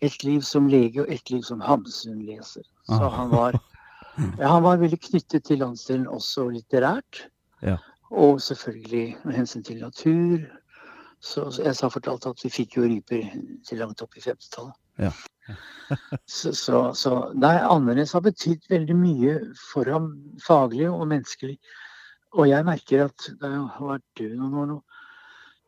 Et 0.00 0.24
liv 0.24 0.42
som 0.42 0.68
lege 0.68 1.00
og 1.02 1.12
et 1.12 1.30
liv 1.30 1.42
som 1.42 1.60
Hamsun 1.60 2.22
leser. 2.22 2.62
Så 2.86 3.02
Ah. 3.02 3.10
han 3.10 3.30
var, 3.30 3.52
han 4.52 4.62
var 4.62 4.76
veldig 4.76 5.00
knyttet 5.00 5.44
til 5.44 5.58
landsdelen 5.58 6.06
også 6.06 6.48
litterært. 6.48 7.28
Ja. 7.62 7.76
Og 8.10 8.40
selvfølgelig 8.40 9.16
med 9.24 9.34
hensyn 9.34 9.62
til 9.62 9.80
natur. 9.80 10.38
Så, 11.20 11.50
så 11.50 11.62
jeg 11.62 11.76
sa 11.76 11.88
fortalt 11.88 12.26
at 12.26 12.44
vi 12.44 12.48
fikk 12.50 12.76
jo 12.76 12.82
ryper 12.82 13.22
til 13.68 13.78
langt 13.78 14.02
opp 14.02 14.16
i 14.16 14.20
50-tallet. 14.20 14.74
Ja. 14.98 15.10
så, 16.26 16.52
så, 16.54 16.92
så 16.94 17.32
nei, 17.34 17.56
Andenes 17.58 18.12
har 18.12 18.20
betydd 18.20 18.68
veldig 18.70 18.96
mye 18.96 19.34
for 19.72 19.90
ham 19.90 20.12
faglig 20.46 20.90
og 20.90 21.08
menneskelig. 21.08 21.58
Og 22.36 22.48
jeg 22.48 22.64
merker 22.64 23.04
at 23.04 23.30
da 23.40 23.50
jeg 23.50 23.66
har 23.78 23.86
vært 23.86 24.06
død 24.20 24.36
noen 24.36 24.54
år 24.62 24.66
nå, 24.66 24.78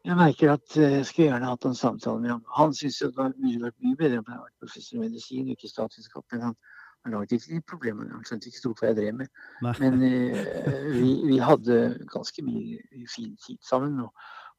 jeg 0.05 0.16
merker 0.16 0.53
at 0.53 0.76
eh, 0.76 0.92
jeg 0.92 1.07
skulle 1.07 1.28
gjerne 1.28 1.46
hatt 1.51 1.64
en 1.68 1.74
samtale 1.74 2.20
med 2.20 2.30
ham. 2.30 2.44
Han 2.57 2.74
syns 2.74 2.98
det 2.98 3.16
var- 3.16 3.34
ville 3.36 3.64
vært 3.66 3.80
mye 3.84 3.96
bedre 3.96 4.18
om 4.18 4.24
jeg 4.26 4.34
hadde 4.34 4.46
vært 4.46 4.62
professor 4.64 4.96
i 4.96 5.01
medisin 5.01 5.48
og 5.48 5.57
ikke 5.57 5.68
statsvitenskap. 5.68 6.24
Men 6.32 6.40
han, 6.40 6.55
han 7.05 7.12
laget 7.12 7.32
ikke 7.32 7.55
de 7.55 7.61
problemene. 7.68 8.12
Han 8.14 8.24
skjønte 8.24 8.48
ikke 8.48 8.62
stort 8.62 8.80
hva 8.80 8.88
jeg 8.90 8.96
drev 8.96 9.14
med. 9.14 9.28
Nei. 9.62 9.74
Men 9.80 9.94
uh, 10.01 10.88
vi, 10.94 11.12
vi 11.26 11.38
hadde 11.38 11.76
ganske 12.14 12.44
mye 12.44 13.05
fin 13.14 13.36
tid 13.46 13.59
sammen. 13.68 14.01
Og, 14.01 14.12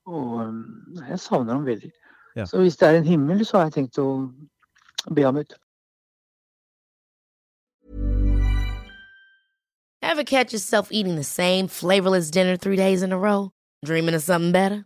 og 0.06 0.46
um, 0.46 0.62
jeg 1.10 1.20
savner 1.20 1.54
ham 1.54 1.66
veldig. 1.66 1.92
Ja. 2.36 2.46
Så 2.46 2.62
hvis 2.62 2.78
det 2.78 2.88
er 2.88 3.02
en 3.02 3.10
himmel, 3.10 3.46
så 3.46 3.58
har 3.58 3.70
jeg 3.70 3.74
tenkt 3.74 4.00
å 4.00 4.08
be 5.14 5.26
ham 5.26 5.42
ut. 5.42 5.58
Ever 10.04 10.24
catch 10.24 10.54
yourself 10.54 10.92
eating 10.92 11.16
the 11.16 11.24
same 11.24 11.68
flavorless 11.68 12.32
dinner 12.32 12.58
three 12.58 12.76
days 12.76 13.02
in 13.02 13.12
a 13.12 13.18
row? 13.18 13.52
Dreaming 13.86 14.16
of 14.16 14.22
something 14.22 14.52
better? 14.52 14.86